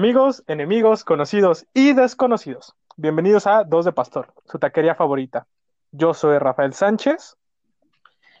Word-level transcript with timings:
Amigos, 0.00 0.42
enemigos, 0.46 1.04
conocidos 1.04 1.66
y 1.74 1.92
desconocidos, 1.92 2.74
bienvenidos 2.96 3.46
a 3.46 3.64
Dos 3.64 3.84
de 3.84 3.92
Pastor, 3.92 4.32
su 4.46 4.58
taquería 4.58 4.94
favorita. 4.94 5.46
Yo 5.92 6.14
soy 6.14 6.38
Rafael 6.38 6.72
Sánchez. 6.72 7.36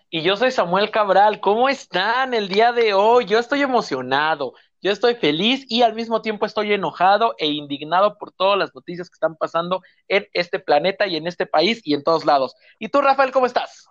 Y 0.08 0.22
yo 0.22 0.36
soy 0.36 0.52
Samuel 0.52 0.90
Cabral. 0.90 1.38
¿Cómo 1.40 1.68
están 1.68 2.32
el 2.32 2.48
día 2.48 2.72
de 2.72 2.94
hoy? 2.94 3.26
Yo 3.26 3.38
estoy 3.38 3.60
emocionado, 3.60 4.54
yo 4.80 4.90
estoy 4.90 5.16
feliz 5.16 5.66
y 5.68 5.82
al 5.82 5.92
mismo 5.92 6.22
tiempo 6.22 6.46
estoy 6.46 6.72
enojado 6.72 7.34
e 7.36 7.48
indignado 7.48 8.16
por 8.16 8.32
todas 8.32 8.58
las 8.58 8.74
noticias 8.74 9.10
que 9.10 9.16
están 9.16 9.36
pasando 9.36 9.82
en 10.08 10.26
este 10.32 10.60
planeta 10.60 11.08
y 11.08 11.16
en 11.16 11.26
este 11.26 11.44
país 11.44 11.82
y 11.84 11.92
en 11.92 12.02
todos 12.02 12.24
lados. 12.24 12.56
¿Y 12.78 12.88
tú, 12.88 13.02
Rafael, 13.02 13.32
cómo 13.32 13.44
estás? 13.44 13.86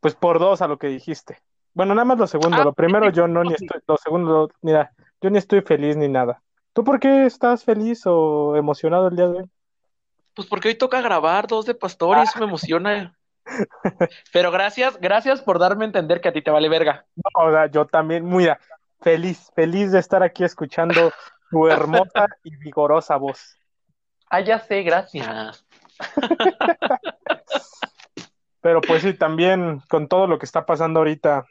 Pues 0.00 0.16
por 0.16 0.40
dos 0.40 0.60
a 0.60 0.66
lo 0.66 0.76
que 0.76 0.88
dijiste. 0.88 1.38
Bueno, 1.72 1.94
nada 1.94 2.04
más 2.04 2.18
lo 2.18 2.26
segundo. 2.26 2.56
Ah, 2.60 2.64
lo 2.64 2.72
primero 2.72 3.06
sí, 3.10 3.12
yo 3.12 3.28
no 3.28 3.44
ni 3.44 3.52
estoy, 3.52 3.80
lo 3.86 3.96
segundo, 3.96 4.50
mira, 4.60 4.92
yo 5.20 5.30
ni 5.30 5.38
estoy 5.38 5.60
feliz 5.60 5.96
ni 5.96 6.08
nada. 6.08 6.42
¿Tú 6.72 6.84
por 6.84 7.00
qué 7.00 7.26
estás 7.26 7.64
feliz 7.64 8.02
o 8.06 8.56
emocionado 8.56 9.08
el 9.08 9.16
día 9.16 9.28
de 9.28 9.38
hoy? 9.38 9.50
Pues 10.34 10.46
porque 10.46 10.68
hoy 10.68 10.74
toca 10.76 11.00
grabar 11.00 11.46
dos 11.46 11.66
de 11.66 11.74
pastor 11.74 12.18
y 12.18 12.22
eso 12.22 12.38
me 12.38 12.44
emociona. 12.46 13.16
Pero 14.32 14.50
gracias, 14.50 14.98
gracias 15.00 15.42
por 15.42 15.58
darme 15.58 15.84
a 15.84 15.86
entender 15.86 16.20
que 16.20 16.28
a 16.28 16.32
ti 16.32 16.42
te 16.42 16.50
vale 16.50 16.68
verga. 16.68 17.04
No, 17.16 17.46
o 17.46 17.50
sea, 17.50 17.66
yo 17.66 17.86
también, 17.86 18.24
mira, 18.28 18.60
feliz, 19.00 19.50
feliz 19.54 19.90
de 19.90 19.98
estar 19.98 20.22
aquí 20.22 20.44
escuchando 20.44 21.12
tu 21.50 21.66
hermosa 21.68 22.26
y 22.44 22.54
vigorosa 22.56 23.16
voz. 23.16 23.56
Ah, 24.30 24.40
ya 24.40 24.60
sé, 24.60 24.82
gracias. 24.82 25.66
Pero 28.60 28.80
pues 28.80 29.02
sí, 29.02 29.14
también 29.14 29.82
con 29.88 30.06
todo 30.06 30.26
lo 30.26 30.38
que 30.38 30.46
está 30.46 30.66
pasando 30.66 31.00
ahorita, 31.00 31.46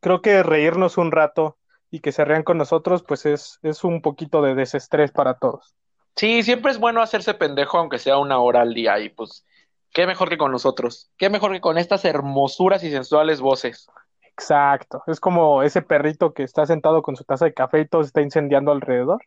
creo 0.00 0.20
que 0.20 0.42
reírnos 0.42 0.98
un 0.98 1.12
rato 1.12 1.56
y 1.96 2.00
que 2.00 2.12
se 2.12 2.26
rían 2.26 2.42
con 2.42 2.58
nosotros, 2.58 3.02
pues 3.02 3.24
es, 3.24 3.58
es 3.62 3.82
un 3.82 4.02
poquito 4.02 4.42
de 4.42 4.54
desestrés 4.54 5.12
para 5.12 5.38
todos. 5.38 5.74
Sí, 6.14 6.42
siempre 6.42 6.70
es 6.70 6.78
bueno 6.78 7.00
hacerse 7.00 7.32
pendejo, 7.32 7.78
aunque 7.78 7.98
sea 7.98 8.18
una 8.18 8.38
hora 8.38 8.60
al 8.60 8.74
día, 8.74 9.00
y 9.00 9.08
pues, 9.08 9.46
qué 9.94 10.06
mejor 10.06 10.28
que 10.28 10.36
con 10.36 10.52
nosotros, 10.52 11.10
qué 11.16 11.30
mejor 11.30 11.52
que 11.52 11.62
con 11.62 11.78
estas 11.78 12.04
hermosuras 12.04 12.84
y 12.84 12.90
sensuales 12.90 13.40
voces. 13.40 13.88
Exacto. 14.22 15.02
Es 15.06 15.20
como 15.20 15.62
ese 15.62 15.80
perrito 15.80 16.34
que 16.34 16.42
está 16.42 16.66
sentado 16.66 17.00
con 17.00 17.16
su 17.16 17.24
taza 17.24 17.46
de 17.46 17.54
café 17.54 17.80
y 17.80 17.88
todo 17.88 18.02
se 18.02 18.08
está 18.08 18.20
incendiando 18.20 18.72
alrededor. 18.72 19.22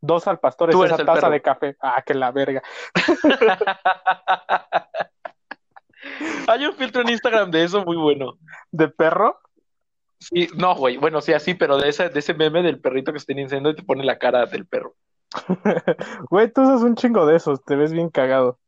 Dos 0.00 0.28
al 0.28 0.38
pastor 0.38 0.70
es 0.70 0.76
esa 0.76 0.98
taza 0.98 1.14
perro. 1.14 1.30
de 1.30 1.42
café. 1.42 1.76
Ah, 1.80 2.00
que 2.06 2.14
la 2.14 2.30
verga. 2.30 2.62
Hay 6.46 6.64
un 6.64 6.74
filtro 6.74 7.02
en 7.02 7.08
Instagram 7.08 7.50
de 7.50 7.64
eso 7.64 7.84
muy 7.84 7.96
bueno. 7.96 8.38
¿De 8.70 8.86
perro? 8.86 9.40
Sí, 10.20 10.48
no, 10.56 10.74
güey, 10.74 10.96
bueno, 10.96 11.20
sí, 11.20 11.32
así, 11.32 11.54
pero 11.54 11.78
de 11.78 11.88
ese, 11.88 12.08
de 12.08 12.18
ese 12.18 12.34
meme 12.34 12.62
del 12.62 12.80
perrito 12.80 13.12
que 13.12 13.18
está 13.18 13.32
incendiando 13.32 13.70
y 13.70 13.76
te 13.76 13.82
pone 13.82 14.04
la 14.04 14.18
cara 14.18 14.46
del 14.46 14.66
perro. 14.66 14.94
Güey, 16.30 16.50
tú 16.52 16.62
usas 16.62 16.82
un 16.82 16.94
chingo 16.94 17.26
de 17.26 17.36
esos, 17.36 17.62
te 17.64 17.76
ves 17.76 17.92
bien 17.92 18.08
cagado. 18.08 18.58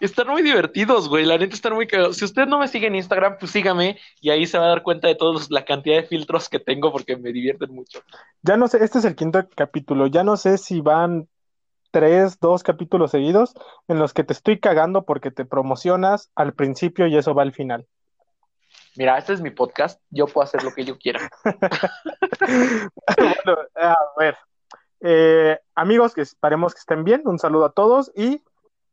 Están 0.00 0.28
muy 0.28 0.42
divertidos, 0.42 1.08
güey, 1.08 1.24
la 1.24 1.38
neta 1.38 1.54
están 1.54 1.74
muy 1.74 1.86
cagados. 1.86 2.16
Si 2.16 2.24
usted 2.24 2.46
no 2.46 2.58
me 2.58 2.68
sigue 2.68 2.86
en 2.86 2.96
Instagram, 2.96 3.36
pues 3.38 3.52
sígame 3.52 3.98
y 4.20 4.30
ahí 4.30 4.46
se 4.46 4.58
va 4.58 4.66
a 4.66 4.68
dar 4.68 4.82
cuenta 4.82 5.08
de 5.08 5.14
todos 5.14 5.50
la 5.50 5.64
cantidad 5.64 5.96
de 5.96 6.02
filtros 6.02 6.50
que 6.50 6.58
tengo 6.58 6.92
porque 6.92 7.16
me 7.16 7.32
divierten 7.32 7.72
mucho. 7.72 8.00
Ya 8.42 8.58
no 8.58 8.68
sé, 8.68 8.84
este 8.84 8.98
es 8.98 9.06
el 9.06 9.16
quinto 9.16 9.48
capítulo. 9.54 10.06
Ya 10.06 10.22
no 10.22 10.36
sé 10.36 10.58
si 10.58 10.82
van 10.82 11.28
tres, 11.92 12.38
dos 12.40 12.62
capítulos 12.62 13.10
seguidos 13.10 13.54
en 13.88 13.98
los 13.98 14.12
que 14.12 14.22
te 14.22 14.34
estoy 14.34 14.60
cagando 14.60 15.06
porque 15.06 15.30
te 15.30 15.46
promocionas 15.46 16.30
al 16.34 16.52
principio 16.52 17.06
y 17.06 17.16
eso 17.16 17.34
va 17.34 17.42
al 17.42 17.54
final. 17.54 17.86
Mira, 18.96 19.18
este 19.18 19.34
es 19.34 19.42
mi 19.42 19.50
podcast, 19.50 20.00
yo 20.10 20.26
puedo 20.26 20.44
hacer 20.44 20.62
lo 20.62 20.72
que 20.72 20.84
yo 20.84 20.98
quiera. 20.98 21.28
Bueno, 23.16 23.60
a 23.74 23.96
ver. 24.18 24.36
Eh, 25.00 25.58
amigos, 25.74 26.14
que 26.14 26.20
esperemos 26.22 26.74
que 26.74 26.80
estén 26.80 27.04
bien. 27.04 27.22
Un 27.24 27.38
saludo 27.38 27.66
a 27.66 27.72
todos 27.72 28.12
y 28.14 28.42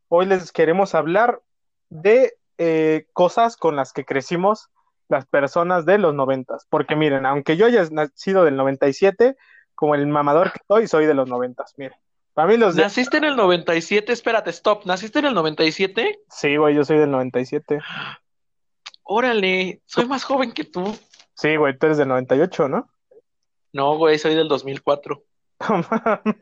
hoy 0.08 0.26
les 0.26 0.52
queremos 0.52 0.96
hablar 0.96 1.42
de 1.90 2.36
eh, 2.58 3.08
cosas 3.14 3.58
con 3.58 3.76
las 3.76 3.94
que 3.94 4.06
crecimos 4.06 4.70
las 5.08 5.26
personas 5.26 5.86
de 5.86 5.98
los 5.98 6.14
noventas. 6.14 6.66
Porque 6.70 6.96
miren, 6.96 7.26
aunque 7.26 7.58
yo 7.58 7.66
haya 7.66 7.84
nacido 7.92 8.44
del 8.44 8.56
97, 8.56 9.36
como 9.76 9.96
el 9.96 10.08
mamador 10.08 10.52
que 10.52 10.60
soy, 10.68 10.88
soy 10.88 11.06
de 11.06 11.14
los 11.14 11.30
noventas. 11.30 11.74
Miren, 11.78 11.98
para 12.34 12.48
mí 12.48 12.58
los 12.58 12.76
de... 12.76 12.84
¿Naciste 12.84 13.18
en 13.18 13.26
el 13.26 13.36
97? 13.36 14.12
Espérate, 14.12 14.50
stop. 14.50 14.86
¿Naciste 14.86 15.20
en 15.20 15.26
el 15.26 15.34
97? 15.34 16.20
Sí, 16.30 16.58
güey, 16.58 16.76
yo 16.76 16.84
soy 16.84 16.98
del 16.98 17.12
97. 17.12 17.80
Órale, 19.04 19.82
soy 19.86 20.06
más 20.06 20.24
joven 20.24 20.52
que 20.52 20.64
tú. 20.64 20.98
Sí, 21.36 21.56
güey, 21.56 21.78
tú 21.78 21.86
eres 21.88 21.98
del 21.98 22.08
98, 22.08 22.68
¿no? 22.70 22.90
No, 23.74 23.98
güey, 23.98 24.18
soy 24.20 24.36
del 24.36 24.48
2004. 24.48 25.24
No 25.70 25.84
mames. 25.90 26.36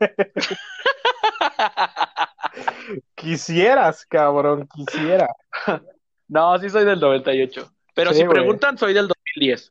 Quisieras, 3.14 4.04
cabrón, 4.06 4.68
quisiera. 4.74 5.28
No, 6.28 6.58
sí 6.58 6.70
soy 6.70 6.86
del 6.86 6.98
98. 6.98 7.70
Pero 7.94 8.10
Sí, 8.12 8.20
si 8.20 8.24
güey. 8.24 8.34
preguntan, 8.38 8.78
soy 8.78 8.94
del 8.94 9.06
2010. 9.36 9.70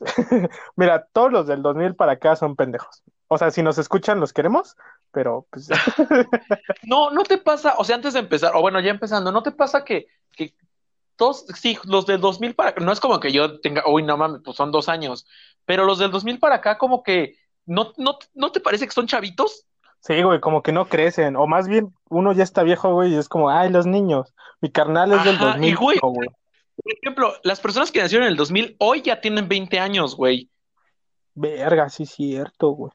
Mira, 0.76 1.04
todos 1.12 1.32
los 1.32 1.46
del 1.48 1.62
2000 1.62 1.96
para 1.96 2.12
acá 2.12 2.36
son 2.36 2.54
pendejos. 2.54 3.02
O 3.26 3.36
sea, 3.38 3.50
si 3.50 3.60
nos 3.64 3.76
escuchan, 3.76 4.20
los 4.20 4.32
queremos, 4.32 4.76
pero 5.10 5.48
pues 5.50 5.68
No, 6.84 7.10
no 7.10 7.24
te 7.24 7.38
pasa, 7.38 7.74
o 7.78 7.82
sea, 7.82 7.96
antes 7.96 8.12
de 8.14 8.20
empezar, 8.20 8.52
o 8.54 8.60
bueno, 8.60 8.78
ya 8.80 8.90
empezando, 8.92 9.32
¿no 9.32 9.42
te 9.42 9.50
pasa 9.50 9.84
que, 9.84 10.06
que 10.36 10.54
todos, 11.20 11.44
sí, 11.54 11.76
los 11.84 12.06
del 12.06 12.18
2000 12.18 12.54
para 12.54 12.74
no 12.80 12.92
es 12.92 12.98
como 12.98 13.20
que 13.20 13.30
yo 13.30 13.60
tenga, 13.60 13.84
uy, 13.86 14.02
no 14.02 14.16
mames, 14.16 14.40
pues 14.42 14.56
son 14.56 14.72
dos 14.72 14.88
años, 14.88 15.26
pero 15.66 15.84
los 15.84 15.98
del 15.98 16.10
2000 16.10 16.38
para 16.38 16.56
acá 16.56 16.78
como 16.78 17.02
que, 17.02 17.36
¿no, 17.66 17.92
no, 17.98 18.18
no 18.32 18.52
te 18.52 18.60
parece 18.60 18.86
que 18.86 18.92
son 18.92 19.06
chavitos? 19.06 19.66
sí, 20.00 20.22
güey, 20.22 20.40
como 20.40 20.62
que 20.62 20.72
no 20.72 20.86
crecen. 20.86 21.36
O 21.36 21.46
más 21.46 21.68
bien, 21.68 21.94
uno 22.08 22.32
ya 22.32 22.42
está 22.42 22.62
viejo, 22.62 22.94
güey, 22.94 23.12
y 23.12 23.16
es 23.16 23.28
como, 23.28 23.50
ay, 23.50 23.68
los 23.68 23.84
niños. 23.84 24.32
Mi 24.62 24.70
carnal 24.70 25.12
es 25.12 25.22
del 25.24 25.36
Ajá, 25.36 25.58
y 25.58 25.72
2000, 25.72 25.76
güey, 25.76 25.98
güey. 26.00 26.28
por 26.82 26.92
ejemplo, 27.02 27.34
las 27.42 27.60
personas 27.60 27.92
que 27.92 28.00
nacieron 28.00 28.24
en 28.24 28.32
el 28.32 28.38
2000 28.38 28.76
hoy 28.78 29.02
ya 29.02 29.20
tienen 29.20 29.46
20 29.46 29.78
años, 29.78 30.16
güey. 30.16 30.48
Verga, 31.34 31.90
sí, 31.90 32.06
cierto, 32.06 32.70
güey. 32.70 32.92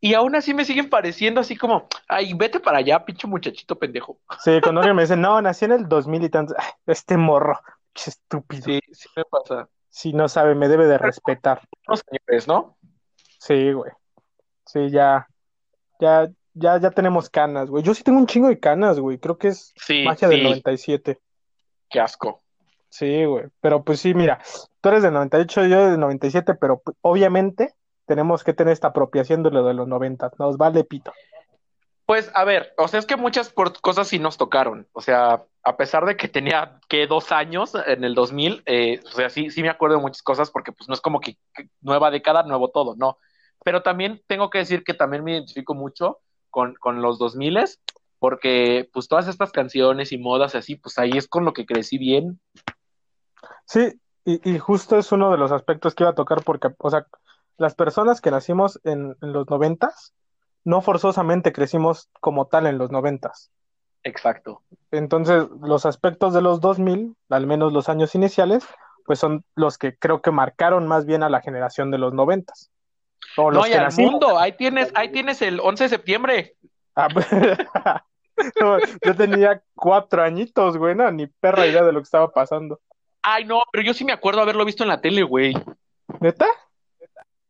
Y 0.00 0.14
aún 0.14 0.36
así 0.36 0.54
me 0.54 0.64
siguen 0.64 0.88
pareciendo 0.88 1.40
así 1.40 1.56
como, 1.56 1.88
ay, 2.08 2.32
vete 2.34 2.60
para 2.60 2.78
allá, 2.78 3.04
pinche 3.04 3.26
muchachito 3.26 3.78
pendejo. 3.78 4.18
Sí, 4.38 4.60
cuando 4.62 4.80
alguien 4.80 4.96
me 4.96 5.02
dice, 5.02 5.16
no, 5.16 5.40
nací 5.42 5.64
en 5.64 5.72
el 5.72 5.88
2000 5.88 6.24
y 6.24 6.28
tanto, 6.28 6.54
ay, 6.56 6.70
este 6.86 7.16
morro, 7.16 7.58
qué 7.92 8.10
estúpido. 8.10 8.62
Sí, 8.64 8.80
sí 8.92 9.08
me 9.16 9.24
pasa. 9.24 9.68
Si 9.88 10.12
no 10.12 10.28
sabe, 10.28 10.54
me 10.54 10.68
debe 10.68 10.86
de 10.86 10.98
respetar. 10.98 11.62
Unos 11.88 12.04
señores, 12.08 12.46
¿no? 12.46 12.76
Sí, 13.40 13.72
güey. 13.72 13.90
Sí, 14.64 14.90
ya, 14.90 15.26
ya, 15.98 16.30
ya, 16.54 16.78
ya 16.78 16.90
tenemos 16.90 17.28
canas, 17.28 17.68
güey. 17.68 17.82
Yo 17.82 17.94
sí 17.94 18.04
tengo 18.04 18.18
un 18.18 18.26
chingo 18.26 18.48
de 18.48 18.60
canas, 18.60 19.00
güey. 19.00 19.18
Creo 19.18 19.38
que 19.38 19.48
es 19.48 19.72
Sí, 19.76 20.04
magia 20.04 20.28
del 20.28 20.38
sí, 20.38 20.44
97. 20.44 21.18
qué 21.88 22.00
asco. 22.00 22.42
Sí, 22.88 23.24
güey. 23.24 23.46
Pero 23.60 23.82
pues 23.82 24.00
sí, 24.00 24.14
mira, 24.14 24.40
tú 24.80 24.90
eres 24.90 25.02
del 25.02 25.12
98, 25.14 25.66
yo 25.66 25.90
del 25.90 26.00
97, 26.00 26.54
pero 26.54 26.80
pues, 26.80 26.96
obviamente 27.00 27.74
tenemos 28.08 28.42
que 28.42 28.54
tener 28.54 28.72
esta 28.72 28.88
apropiación 28.88 29.42
de 29.44 29.50
lo 29.50 29.64
de 29.64 29.74
los 29.74 29.86
90. 29.86 30.32
Nos 30.38 30.56
vale 30.56 30.82
pito. 30.82 31.12
Pues 32.06 32.30
a 32.34 32.44
ver, 32.44 32.72
o 32.78 32.88
sea, 32.88 32.98
es 33.00 33.06
que 33.06 33.16
muchas 33.16 33.50
por- 33.50 33.78
cosas 33.82 34.08
sí 34.08 34.18
nos 34.18 34.38
tocaron. 34.38 34.88
O 34.92 35.02
sea, 35.02 35.44
a 35.62 35.76
pesar 35.76 36.06
de 36.06 36.16
que 36.16 36.26
tenía 36.26 36.80
que 36.88 37.06
dos 37.06 37.32
años 37.32 37.74
en 37.86 38.02
el 38.02 38.14
2000, 38.14 38.62
eh, 38.64 39.00
o 39.04 39.10
sea, 39.10 39.28
sí, 39.28 39.50
sí 39.50 39.62
me 39.62 39.68
acuerdo 39.68 39.96
de 39.96 40.02
muchas 40.02 40.22
cosas 40.22 40.50
porque 40.50 40.72
pues 40.72 40.88
no 40.88 40.94
es 40.94 41.02
como 41.02 41.20
que, 41.20 41.36
que 41.54 41.68
nueva 41.82 42.10
década, 42.10 42.44
nuevo 42.44 42.70
todo, 42.70 42.96
no. 42.96 43.18
Pero 43.62 43.82
también 43.82 44.22
tengo 44.26 44.48
que 44.48 44.58
decir 44.58 44.84
que 44.84 44.94
también 44.94 45.22
me 45.22 45.32
identifico 45.32 45.74
mucho 45.74 46.20
con, 46.48 46.74
con 46.76 47.02
los 47.02 47.18
2000 47.18 47.58
porque 48.18 48.88
pues 48.90 49.06
todas 49.06 49.28
estas 49.28 49.52
canciones 49.52 50.10
y 50.10 50.18
modas 50.18 50.54
así, 50.54 50.76
pues 50.76 50.98
ahí 50.98 51.10
es 51.14 51.28
con 51.28 51.44
lo 51.44 51.52
que 51.52 51.66
crecí 51.66 51.98
bien. 51.98 52.40
Sí, 53.66 54.00
y, 54.24 54.50
y 54.50 54.58
justo 54.58 54.96
es 54.96 55.12
uno 55.12 55.30
de 55.30 55.36
los 55.36 55.52
aspectos 55.52 55.94
que 55.94 56.04
iba 56.04 56.10
a 56.12 56.14
tocar 56.14 56.42
porque, 56.42 56.68
o 56.78 56.90
sea, 56.90 57.06
las 57.58 57.74
personas 57.74 58.20
que 58.20 58.30
nacimos 58.30 58.80
en, 58.84 59.16
en 59.20 59.32
los 59.32 59.48
90, 59.48 59.92
no 60.64 60.80
forzosamente 60.80 61.52
crecimos 61.52 62.08
como 62.20 62.46
tal 62.46 62.66
en 62.66 62.78
los 62.78 62.90
90. 62.90 63.30
Exacto. 64.04 64.62
Entonces, 64.90 65.44
los 65.60 65.84
aspectos 65.84 66.32
de 66.32 66.40
los 66.40 66.60
2000, 66.60 67.14
al 67.28 67.46
menos 67.46 67.72
los 67.72 67.88
años 67.88 68.14
iniciales, 68.14 68.66
pues 69.04 69.18
son 69.18 69.44
los 69.54 69.78
que 69.78 69.96
creo 69.96 70.22
que 70.22 70.30
marcaron 70.30 70.86
más 70.86 71.04
bien 71.04 71.22
a 71.22 71.30
la 71.30 71.40
generación 71.40 71.90
de 71.90 71.98
los 71.98 72.14
90. 72.14 72.52
O 73.36 73.50
No, 73.50 73.66
y 73.66 73.70
que 73.70 73.76
al 73.76 73.84
nacimos. 73.84 74.12
mundo, 74.12 74.38
ahí 74.38 74.52
tienes, 74.52 74.92
ahí 74.94 75.10
tienes 75.10 75.42
el 75.42 75.60
11 75.60 75.84
de 75.84 75.88
septiembre. 75.88 76.56
Ah, 76.94 77.08
no, 78.60 78.78
yo 79.04 79.16
tenía 79.16 79.62
cuatro 79.74 80.22
añitos, 80.22 80.76
güey, 80.76 80.94
no, 80.94 81.10
ni 81.10 81.26
perra 81.26 81.66
idea 81.66 81.82
de 81.82 81.92
lo 81.92 82.00
que 82.00 82.04
estaba 82.04 82.30
pasando. 82.30 82.80
Ay, 83.22 83.44
no, 83.44 83.62
pero 83.72 83.84
yo 83.84 83.94
sí 83.94 84.04
me 84.04 84.12
acuerdo 84.12 84.40
haberlo 84.40 84.64
visto 84.64 84.84
en 84.84 84.88
la 84.88 85.00
tele, 85.00 85.22
güey. 85.22 85.54
¿Neta? 86.20 86.46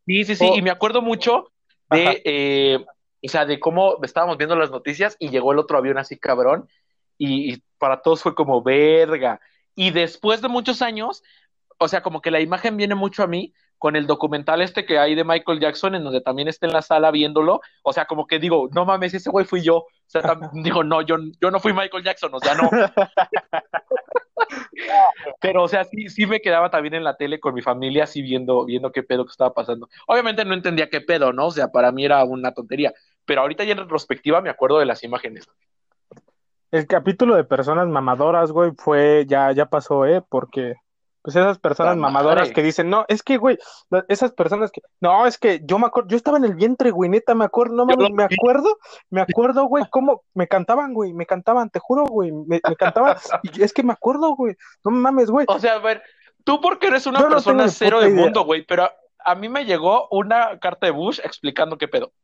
Sí, 0.09 0.25
sí, 0.25 0.37
sí, 0.37 0.49
Oh. 0.51 0.57
y 0.57 0.63
me 0.63 0.71
acuerdo 0.71 1.03
mucho 1.03 1.53
de, 1.91 2.23
eh, 2.25 2.79
o 3.23 3.29
sea, 3.29 3.45
de 3.45 3.61
cómo 3.61 4.03
estábamos 4.03 4.39
viendo 4.39 4.57
las 4.57 4.71
noticias 4.71 5.17
y 5.19 5.29
llegó 5.29 5.53
el 5.53 5.59
otro 5.59 5.77
avión 5.77 5.99
así 5.99 6.19
cabrón 6.19 6.67
y, 7.19 7.53
y 7.53 7.63
para 7.77 8.01
todos 8.01 8.23
fue 8.23 8.35
como 8.35 8.63
verga. 8.63 9.39
Y 9.75 9.91
después 9.91 10.41
de 10.41 10.49
muchos 10.49 10.81
años, 10.81 11.23
o 11.79 11.89
sea, 11.89 12.03
como 12.03 12.23
que 12.23 12.31
la 12.31 12.41
imagen 12.41 12.77
viene 12.79 12.95
mucho 12.95 13.23
a 13.23 13.27
mí 13.27 13.53
con 13.77 13.97
el 13.97 14.07
documental 14.07 14.61
este 14.63 14.85
que 14.87 14.99
hay 14.99 15.15
de 15.15 15.25
Michael 15.25 15.61
Jackson, 15.61 15.95
en 15.95 16.05
donde 16.05 16.21
también 16.21 16.49
está 16.49 16.67
en 16.67 16.73
la 16.73 16.83
sala 16.83 17.11
viéndolo, 17.11 17.61
o 17.83 17.93
sea, 17.93 18.07
como 18.07 18.27
que 18.27 18.39
digo, 18.39 18.69
no 18.73 18.85
mames, 18.85 19.15
ese 19.15 19.31
güey 19.31 19.45
fui 19.45 19.63
yo, 19.63 19.77
o 19.77 19.87
sea, 20.07 20.23
digo, 20.53 20.83
no, 20.85 21.03
yo, 21.03 21.17
yo 21.41 21.51
no 21.51 21.61
fui 21.61 21.73
Michael 21.73 22.03
Jackson, 22.03 22.31
o 22.35 22.41
sea, 22.41 22.55
no. 22.55 22.71
Pero, 25.41 25.63
o 25.63 25.69
sea, 25.69 25.85
sí, 25.85 26.09
sí 26.09 26.27
me 26.27 26.41
quedaba 26.41 26.71
también 26.71 26.95
en 26.95 27.05
la 27.05 27.17
tele 27.17 27.41
con 27.41 27.55
mi 27.55 27.63
familia, 27.63 28.05
así 28.05 28.23
viendo, 28.23 28.65
viendo 28.65 28.93
qué 28.93 29.03
pedo 29.03 29.25
que 29.25 29.31
estaba 29.31 29.53
pasando. 29.55 29.89
Obviamente 30.07 30.45
no 30.45 30.55
entendía 30.55 30.89
qué 30.89 31.01
pedo, 31.01 31.33
¿no? 31.33 31.47
O 31.47 31.51
sea, 31.51 31.69
para 31.69 31.93
mí 31.93 32.05
era 32.05 32.25
una 32.25 32.53
tontería, 32.53 32.93
pero 33.25 33.43
ahorita 33.43 33.65
ya 33.65 33.73
en 33.73 33.79
retrospectiva 33.79 34.41
me 34.41 34.51
acuerdo 34.51 34.79
de 34.79 34.87
las 34.87 35.05
imágenes. 35.05 35.49
El 36.71 36.87
capítulo 36.87 37.35
de 37.35 37.45
personas 37.45 37.89
mamadoras, 37.89 38.53
güey, 38.53 38.73
fue, 38.77 39.25
ya, 39.27 39.53
ya 39.53 39.67
pasó, 39.67 40.05
¿eh? 40.05 40.23
Porque 40.29 40.75
pues 41.29 41.37
esas 41.37 41.59
personas 41.59 41.95
mamadoras 41.95 42.53
que 42.53 42.63
dicen, 42.63 42.89
no, 42.89 43.05
es 43.07 43.23
que, 43.23 43.37
güey, 43.37 43.59
esas 44.09 44.33
personas 44.33 44.71
que, 44.71 44.81
no, 44.99 45.27
es 45.27 45.37
que 45.37 45.61
yo 45.63 45.79
me 45.79 45.85
acuerdo, 45.85 46.09
yo 46.09 46.17
estaba 46.17 46.39
en 46.39 46.47
el 46.47 46.55
vientre, 46.55 46.91
güey, 46.91 47.11
neta, 47.11 47.35
me 47.35 47.45
acuerdo, 47.45 47.75
no 47.75 47.85
mames, 47.85 48.11
me 48.13 48.25
acuerdo, 48.25 48.79
me 49.11 49.21
acuerdo, 49.21 49.67
güey, 49.67 49.85
cómo 49.91 50.23
me 50.33 50.49
cantaban, 50.49 50.95
güey, 50.95 51.13
me 51.13 51.27
cantaban, 51.27 51.69
te 51.69 51.81
juro, 51.81 52.07
güey, 52.07 52.33
me, 52.33 52.63
cantaban, 52.79 53.19
y 53.43 53.63
es 53.63 53.75
que 53.75 53.83
me 53.83 53.93
acuerdo, 53.93 54.37
güey, 54.37 54.57
no 54.83 54.91
mames, 54.91 55.31
güey. 55.31 55.45
O 55.51 55.59
sea, 55.59 55.75
a 55.75 55.81
ver, 55.81 56.03
tú 56.45 56.63
porque 56.63 56.87
eres 56.87 57.07
una 57.07 57.21
persona 57.29 57.69
cero 57.69 58.01
de 58.01 58.09
mundo, 58.09 58.47
güey, 58.47 58.65
pero 58.65 58.91
a 59.23 59.35
mí 59.35 59.51
me 59.51 59.67
llegó 59.67 60.09
una 60.11 60.59
carta 60.59 60.87
de 60.87 60.93
Bush 60.93 61.21
explicando 61.23 61.77
qué 61.77 61.89
pedo. 61.89 62.15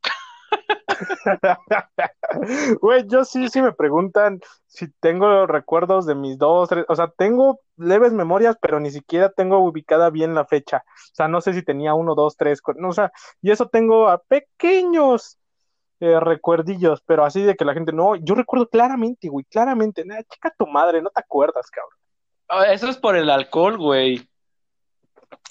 Güey, 2.80 3.06
yo 3.06 3.24
sí, 3.24 3.48
sí 3.48 3.62
me 3.62 3.72
preguntan 3.72 4.40
si 4.66 4.88
tengo 5.00 5.46
recuerdos 5.46 6.06
de 6.06 6.14
mis 6.14 6.38
dos, 6.38 6.68
tres, 6.68 6.84
o 6.88 6.96
sea, 6.96 7.08
tengo 7.08 7.60
leves 7.76 8.12
memorias, 8.12 8.56
pero 8.60 8.80
ni 8.80 8.90
siquiera 8.90 9.30
tengo 9.30 9.58
ubicada 9.58 10.10
bien 10.10 10.34
la 10.34 10.44
fecha. 10.44 10.84
O 10.86 11.14
sea, 11.14 11.28
no 11.28 11.40
sé 11.40 11.52
si 11.52 11.62
tenía 11.62 11.94
uno, 11.94 12.14
dos, 12.14 12.36
tres, 12.36 12.60
no, 12.76 12.88
o 12.88 12.92
sea, 12.92 13.12
y 13.40 13.50
eso 13.50 13.68
tengo 13.68 14.08
a 14.08 14.18
pequeños 14.18 15.38
eh, 16.00 16.18
recuerdillos, 16.20 17.02
pero 17.06 17.24
así 17.24 17.42
de 17.42 17.54
que 17.54 17.64
la 17.64 17.74
gente, 17.74 17.92
no, 17.92 18.16
yo 18.16 18.34
recuerdo 18.34 18.68
claramente, 18.68 19.28
güey, 19.28 19.44
claramente, 19.44 20.04
nada, 20.04 20.22
chica 20.24 20.52
tu 20.56 20.66
madre, 20.66 21.00
no 21.00 21.10
te 21.10 21.20
acuerdas, 21.20 21.70
cabrón. 21.70 21.98
Ah, 22.48 22.72
eso 22.72 22.88
es 22.88 22.96
por 22.96 23.16
el 23.16 23.30
alcohol, 23.30 23.78
güey. 23.78 24.28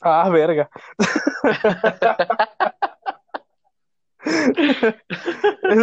Ah, 0.01 0.29
verga. 0.29 0.69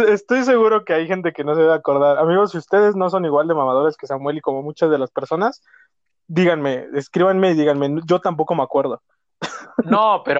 Estoy 0.09 0.43
seguro 0.43 0.85
que 0.85 0.93
hay 0.93 1.07
gente 1.07 1.33
que 1.33 1.43
no 1.43 1.55
se 1.55 1.61
debe 1.61 1.73
acordar. 1.73 2.17
Amigos, 2.17 2.51
si 2.51 2.57
ustedes 2.57 2.95
no 2.95 3.09
son 3.09 3.25
igual 3.25 3.47
de 3.47 3.55
mamadores 3.55 3.97
que 3.97 4.07
Samuel 4.07 4.37
y 4.37 4.41
como 4.41 4.61
muchas 4.61 4.89
de 4.89 4.97
las 4.97 5.11
personas, 5.11 5.63
díganme, 6.27 6.87
escríbanme 6.93 7.51
y 7.51 7.53
díganme, 7.55 8.01
yo 8.05 8.19
tampoco 8.19 8.55
me 8.55 8.63
acuerdo. 8.63 9.01
No, 9.85 10.21
pero 10.23 10.39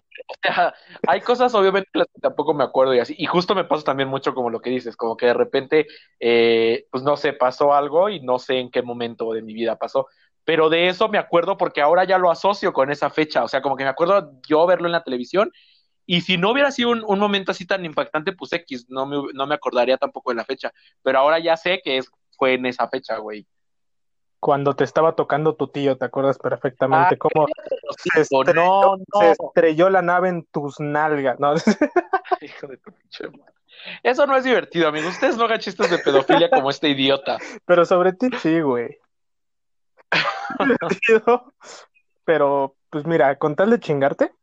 hay 1.07 1.21
cosas 1.21 1.53
obviamente 1.55 1.89
las 1.93 2.07
que 2.13 2.21
tampoco 2.21 2.53
me 2.53 2.63
acuerdo 2.63 2.93
y 2.93 2.99
así. 2.99 3.15
Y 3.17 3.25
justo 3.25 3.55
me 3.55 3.63
pasa 3.63 3.83
también 3.83 4.09
mucho 4.09 4.33
como 4.33 4.49
lo 4.49 4.59
que 4.59 4.69
dices, 4.69 4.95
como 4.95 5.17
que 5.17 5.27
de 5.27 5.33
repente, 5.33 5.87
eh, 6.19 6.85
pues 6.91 7.03
no 7.03 7.17
sé, 7.17 7.33
pasó 7.33 7.73
algo 7.73 8.09
y 8.09 8.19
no 8.19 8.39
sé 8.39 8.59
en 8.59 8.71
qué 8.71 8.81
momento 8.81 9.31
de 9.33 9.41
mi 9.41 9.53
vida 9.53 9.77
pasó. 9.77 10.07
Pero 10.43 10.69
de 10.69 10.87
eso 10.87 11.07
me 11.07 11.17
acuerdo 11.17 11.57
porque 11.57 11.81
ahora 11.81 12.03
ya 12.03 12.17
lo 12.17 12.31
asocio 12.31 12.73
con 12.73 12.91
esa 12.91 13.09
fecha. 13.09 13.43
O 13.43 13.47
sea, 13.47 13.61
como 13.61 13.75
que 13.75 13.83
me 13.83 13.89
acuerdo 13.89 14.33
yo 14.47 14.65
verlo 14.65 14.87
en 14.87 14.93
la 14.93 15.03
televisión 15.03 15.51
y 16.11 16.19
si 16.19 16.37
no 16.37 16.51
hubiera 16.51 16.71
sido 16.71 16.89
un, 16.89 17.19
momento 17.19 17.51
así 17.51 17.65
tan 17.65 17.85
impactante, 17.85 18.33
pues 18.33 18.51
X, 18.51 18.87
no 18.89 19.05
me, 19.05 19.15
no 19.33 19.47
me 19.47 19.55
acordaría 19.55 19.95
tampoco 19.95 20.31
de 20.31 20.35
la 20.35 20.43
fecha. 20.43 20.73
Pero 21.01 21.19
ahora 21.19 21.39
ya 21.39 21.55
sé 21.55 21.79
que 21.81 21.99
es, 21.99 22.11
fue 22.37 22.55
en 22.55 22.65
esa 22.65 22.89
fecha, 22.89 23.15
güey. 23.19 23.47
Cuando 24.41 24.75
te 24.75 24.83
estaba 24.83 25.15
tocando 25.15 25.55
tu 25.55 25.69
tío, 25.69 25.97
¿te 25.97 26.03
acuerdas 26.03 26.37
perfectamente? 26.37 27.15
Ah, 27.15 27.17
cómo 27.17 27.47
se 27.95 28.19
estrelló, 28.23 28.97
se 29.21 29.31
estrelló, 29.31 29.89
la 29.89 30.01
nave 30.01 30.27
en 30.27 30.43
tus 30.51 30.81
nalgas, 30.81 31.39
¿no? 31.39 31.53
Hijo 32.41 32.67
de 32.67 32.75
tu 32.75 32.91
pinche 32.91 33.29
Eso 34.03 34.27
no 34.27 34.35
es 34.35 34.43
divertido, 34.43 34.89
amigo. 34.89 35.07
Ustedes 35.07 35.37
no 35.37 35.45
hagan 35.45 35.59
chistes 35.59 35.89
de 35.89 35.99
pedofilia 35.99 36.49
como 36.49 36.71
este 36.71 36.89
idiota. 36.89 37.37
Pero 37.63 37.85
sobre 37.85 38.11
ti 38.11 38.27
sí, 38.41 38.59
güey. 38.59 38.97
pero, 42.25 42.75
pues 42.89 43.05
mira, 43.05 43.37
con 43.37 43.55
tal 43.55 43.69
de 43.69 43.79
chingarte, 43.79 44.33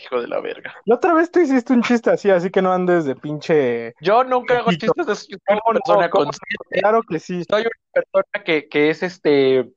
hijo 0.00 0.20
de 0.20 0.28
la 0.28 0.40
verga. 0.40 0.74
La 0.84 0.96
otra 0.96 1.14
vez 1.14 1.30
tú 1.30 1.40
hiciste 1.40 1.72
un 1.72 1.82
chiste 1.82 2.10
así, 2.10 2.30
así 2.30 2.50
que 2.50 2.62
no 2.62 2.72
andes 2.72 3.04
de 3.04 3.14
pinche. 3.14 3.94
Yo 4.00 4.24
nunca 4.24 4.58
hago 4.58 4.70
chistes 4.70 5.06
de 5.06 5.14
soy 5.14 5.38
una 5.48 5.60
persona 5.80 6.10
consciente. 6.10 6.80
Claro 6.80 7.02
que 7.02 7.18
sí. 7.18 7.42
Soy 7.48 7.62
una 7.62 7.70
persona 7.92 8.44
que, 8.44 8.68
que 8.68 8.90
es 8.90 9.02
este. 9.02 9.70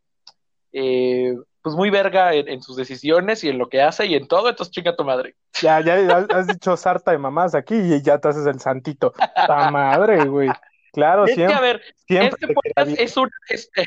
Eh, 0.71 1.35
pues 1.61 1.75
muy 1.75 1.89
verga 1.89 2.31
en, 2.31 2.61
sus 2.61 2.75
decisiones 2.75 3.43
y 3.43 3.49
en 3.49 3.57
lo 3.57 3.69
que 3.69 3.81
hace 3.81 4.05
y 4.05 4.13
en 4.13 4.27
todo, 4.27 4.49
entonces 4.49 4.71
chinga 4.71 4.95
tu 4.95 5.03
madre. 5.03 5.35
Ya, 5.63 5.81
ya 5.81 5.95
has, 6.29 6.45
dicho 6.45 6.77
sarta 6.77 7.09
de 7.09 7.17
mamás 7.17 7.55
aquí 7.55 7.73
y 7.73 8.03
ya 8.03 8.19
te 8.19 8.27
haces 8.27 8.45
el 8.45 8.59
santito. 8.59 9.13
La 9.47 9.71
madre, 9.71 10.25
güey. 10.25 10.49
Claro, 10.93 11.25
siempre. 11.25 11.55
a 11.55 11.59
ver, 11.59 11.81
este 12.07 12.47
podcast 12.53 12.91
es 12.99 13.17
un, 13.17 13.29
este, 13.49 13.83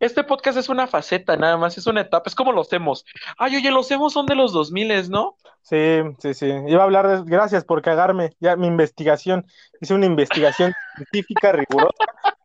este 0.00 0.24
podcast 0.24 0.58
es 0.58 0.68
una 0.68 0.86
faceta, 0.86 1.36
nada 1.36 1.56
más, 1.56 1.78
es 1.78 1.86
una 1.86 2.02
etapa, 2.02 2.28
es 2.28 2.34
como 2.34 2.52
los 2.52 2.72
emos. 2.72 3.04
Ay, 3.38 3.56
oye, 3.56 3.70
los 3.70 3.90
emos 3.90 4.12
son 4.12 4.26
de 4.26 4.34
los 4.34 4.52
2000, 4.52 5.10
¿no? 5.10 5.36
Sí, 5.64 6.02
sí, 6.18 6.34
sí. 6.34 6.46
Iba 6.66 6.82
a 6.82 6.84
hablar 6.84 7.08
de, 7.08 7.22
gracias 7.24 7.64
por 7.64 7.80
cagarme, 7.80 8.36
ya 8.38 8.54
mi 8.54 8.66
investigación, 8.66 9.46
hice 9.80 9.94
una 9.94 10.06
investigación 10.06 10.72
científica 10.96 11.52
rigurosa, 11.52 12.04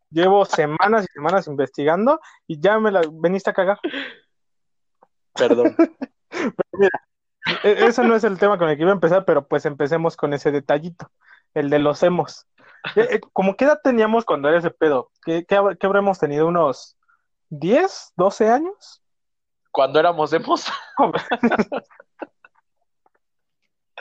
llevo 0.10 0.46
semanas 0.46 1.04
y 1.04 1.14
semanas 1.14 1.48
investigando 1.48 2.20
y 2.48 2.60
ya 2.60 2.80
me 2.80 2.92
la 2.92 3.02
veniste 3.12 3.50
a 3.50 3.54
cagar. 3.54 3.80
Perdón. 5.34 5.76
mira, 6.72 7.08
e, 7.64 7.86
eso 7.86 8.04
no 8.04 8.16
es 8.16 8.24
el 8.24 8.40
tema 8.40 8.58
con 8.58 8.70
el 8.70 8.78
que 8.78 8.84
iba 8.84 8.92
a 8.92 8.96
empezar, 8.96 9.26
pero 9.26 9.48
pues 9.48 9.66
empecemos 9.66 10.16
con 10.16 10.34
ese 10.34 10.52
detallito, 10.52 11.12
el 11.54 11.70
de 11.70 11.80
los 11.80 12.02
emos. 12.02 12.48
Eh, 12.96 13.08
eh, 13.12 13.20
¿Cómo 13.34 13.58
qué 13.58 13.66
edad 13.66 13.82
teníamos 13.84 14.24
cuando 14.24 14.48
era 14.48 14.60
ese 14.60 14.72
pedo? 14.72 15.12
¿Qué, 15.22 15.44
qué, 15.46 15.60
qué 15.78 15.86
habremos 15.86 16.18
tenido? 16.18 16.48
¿Unos 16.48 16.98
10, 17.50 18.14
12 18.16 18.50
años. 18.50 19.02
Cuando 19.72 20.00
éramos 20.00 20.32
emos. 20.34 20.66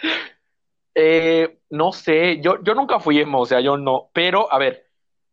eh, 0.95 1.59
no 1.71 1.93
sé, 1.93 2.41
yo, 2.41 2.63
yo 2.63 2.75
nunca 2.75 3.01
fui 3.01 3.19
emo, 3.19 3.41
o 3.41 3.47
sea, 3.47 3.61
yo 3.61 3.77
no, 3.77 4.11
pero 4.13 4.53
a 4.53 4.59
ver, 4.59 4.87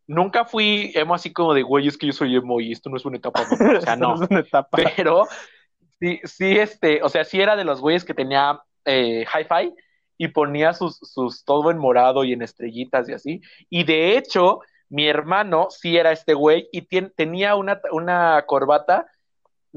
nunca 0.08 0.46
fui 0.46 0.92
emo 0.96 1.16
así 1.16 1.34
como 1.34 1.54
de, 1.54 1.64
güey, 1.64 1.88
es 1.88 1.98
que 1.98 2.08
yo 2.08 2.14
soy 2.14 2.36
emo 2.36 2.60
y 2.60 2.72
esto 2.72 2.90
no 2.90 2.98
es 2.98 3.06
una 3.06 3.18
etapa, 3.18 3.42
o 3.78 3.82
sea, 3.82 3.96
no. 3.96 4.16
es 4.16 4.30
una 4.30 4.40
etapa. 4.40 4.78
Pero 4.96 5.28
sí, 6.00 6.20
sí, 6.24 6.58
este, 6.58 7.02
o 7.04 7.10
sea, 7.10 7.24
sí 7.24 7.42
era 7.42 7.56
de 7.56 7.66
los 7.66 7.82
güeyes 7.82 8.06
que 8.06 8.14
tenía 8.14 8.62
eh, 8.86 9.26
hi-fi 9.26 9.74
y 10.18 10.30
ponía 10.30 10.74
sus, 10.74 10.98
sus 10.98 11.44
todo 11.44 11.72
en 11.72 11.78
morado 11.78 12.24
y 12.24 12.34
en 12.34 12.42
estrellitas 12.42 13.10
y 13.10 13.14
así. 13.14 13.42
Y 13.70 13.84
de 13.84 14.18
hecho, 14.18 14.60
mi 14.90 15.08
hermano 15.08 15.68
sí 15.70 15.98
era 15.98 16.12
este 16.12 16.34
güey 16.34 16.70
y 16.72 16.84
tenía 17.16 17.56
una, 17.56 17.82
una 17.92 18.44
corbata 18.46 19.08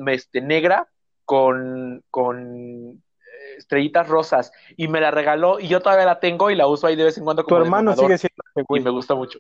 este, 0.07 0.41
negra 0.41 0.89
con, 1.25 2.05
con 2.11 3.03
estrellitas 3.59 4.09
rosas 4.09 4.53
y 4.77 4.89
me 4.89 5.01
la 5.01 5.11
regaló 5.11 5.61
y 5.61 5.69
yo 5.69 5.81
todavía 5.81 6.07
la 6.07 6.21
tengo 6.21 6.51
y 6.51 6.57
la 6.57 6.67
uso 6.67 6.87
ahí 6.87 6.97
de 6.97 7.05
vez 7.05 7.19
en 7.19 7.25
cuando 7.25 7.45
como 7.45 7.57
Tu 7.57 7.65
hermano 7.65 7.95
sigue 7.95 8.19
siendo 8.19 8.43
este 8.47 8.63
güey. 8.67 8.81
Y 8.81 8.85
me 8.85 8.91
gusta 8.91 9.15
mucho. 9.15 9.39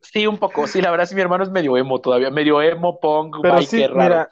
sí, 0.00 0.26
un 0.26 0.38
poco. 0.38 0.66
Sí, 0.66 0.80
la 0.80 0.90
verdad 0.90 1.06
sí, 1.06 1.14
mi 1.14 1.20
hermano 1.20 1.44
es 1.44 1.50
medio 1.50 1.76
emo 1.76 2.00
todavía, 2.00 2.30
medio 2.30 2.62
emo, 2.62 3.00
punk, 3.00 3.38
Pero 3.42 3.62
sí, 3.62 3.84
Mira, 3.94 4.30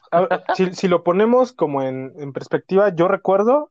si, 0.54 0.72
si, 0.74 0.88
lo 0.88 1.02
ponemos 1.02 1.52
como 1.52 1.82
en, 1.82 2.12
en 2.18 2.32
perspectiva, 2.32 2.94
yo 2.94 3.08
recuerdo, 3.08 3.70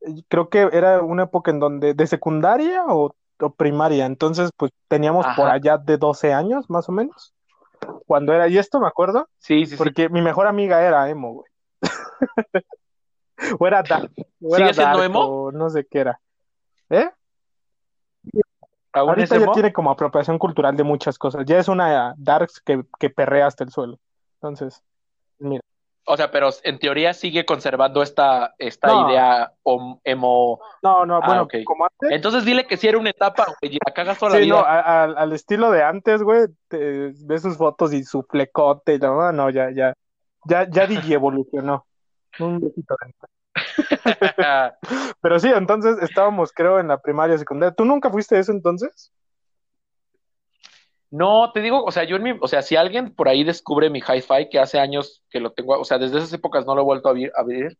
eh, 0.00 0.22
creo 0.28 0.48
que 0.48 0.68
era 0.72 1.02
una 1.02 1.24
época 1.24 1.50
en 1.50 1.58
donde 1.58 1.94
de 1.94 2.06
secundaria 2.06 2.84
o 2.86 3.14
primaria, 3.56 4.06
entonces 4.06 4.50
pues 4.56 4.72
teníamos 4.88 5.24
por 5.36 5.48
allá 5.48 5.78
de 5.78 5.96
12 5.96 6.32
años 6.32 6.68
más 6.68 6.88
o 6.88 6.92
menos, 6.92 7.34
cuando 8.06 8.32
era, 8.32 8.48
y 8.48 8.58
esto 8.58 8.80
me 8.80 8.88
acuerdo, 8.88 9.28
sí, 9.38 9.64
sí, 9.66 9.76
porque 9.76 10.08
mi 10.08 10.22
mejor 10.22 10.48
amiga 10.48 10.82
era 10.82 11.08
emo, 11.08 11.34
güey. 11.34 11.46
o 13.58 13.66
era 13.66 13.82
¿Sigue 14.40 14.74
siendo 14.74 15.02
emo? 15.02 15.50
no 15.52 15.70
sé 15.70 15.86
qué 15.86 16.00
era. 16.00 16.20
¿Eh? 16.90 17.10
Ahorita 18.92 19.38
ya 19.38 19.52
tiene 19.52 19.72
como 19.72 19.90
apropiación 19.90 20.38
cultural 20.38 20.76
de 20.76 20.82
muchas 20.82 21.18
cosas, 21.18 21.44
ya 21.46 21.58
es 21.58 21.68
una 21.68 22.14
darks 22.16 22.60
que, 22.60 22.82
que 22.98 23.10
perrea 23.10 23.46
hasta 23.46 23.64
el 23.64 23.70
suelo, 23.70 23.98
entonces, 24.34 24.82
mira. 25.38 25.62
O 26.10 26.16
sea, 26.16 26.30
pero 26.30 26.48
en 26.62 26.78
teoría 26.78 27.12
sigue 27.12 27.44
conservando 27.44 28.02
esta, 28.02 28.54
esta 28.56 28.88
idea 29.02 29.52
emo. 30.04 30.58
No, 30.82 31.04
no, 31.04 31.16
ah, 31.16 31.26
bueno, 31.26 31.46
como 31.66 31.84
antes. 31.84 32.10
Entonces 32.10 32.46
dile 32.46 32.66
que 32.66 32.78
si 32.78 32.88
era 32.88 32.96
una 32.96 33.10
etapa, 33.10 33.44
güey, 33.60 33.74
la 33.74 33.92
cagas 33.92 34.18
toda 34.18 34.32
la 34.32 34.38
vida. 34.38 34.54
no, 34.54 34.64
al 34.64 35.32
estilo 35.34 35.70
de 35.70 35.82
antes, 35.82 36.22
güey, 36.22 36.46
ves 36.70 37.42
sus 37.42 37.58
fotos 37.58 37.92
y 37.92 38.04
su 38.04 38.22
flecote 38.22 38.94
y 38.94 38.98
no, 38.98 39.30
no, 39.32 39.50
ya, 39.50 39.70
ya, 39.70 39.92
ya, 40.46 40.66
ya 40.70 40.86
digi 40.86 41.12
evolucionó. 41.12 41.84
Un 42.38 42.60
besito 42.60 42.94
Pero 45.20 45.38
sí, 45.38 45.48
entonces 45.48 45.96
estábamos, 46.02 46.52
creo, 46.52 46.78
en 46.78 46.88
la 46.88 46.98
primaria, 46.98 47.36
secundaria. 47.38 47.74
¿Tú 47.74 47.84
nunca 47.84 48.10
fuiste 48.10 48.38
eso 48.38 48.52
entonces? 48.52 49.12
No, 51.10 51.52
te 51.52 51.60
digo, 51.60 51.82
o 51.84 51.90
sea, 51.90 52.04
yo 52.04 52.16
en 52.16 52.22
mi, 52.22 52.38
o 52.38 52.48
sea, 52.48 52.60
si 52.60 52.76
alguien 52.76 53.14
por 53.14 53.28
ahí 53.28 53.42
descubre 53.42 53.88
mi 53.88 54.00
hi-fi, 54.00 54.50
que 54.50 54.58
hace 54.58 54.78
años 54.78 55.22
que 55.30 55.40
lo 55.40 55.52
tengo, 55.52 55.78
o 55.78 55.84
sea, 55.84 55.98
desde 55.98 56.18
esas 56.18 56.32
épocas 56.34 56.66
no 56.66 56.74
lo 56.74 56.82
he 56.82 56.84
vuelto 56.84 57.08
a 57.08 57.12
abrir, 57.12 57.32
a 57.34 57.40
abrir, 57.40 57.78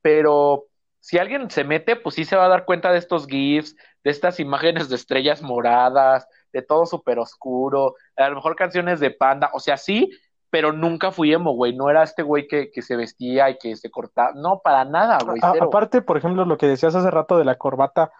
pero 0.00 0.64
si 0.98 1.18
alguien 1.18 1.50
se 1.50 1.64
mete, 1.64 1.96
pues 1.96 2.14
sí 2.14 2.24
se 2.24 2.36
va 2.36 2.46
a 2.46 2.48
dar 2.48 2.64
cuenta 2.64 2.90
de 2.90 2.98
estos 2.98 3.26
GIFs, 3.26 3.76
de 4.02 4.10
estas 4.10 4.40
imágenes 4.40 4.88
de 4.88 4.96
estrellas 4.96 5.42
moradas, 5.42 6.26
de 6.52 6.62
todo 6.62 6.86
súper 6.86 7.18
oscuro, 7.18 7.94
a 8.16 8.28
lo 8.30 8.36
mejor 8.36 8.56
canciones 8.56 9.00
de 9.00 9.10
panda, 9.10 9.50
o 9.52 9.60
sea, 9.60 9.76
sí, 9.76 10.10
pero 10.52 10.70
nunca 10.74 11.10
fui 11.12 11.32
emo, 11.32 11.52
güey, 11.54 11.74
no 11.74 11.88
era 11.88 12.02
este 12.02 12.22
güey 12.22 12.46
que, 12.46 12.70
que 12.70 12.82
se 12.82 12.94
vestía 12.94 13.48
y 13.48 13.56
que 13.56 13.74
se 13.74 13.90
cortaba, 13.90 14.32
no, 14.34 14.60
para 14.62 14.84
nada, 14.84 15.16
güey, 15.24 15.40
A- 15.42 15.54
aparte, 15.64 16.02
por 16.02 16.18
ejemplo, 16.18 16.44
lo 16.44 16.58
que 16.58 16.66
decías 16.68 16.94
hace 16.94 17.10
rato 17.10 17.38
de 17.38 17.46
la 17.46 17.56
corbata, 17.56 18.12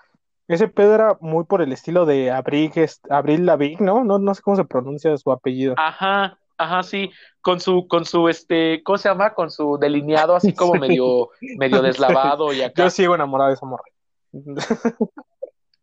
ese 0.48 0.66
pedo 0.66 0.94
era 0.94 1.18
muy 1.20 1.44
por 1.44 1.60
el 1.60 1.72
estilo 1.72 2.06
de 2.06 2.30
Abril, 2.30 2.72
Abril 3.10 3.44
Lavigne, 3.44 3.84
¿no? 3.84 4.02
No, 4.02 4.18
no 4.18 4.34
sé 4.34 4.40
cómo 4.40 4.56
se 4.56 4.64
pronuncia 4.64 5.14
su 5.18 5.30
apellido. 5.30 5.74
Ajá, 5.76 6.38
ajá, 6.56 6.82
sí, 6.82 7.10
con 7.42 7.60
su, 7.60 7.86
con 7.86 8.06
su, 8.06 8.28
este, 8.30 8.82
¿cómo 8.82 8.96
se 8.96 9.10
llama? 9.10 9.34
Con 9.34 9.50
su 9.50 9.76
delineado 9.78 10.34
así 10.34 10.54
como 10.54 10.72
Sí. 10.74 10.80
medio, 10.80 11.28
medio 11.58 11.82
deslavado 11.82 12.52
y 12.54 12.62
acá 12.62 12.84
Yo 12.84 12.90
sigo 12.90 13.14
enamorado 13.14 13.48
de 13.50 13.54
esa 13.56 13.66
morra. 13.66 13.84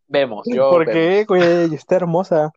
vemos, 0.07 0.45
yo 0.47 0.69
¿Por 0.71 0.85
vemos. 0.85 0.93
qué, 0.93 1.25
güey? 1.27 1.73
Está 1.73 1.95
hermosa. 1.97 2.51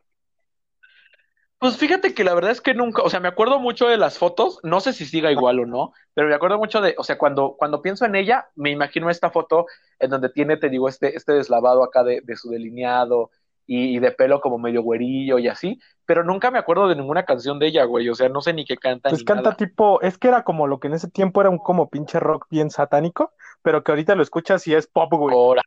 Pues 1.62 1.76
fíjate 1.76 2.12
que 2.12 2.25
la 2.25 2.35
verdad 2.35 2.50
es 2.50 2.61
que 2.61 2.75
nunca, 2.75 3.02
o 3.02 3.09
sea, 3.09 3.21
me 3.21 3.28
acuerdo 3.28 3.61
mucho 3.61 3.87
de 3.87 3.97
las 3.97 4.19
fotos, 4.19 4.59
no 4.64 4.81
sé 4.81 4.92
si 4.92 5.07
siga 5.07 5.31
igual 5.31 5.61
o 5.61 5.64
no, 5.64 5.92
pero 6.12 6.26
me 6.26 6.35
acuerdo 6.35 6.59
mucho 6.59 6.81
de, 6.81 6.97
o 6.99 7.04
sea, 7.04 7.19
cuando, 7.19 7.54
cuando 7.57 7.83
pienso 7.83 8.04
en 8.04 8.16
ella, 8.16 8.49
me 8.57 8.71
imagino 8.71 9.09
esta 9.09 9.31
foto 9.31 9.66
en 10.00 10.11
donde 10.11 10.28
tiene, 10.28 10.57
te 10.57 10.69
digo, 10.69 10.88
este, 10.88 11.16
este 11.16 11.35
deslavado 11.35 11.85
acá 11.85 12.02
de, 12.02 12.21
de 12.21 12.35
su 12.35 12.50
delineado 12.50 13.31
y, 13.64 13.97
y 13.97 14.00
de 14.00 14.11
pelo 14.11 14.40
como 14.40 14.59
medio 14.59 14.83
güerillo 14.83 15.38
y 15.38 15.47
así, 15.47 15.78
pero 16.04 16.25
nunca 16.25 16.50
me 16.50 16.59
acuerdo 16.59 16.88
de 16.88 16.97
ninguna 16.97 17.25
canción 17.25 17.61
de 17.61 17.69
ella, 17.69 17.85
güey, 17.85 18.09
o 18.09 18.16
sea, 18.16 18.28
no 18.28 18.40
sé 18.40 18.52
ni 18.54 18.64
qué 18.64 18.76
canta 18.76 19.11
Pues 19.11 19.21
ni 19.21 19.25
canta 19.25 19.50
nada. 19.50 19.57
tipo, 19.57 20.00
es 20.02 20.19
que 20.19 20.26
era 20.28 20.42
como 20.42 20.66
lo 20.66 20.81
que 20.81 20.88
en 20.88 20.95
ese 20.95 21.09
tiempo 21.09 21.40
era 21.40 21.50
un 21.50 21.59
como 21.59 21.90
pinche 21.90 22.19
rock 22.19 22.47
bien 22.50 22.71
satánico, 22.71 23.35
pero 23.62 23.85
que 23.85 23.92
ahorita 23.92 24.16
lo 24.16 24.25
escuchas 24.25 24.66
y 24.66 24.75
es 24.75 24.88
pop, 24.88 25.12
güey. 25.12 25.37
Ahora, 25.37 25.62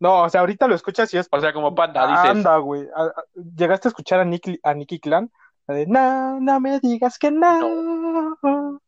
No, 0.00 0.22
o 0.22 0.28
sea, 0.28 0.40
ahorita 0.40 0.66
lo 0.66 0.74
escuchas 0.74 1.12
y 1.14 1.18
es 1.18 1.28
o 1.30 1.40
sea, 1.40 1.52
como 1.52 1.74
panda, 1.74 2.06
dices. 2.06 2.24
Anda, 2.30 2.56
güey. 2.58 2.86
¿Llegaste 3.56 3.88
a 3.88 3.90
escuchar 3.90 4.20
a 4.20 4.24
Nicky, 4.24 4.58
a 4.62 4.74
Nicky 4.74 4.98
Clan? 5.00 5.30
La 5.66 5.74
de, 5.76 5.86
no, 5.86 6.40
no 6.40 6.60
me 6.60 6.78
digas 6.80 7.18
que 7.18 7.30
no. 7.30 8.80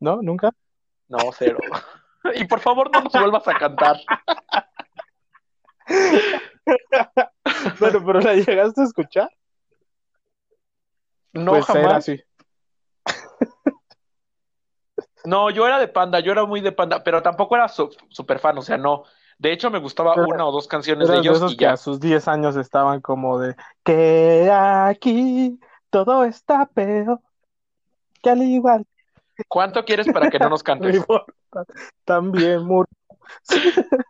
¿No? 0.00 0.22
¿Nunca? 0.22 0.52
No, 1.08 1.18
cero. 1.36 1.58
Y 2.34 2.44
por 2.44 2.60
favor 2.60 2.90
no 2.92 3.00
nos 3.00 3.12
vuelvas 3.12 3.46
a 3.48 3.54
cantar. 3.54 3.96
Bueno, 7.80 8.04
pero 8.04 8.20
la 8.20 8.34
llegaste 8.34 8.82
a 8.82 8.84
escuchar. 8.84 9.30
No, 11.32 11.52
pues 11.52 11.68
era 11.70 11.80
jamás. 11.82 11.96
así. 11.98 12.22
No, 15.24 15.50
yo 15.50 15.66
era 15.66 15.78
de 15.78 15.88
Panda, 15.88 16.20
yo 16.20 16.32
era 16.32 16.44
muy 16.44 16.60
de 16.60 16.72
Panda, 16.72 17.02
pero 17.02 17.22
tampoco 17.22 17.54
era 17.56 17.68
su- 17.68 17.94
super 18.08 18.38
fan, 18.38 18.56
o 18.58 18.62
sea, 18.62 18.78
no. 18.78 19.04
De 19.38 19.52
hecho, 19.52 19.70
me 19.70 19.78
gustaba 19.78 20.14
una 20.14 20.46
o 20.46 20.52
dos 20.52 20.66
canciones 20.66 21.08
de 21.08 21.18
ellos 21.18 21.52
y 21.52 21.56
que 21.56 21.64
ya. 21.64 21.72
a 21.72 21.76
sus 21.76 22.00
10 22.00 22.26
años 22.26 22.56
estaban 22.56 23.00
como 23.00 23.38
de 23.38 23.54
que 23.84 24.50
aquí 24.50 25.60
todo 25.90 26.24
está 26.24 26.66
peor, 26.66 27.20
que 28.20 28.30
al 28.30 28.42
igual 28.42 28.84
¿Cuánto 29.46 29.84
quieres 29.84 30.10
para 30.12 30.30
que 30.30 30.38
no 30.38 30.48
nos 30.48 30.60
no 30.60 30.64
cantes? 30.64 31.04
también 32.04 32.64
murió. 32.64 32.90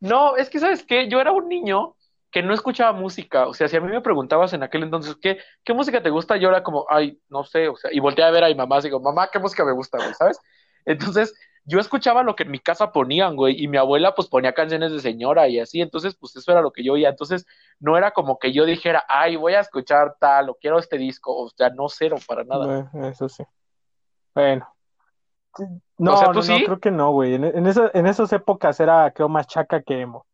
No, 0.00 0.36
es 0.36 0.50
que, 0.50 0.58
¿sabes 0.58 0.84
qué? 0.84 1.08
Yo 1.08 1.18
era 1.18 1.32
un 1.32 1.48
niño 1.48 1.96
que 2.30 2.42
no 2.42 2.52
escuchaba 2.52 2.92
música. 2.92 3.48
O 3.48 3.54
sea, 3.54 3.68
si 3.68 3.76
a 3.78 3.80
mí 3.80 3.90
me 3.90 4.02
preguntabas 4.02 4.52
en 4.52 4.62
aquel 4.62 4.82
entonces, 4.82 5.16
¿qué, 5.16 5.38
qué 5.64 5.72
música 5.72 6.02
te 6.02 6.10
gusta? 6.10 6.36
Yo 6.36 6.50
era 6.50 6.62
como, 6.62 6.84
ay, 6.90 7.18
no 7.30 7.42
sé, 7.44 7.68
o 7.68 7.76
sea, 7.76 7.90
y 7.90 8.00
volteé 8.00 8.22
a 8.22 8.30
ver 8.30 8.44
a 8.44 8.48
mi 8.48 8.54
mamá 8.54 8.80
y 8.80 8.82
digo, 8.82 9.00
mamá, 9.00 9.30
¿qué 9.32 9.38
música 9.38 9.64
me 9.64 9.72
gusta, 9.72 9.96
güey? 9.96 10.12
¿Sabes? 10.12 10.38
Entonces, 10.84 11.32
yo 11.64 11.78
escuchaba 11.80 12.22
lo 12.22 12.36
que 12.36 12.42
en 12.44 12.50
mi 12.50 12.58
casa 12.58 12.92
ponían, 12.92 13.36
güey, 13.36 13.62
y 13.62 13.68
mi 13.68 13.76
abuela, 13.78 14.14
pues, 14.14 14.28
ponía 14.28 14.52
canciones 14.52 14.92
de 14.92 15.00
señora 15.00 15.48
y 15.48 15.58
así. 15.60 15.80
Entonces, 15.80 16.14
pues, 16.14 16.36
eso 16.36 16.52
era 16.52 16.60
lo 16.60 16.72
que 16.72 16.84
yo 16.84 16.92
oía. 16.94 17.08
Entonces, 17.08 17.46
no 17.80 17.96
era 17.96 18.10
como 18.12 18.38
que 18.38 18.52
yo 18.52 18.64
dijera, 18.66 19.04
ay, 19.08 19.36
voy 19.36 19.54
a 19.54 19.60
escuchar 19.60 20.16
tal, 20.20 20.50
o 20.50 20.54
quiero 20.54 20.78
este 20.78 20.98
disco. 20.98 21.34
O 21.36 21.48
sea, 21.50 21.70
no 21.70 21.88
cero 21.88 22.16
para 22.26 22.44
nada. 22.44 22.66
Bueno, 22.90 23.08
eso 23.08 23.28
sí. 23.28 23.44
Bueno. 24.34 24.68
No, 25.98 26.14
O 26.14 26.16
sea, 26.16 26.26
no, 26.28 26.32
¿tú 26.32 26.38
no, 26.40 26.42
sí? 26.42 26.64
creo 26.64 26.80
que 26.80 26.90
no, 26.90 27.12
güey. 27.12 27.34
En, 27.34 27.44
en, 27.44 27.66
esa- 27.66 27.90
en 27.94 28.06
esas 28.06 28.32
épocas 28.32 28.78
era, 28.80 29.10
creo, 29.12 29.28
más 29.28 29.46
chaca 29.46 29.80
que 29.82 30.00
emo. 30.00 30.26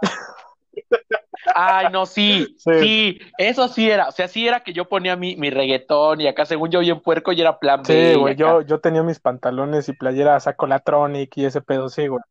Ay, 1.54 1.88
no, 1.92 2.06
sí, 2.06 2.54
Sí. 2.58 2.70
sí, 2.80 3.20
eso 3.38 3.68
sí 3.68 3.90
era. 3.90 4.08
O 4.08 4.12
sea, 4.12 4.28
sí 4.28 4.46
era 4.46 4.60
que 4.60 4.72
yo 4.72 4.88
ponía 4.88 5.16
mi, 5.16 5.36
mi 5.36 5.50
reggaetón 5.50 6.20
y 6.20 6.26
acá, 6.26 6.44
según 6.46 6.70
yo, 6.70 6.80
bien 6.80 7.00
puerco, 7.00 7.32
y 7.32 7.40
era 7.40 7.58
plan 7.58 7.82
B. 7.82 8.12
Sí, 8.12 8.18
güey, 8.18 8.36
yo, 8.36 8.62
yo 8.62 8.80
tenía 8.80 9.02
mis 9.02 9.20
pantalones 9.20 9.88
y 9.88 9.92
playera 9.92 10.38
saco 10.40 10.66
la 10.66 10.78
Tronic 10.78 11.36
y 11.36 11.44
ese 11.44 11.60
pedo, 11.60 11.88
sí, 11.88 12.06
güey. 12.06 12.22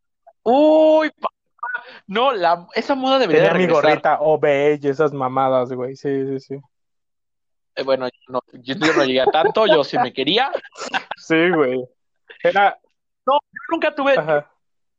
Uy, 0.44 1.12
pa- 1.12 1.30
no, 2.08 2.34
la, 2.34 2.68
esa 2.76 2.96
moda 2.96 3.20
debería 3.20 3.44
de 3.44 3.50
Tenía 3.50 3.68
mi 3.68 3.74
regresar. 3.74 3.92
gorrita 3.92 4.22
Obey 4.22 4.80
y 4.82 4.88
esas 4.88 5.14
mamadas, 5.14 5.72
güey. 5.72 5.96
Sí, 5.96 6.26
sí, 6.28 6.40
sí. 6.40 6.56
Eh, 7.76 7.84
bueno, 7.84 8.08
yo 8.08 8.14
no, 8.34 8.42
yo, 8.54 8.76
no 8.76 9.06
llegué 9.06 9.22
a 9.22 9.28
tanto, 9.28 9.66
yo 9.68 9.84
sí 9.84 9.98
me 9.98 10.12
quería. 10.14 10.52
Sí, 11.18 11.50
güey. 11.52 11.84
Era, 12.44 12.78
Yo 13.26 13.38
nunca 13.70 13.94
tuve, 13.94 14.18
ajá. 14.18 14.50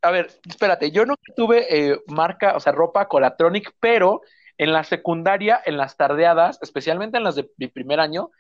A 0.03 0.11
ver, 0.11 0.31
espérate, 0.49 0.91
yo 0.91 1.05
nunca 1.07 1.23
tuve 1.37 1.67
eh, 1.93 2.01
marca, 2.09 2.57
o 2.57 2.61
sea, 2.61 2.73
ropa 2.73 3.07
Colatronic, 3.09 3.73
pero 3.81 4.21
en 4.59 4.73
la 4.73 4.85
secundaria, 4.85 5.61
en 5.65 5.77
las 5.77 5.97
tardeadas, 5.97 6.59
especialmente 6.63 7.17
en 7.19 7.25
las 7.25 7.37
de 7.37 7.51
mi 7.57 7.69
primer 7.69 8.01
año, 8.01 8.31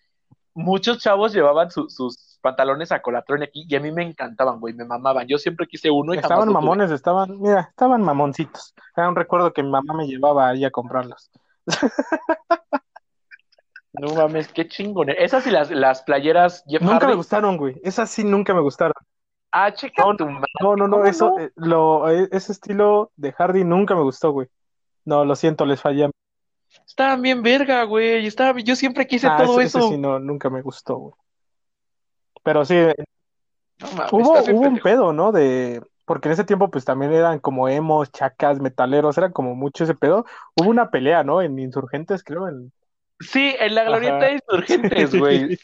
muchos 0.54 0.98
chavos 0.98 1.32
llevaban 1.32 1.70
su- 1.70 1.88
sus 1.88 2.38
pantalones 2.42 2.92
a 2.92 3.00
Colatronic 3.00 3.50
y, 3.54 3.72
y 3.72 3.76
a 3.76 3.80
mí 3.80 3.90
me 3.92 4.02
encantaban, 4.02 4.60
güey, 4.60 4.74
me 4.74 4.84
mamaban. 4.84 5.26
Yo 5.28 5.38
siempre 5.38 5.66
quise 5.66 5.90
uno 5.90 6.12
y 6.12 6.16
jamás 6.16 6.24
Estaban 6.24 6.48
tuve. 6.48 6.54
mamones, 6.54 6.90
estaban, 6.90 7.40
mira, 7.40 7.60
estaban 7.70 8.02
mamoncitos. 8.02 8.74
Era 8.96 9.08
un 9.08 9.16
recuerdo 9.16 9.52
que 9.52 9.62
mi 9.62 9.70
mamá 9.70 9.94
me 9.94 10.06
llevaba 10.06 10.48
ahí 10.48 10.64
a 10.64 10.70
comprarlos. 10.70 11.30
No 13.94 14.14
mames, 14.14 14.48
qué 14.48 14.66
chingón. 14.68 15.10
Esas 15.10 15.46
y 15.46 15.50
las, 15.50 15.70
las 15.70 16.02
playeras 16.02 16.64
Jeff 16.66 16.80
Nunca 16.80 17.06
me 17.06 17.14
gustaron, 17.14 17.58
güey. 17.58 17.78
Esas 17.84 18.08
sí 18.08 18.24
nunca 18.24 18.54
me 18.54 18.62
gustaron. 18.62 18.94
Ah, 19.52 19.70
checa 19.72 20.02
No, 20.02 20.16
tu 20.16 20.26
madre. 20.26 20.50
No, 20.60 20.76
no, 20.76 20.88
no, 20.88 20.96
¿Cómo 20.96 21.06
eso, 21.06 21.34
no? 21.36 21.38
eh, 21.44 21.52
lo, 21.56 22.10
eh, 22.10 22.28
ese 22.32 22.52
estilo 22.52 23.12
de 23.16 23.32
Hardy 23.32 23.64
nunca 23.64 23.94
me 23.94 24.02
gustó, 24.02 24.32
güey. 24.32 24.48
No, 25.04 25.24
lo 25.24 25.36
siento, 25.36 25.66
les 25.66 25.80
fallé. 25.80 26.10
Estaban 26.86 27.20
bien 27.20 27.42
verga, 27.42 27.82
güey. 27.84 28.26
Estaba, 28.26 28.58
yo 28.60 28.74
siempre 28.74 29.06
quise 29.06 29.28
Ah, 29.28 29.36
todo 29.36 29.60
ese, 29.60 29.68
ese 29.68 29.78
eso. 29.78 29.88
sí 29.90 29.98
no, 29.98 30.18
nunca 30.18 30.48
me 30.48 30.62
gustó, 30.62 30.96
güey. 30.96 31.14
Pero 32.42 32.64
sí, 32.64 32.74
No 33.78 33.92
mames, 33.92 34.12
hubo, 34.12 34.32
hubo 34.40 34.60
un 34.68 34.78
pedo, 34.78 35.12
¿no? 35.12 35.32
De, 35.32 35.82
porque 36.06 36.28
en 36.28 36.32
ese 36.32 36.44
tiempo 36.44 36.70
pues 36.70 36.84
también 36.84 37.12
eran 37.12 37.38
como 37.38 37.68
emos, 37.68 38.10
chacas, 38.10 38.58
metaleros, 38.58 39.18
era 39.18 39.32
como 39.32 39.54
mucho 39.54 39.84
ese 39.84 39.94
pedo. 39.94 40.24
Hubo 40.56 40.70
una 40.70 40.90
pelea, 40.90 41.24
¿no? 41.24 41.42
En 41.42 41.58
Insurgentes, 41.58 42.24
creo, 42.24 42.48
en... 42.48 42.72
Sí, 43.20 43.54
en 43.60 43.74
la 43.74 43.84
glorieta 43.84 44.16
Ajá. 44.16 44.26
de 44.26 44.32
insurgentes, 44.32 45.14
güey. 45.18 45.58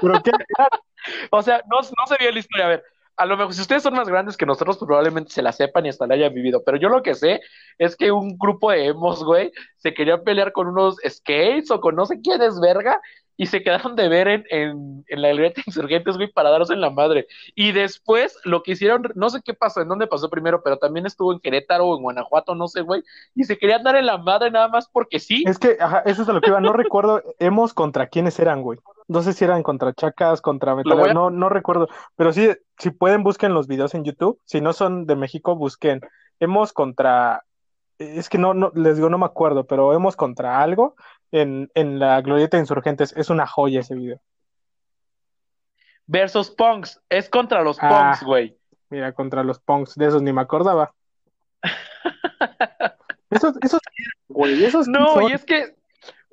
Pero 0.00 0.22
qué, 0.22 0.30
O 1.30 1.42
sea, 1.42 1.62
no, 1.70 1.76
no 1.80 2.06
se 2.06 2.16
vio 2.18 2.30
la 2.32 2.38
historia. 2.38 2.66
A 2.66 2.68
ver, 2.68 2.84
a 3.16 3.26
lo 3.26 3.36
mejor 3.36 3.54
si 3.54 3.60
ustedes 3.60 3.82
son 3.82 3.94
más 3.94 4.08
grandes 4.08 4.36
que 4.36 4.46
nosotros, 4.46 4.78
pues, 4.78 4.86
probablemente 4.86 5.32
se 5.32 5.42
la 5.42 5.52
sepan 5.52 5.86
y 5.86 5.90
hasta 5.90 6.06
la 6.06 6.14
hayan 6.14 6.34
vivido. 6.34 6.62
Pero 6.64 6.78
yo 6.78 6.88
lo 6.88 7.02
que 7.02 7.14
sé 7.14 7.40
es 7.78 7.96
que 7.96 8.10
un 8.12 8.36
grupo 8.38 8.70
de 8.70 8.86
emos, 8.86 9.24
güey, 9.24 9.52
se 9.76 9.94
querían 9.94 10.24
pelear 10.24 10.52
con 10.52 10.68
unos 10.68 10.96
skates 11.06 11.70
o 11.70 11.80
con 11.80 11.94
no 11.94 12.06
sé 12.06 12.20
quién 12.20 12.40
es 12.42 12.58
verga 12.60 13.00
y 13.36 13.46
se 13.46 13.62
quedaron 13.62 13.96
de 13.96 14.08
ver 14.08 14.28
en, 14.28 14.44
en, 14.50 15.04
en 15.08 15.22
la 15.22 15.30
glorieta 15.30 15.56
de 15.56 15.64
insurgentes, 15.66 16.16
güey, 16.16 16.30
para 16.30 16.50
darse 16.50 16.72
en 16.74 16.80
la 16.80 16.90
madre. 16.90 17.26
Y 17.54 17.72
después 17.72 18.38
lo 18.44 18.62
que 18.62 18.72
hicieron, 18.72 19.02
no 19.14 19.30
sé 19.30 19.40
qué 19.44 19.54
pasó, 19.54 19.80
en 19.80 19.88
dónde 19.88 20.06
pasó 20.06 20.30
primero, 20.30 20.62
pero 20.62 20.76
también 20.76 21.06
estuvo 21.06 21.32
en 21.32 21.40
Querétaro 21.40 21.86
o 21.86 21.96
en 21.96 22.02
Guanajuato, 22.02 22.54
no 22.54 22.68
sé, 22.68 22.82
güey, 22.82 23.02
y 23.34 23.44
se 23.44 23.58
querían 23.58 23.82
dar 23.82 23.96
en 23.96 24.06
la 24.06 24.18
madre 24.18 24.50
nada 24.50 24.68
más 24.68 24.88
porque 24.88 25.18
sí. 25.18 25.44
es 25.46 25.58
que, 25.58 25.76
ajá, 25.80 26.02
eso 26.06 26.22
es 26.22 26.28
a 26.28 26.32
lo 26.32 26.40
que 26.40 26.50
iba, 26.50 26.60
no 26.60 26.72
recuerdo 26.72 27.22
emos 27.38 27.74
contra 27.74 28.06
quiénes 28.06 28.38
eran, 28.38 28.62
güey. 28.62 28.78
No 29.08 29.22
sé 29.22 29.32
si 29.32 29.44
eran 29.44 29.62
contra 29.62 29.92
chacas, 29.92 30.40
contra 30.40 30.72
a- 30.72 31.12
no, 31.14 31.30
no 31.30 31.48
recuerdo. 31.48 31.88
Pero 32.16 32.32
sí, 32.32 32.50
si 32.78 32.90
pueden, 32.90 33.22
busquen 33.22 33.54
los 33.54 33.66
videos 33.66 33.94
en 33.94 34.04
YouTube. 34.04 34.40
Si 34.44 34.60
no 34.60 34.72
son 34.72 35.06
de 35.06 35.16
México, 35.16 35.56
busquen 35.56 36.00
emos 36.40 36.72
contra 36.72 37.44
es 37.98 38.28
que 38.28 38.38
no, 38.38 38.52
no, 38.52 38.72
les 38.74 38.96
digo, 38.96 39.08
no 39.10 39.18
me 39.18 39.26
acuerdo, 39.26 39.64
pero 39.66 39.92
hemos 39.94 40.16
contra 40.16 40.60
algo 40.60 40.96
en, 41.30 41.70
en 41.74 42.00
la 42.00 42.20
Glorieta 42.20 42.56
de 42.56 42.62
Insurgentes. 42.62 43.12
Es 43.16 43.30
una 43.30 43.46
joya 43.46 43.80
ese 43.80 43.94
video. 43.94 44.20
Versus 46.06 46.50
Punks, 46.50 47.00
es 47.08 47.28
contra 47.28 47.62
los 47.62 47.78
Ah. 47.80 47.88
Punks, 47.88 48.24
güey. 48.24 48.58
Mira, 48.90 49.12
contra 49.12 49.42
los 49.44 49.60
punks, 49.60 49.94
de 49.94 50.06
esos 50.08 50.20
ni 50.22 50.32
me 50.32 50.40
acordaba. 50.42 50.92
Esos, 53.30 53.54
esos, 53.62 53.80
güey, 54.28 54.62
esos 54.64 54.88
No, 54.88 55.14
son- 55.14 55.30
y 55.30 55.32
es 55.32 55.44
que, 55.46 55.74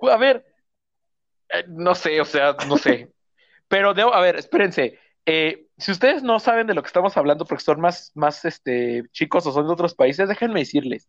a 0.02 0.18
ver, 0.18 0.46
eh, 1.54 1.66
no 1.68 1.96
sé, 1.96 2.20
o 2.22 2.26
sea, 2.26 2.56
no 2.68 2.78
sé. 2.78 3.10
Pero 3.68 3.94
debo, 3.94 4.14
a 4.14 4.22
ver, 4.22 4.36
espérense. 4.38 5.00
eh, 5.26 5.66
si 5.78 5.92
ustedes 5.92 6.24
no 6.24 6.40
saben 6.40 6.68
de 6.68 6.74
lo 6.74 6.82
que 6.82 6.88
estamos 6.88 7.16
hablando 7.18 7.46
porque 7.46 7.64
son 7.64 7.80
más, 7.80 8.12
más 8.16 8.44
este, 8.46 9.04
chicos 9.12 9.46
o 9.48 9.52
son 9.52 9.68
de 9.68 9.74
otros 9.74 9.94
países, 9.96 10.28
déjenme 10.28 10.60
decirles. 10.62 11.08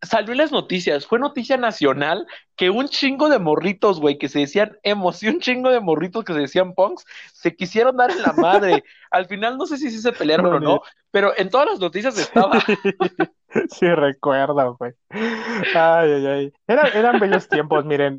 salió 0.00 0.32
en 0.32 0.38
las 0.38 0.50
noticias, 0.50 1.06
fue 1.06 1.18
noticia 1.20 1.56
nacional 1.56 2.26
que 2.56 2.70
un 2.70 2.88
chingo 2.88 3.28
de 3.28 3.38
morritos, 3.38 4.00
güey, 4.00 4.18
que 4.18 4.28
se 4.28 4.40
decían 4.40 4.76
emos 4.82 5.22
y 5.22 5.28
un 5.28 5.38
chingo 5.40 5.70
de 5.70 5.78
morritos 5.80 6.24
que 6.24 6.32
se 6.32 6.40
decían 6.40 6.74
punks, 6.74 7.04
se 7.32 7.54
quisieron 7.54 7.96
dar 7.96 8.10
en 8.10 8.22
la 8.22 8.32
madre. 8.32 8.82
Al 9.12 9.26
final 9.26 9.56
no 9.58 9.66
sé 9.66 9.76
si 9.76 9.90
sí 9.92 9.98
se 10.00 10.10
pelearon 10.12 10.50
No, 10.50 10.56
o 10.56 10.60
no, 10.60 10.82
pero 11.12 11.32
en 11.36 11.50
todas 11.50 11.68
las 11.68 11.78
noticias 11.80 12.18
estaba. 12.18 12.58
Sí, 13.70 13.86
recuerdo, 13.86 14.76
güey. 14.78 14.92
Ay, 15.10 16.10
ay, 16.10 16.26
ay. 16.26 16.52
Era- 16.66 16.88
eran 16.88 17.20
bellos 17.20 17.46
tiempos, 17.50 17.84
miren. 17.84 18.18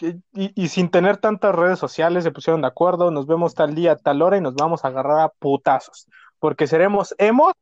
Y, 0.00 0.68
sin 0.68 0.90
tener 0.90 1.16
tantas 1.16 1.54
redes 1.54 1.78
sociales 1.78 2.24
se 2.24 2.30
pusieron 2.30 2.62
de 2.62 2.68
acuerdo, 2.68 3.10
nos 3.10 3.26
vemos 3.26 3.54
tal 3.54 3.74
día, 3.74 3.96
tal 3.96 4.22
hora 4.22 4.36
y 4.36 4.40
nos 4.40 4.54
vamos 4.54 4.84
a 4.84 4.88
agarrar 4.88 5.20
a 5.20 5.28
putazos. 5.28 6.08
Porque 6.38 6.66
seremos 6.66 7.14
emos, 7.18 7.52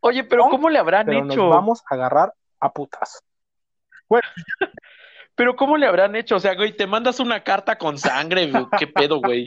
Oye, 0.00 0.24
pero 0.24 0.44
No, 0.44 0.50
¿cómo 0.50 0.70
le 0.70 0.78
habrán 0.78 1.06
pero 1.06 1.24
nos 1.24 1.34
hecho? 1.34 1.48
vamos 1.48 1.82
a 1.88 1.94
agarrar 1.94 2.32
a 2.60 2.72
putazos. 2.72 3.22
Pero 5.34 5.54
¿cómo 5.54 5.76
le 5.76 5.86
habrán 5.86 6.16
hecho? 6.16 6.34
O 6.36 6.40
sea, 6.40 6.56
güey, 6.56 6.76
te 6.76 6.88
mandas 6.88 7.20
una 7.20 7.44
carta 7.44 7.78
con 7.78 7.96
sangre, 7.96 8.50
güey, 8.50 8.66
¿qué 8.76 8.88
pedo, 8.88 9.20
güey? 9.20 9.44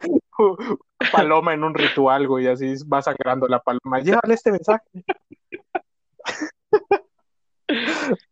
Paloma 1.12 1.52
en 1.52 1.62
un 1.62 1.74
ritual, 1.74 2.26
güey, 2.26 2.46
así 2.46 2.74
va 2.90 3.02
sangrando 3.02 3.46
la 3.46 3.60
paloma. 3.60 4.00
Llévale 4.00 4.32
este 4.34 4.52
mensaje. 4.52 4.84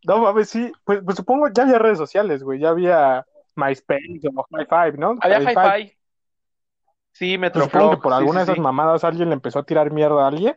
No 0.06 0.18
mames, 0.18 0.48
sí, 0.48 0.70
pues, 0.84 1.00
pues 1.04 1.16
supongo 1.16 1.48
ya 1.52 1.64
había 1.64 1.78
redes 1.78 1.98
sociales, 1.98 2.44
güey, 2.44 2.60
ya 2.60 2.68
había 2.68 3.26
MySpace 3.56 4.20
o 4.34 4.46
High 4.52 4.66
Five, 4.66 4.98
¿no? 4.98 5.14
Había 5.20 5.40
High 5.42 5.54
Five. 5.54 5.98
Sí, 7.12 7.38
Pues 7.38 7.40
Metroflog. 7.40 7.70
supongo 7.72 7.90
que 7.92 8.02
por 8.02 8.12
sí, 8.12 8.18
alguna 8.18 8.32
sí, 8.32 8.38
de 8.38 8.42
esas 8.44 8.54
sí. 8.56 8.60
mamadas 8.60 9.04
alguien 9.04 9.28
le 9.28 9.34
empezó 9.34 9.60
a 9.60 9.64
tirar 9.64 9.90
mierda 9.92 10.24
a 10.24 10.28
alguien 10.28 10.56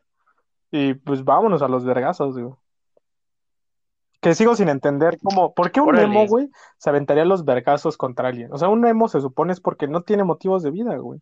y 0.71 0.95
pues 0.95 1.23
vámonos 1.23 1.61
a 1.61 1.67
los 1.67 1.85
vergazos, 1.85 2.37
güey. 2.37 2.53
Que 4.19 4.33
sigo 4.33 4.55
sin 4.55 4.67
entender 4.67 5.19
cómo, 5.21 5.53
¿por 5.53 5.71
qué 5.71 5.79
un 5.79 5.89
Órale. 5.89 6.05
emo, 6.05 6.25
güey, 6.25 6.49
se 6.77 6.89
aventaría 6.89 7.23
los 7.25 7.45
vergazos 7.45 7.95
contra 7.97 8.29
alguien? 8.29 8.51
O 8.51 8.57
sea, 8.57 8.67
un 8.69 8.83
emo 8.85 9.07
se 9.07 9.21
supone 9.21 9.53
es 9.53 9.61
porque 9.61 9.87
no 9.87 10.01
tiene 10.01 10.23
motivos 10.23 10.63
de 10.63 10.71
vida, 10.71 10.95
güey. 10.97 11.21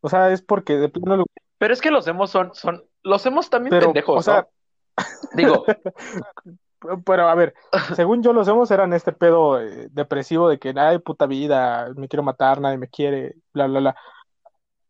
O 0.00 0.08
sea, 0.08 0.30
es 0.32 0.42
porque 0.42 0.74
de 0.76 0.88
plano 0.88 1.18
lo- 1.18 1.24
Pero 1.58 1.72
es 1.72 1.80
que 1.80 1.92
los 1.92 2.06
hemos 2.08 2.30
son, 2.30 2.52
son, 2.54 2.84
los 3.04 3.24
hemos 3.26 3.48
también 3.50 3.70
pero, 3.70 3.86
pendejos, 3.86 4.18
o 4.18 4.22
sea, 4.22 4.48
¿no? 4.96 5.04
Digo, 5.34 5.64
pero 7.04 7.28
a 7.28 7.34
ver, 7.34 7.54
según 7.96 8.22
yo 8.22 8.32
los 8.32 8.48
emos 8.48 8.70
eran 8.70 8.92
este 8.92 9.12
pedo 9.12 9.60
eh, 9.60 9.88
depresivo 9.90 10.48
de 10.48 10.58
que, 10.58 10.74
ay, 10.76 10.98
puta 10.98 11.26
vida, 11.26 11.92
me 11.96 12.08
quiero 12.08 12.22
matar, 12.22 12.60
nadie 12.60 12.78
me 12.78 12.88
quiere, 12.88 13.36
bla, 13.52 13.66
bla, 13.66 13.80
bla. 13.80 13.96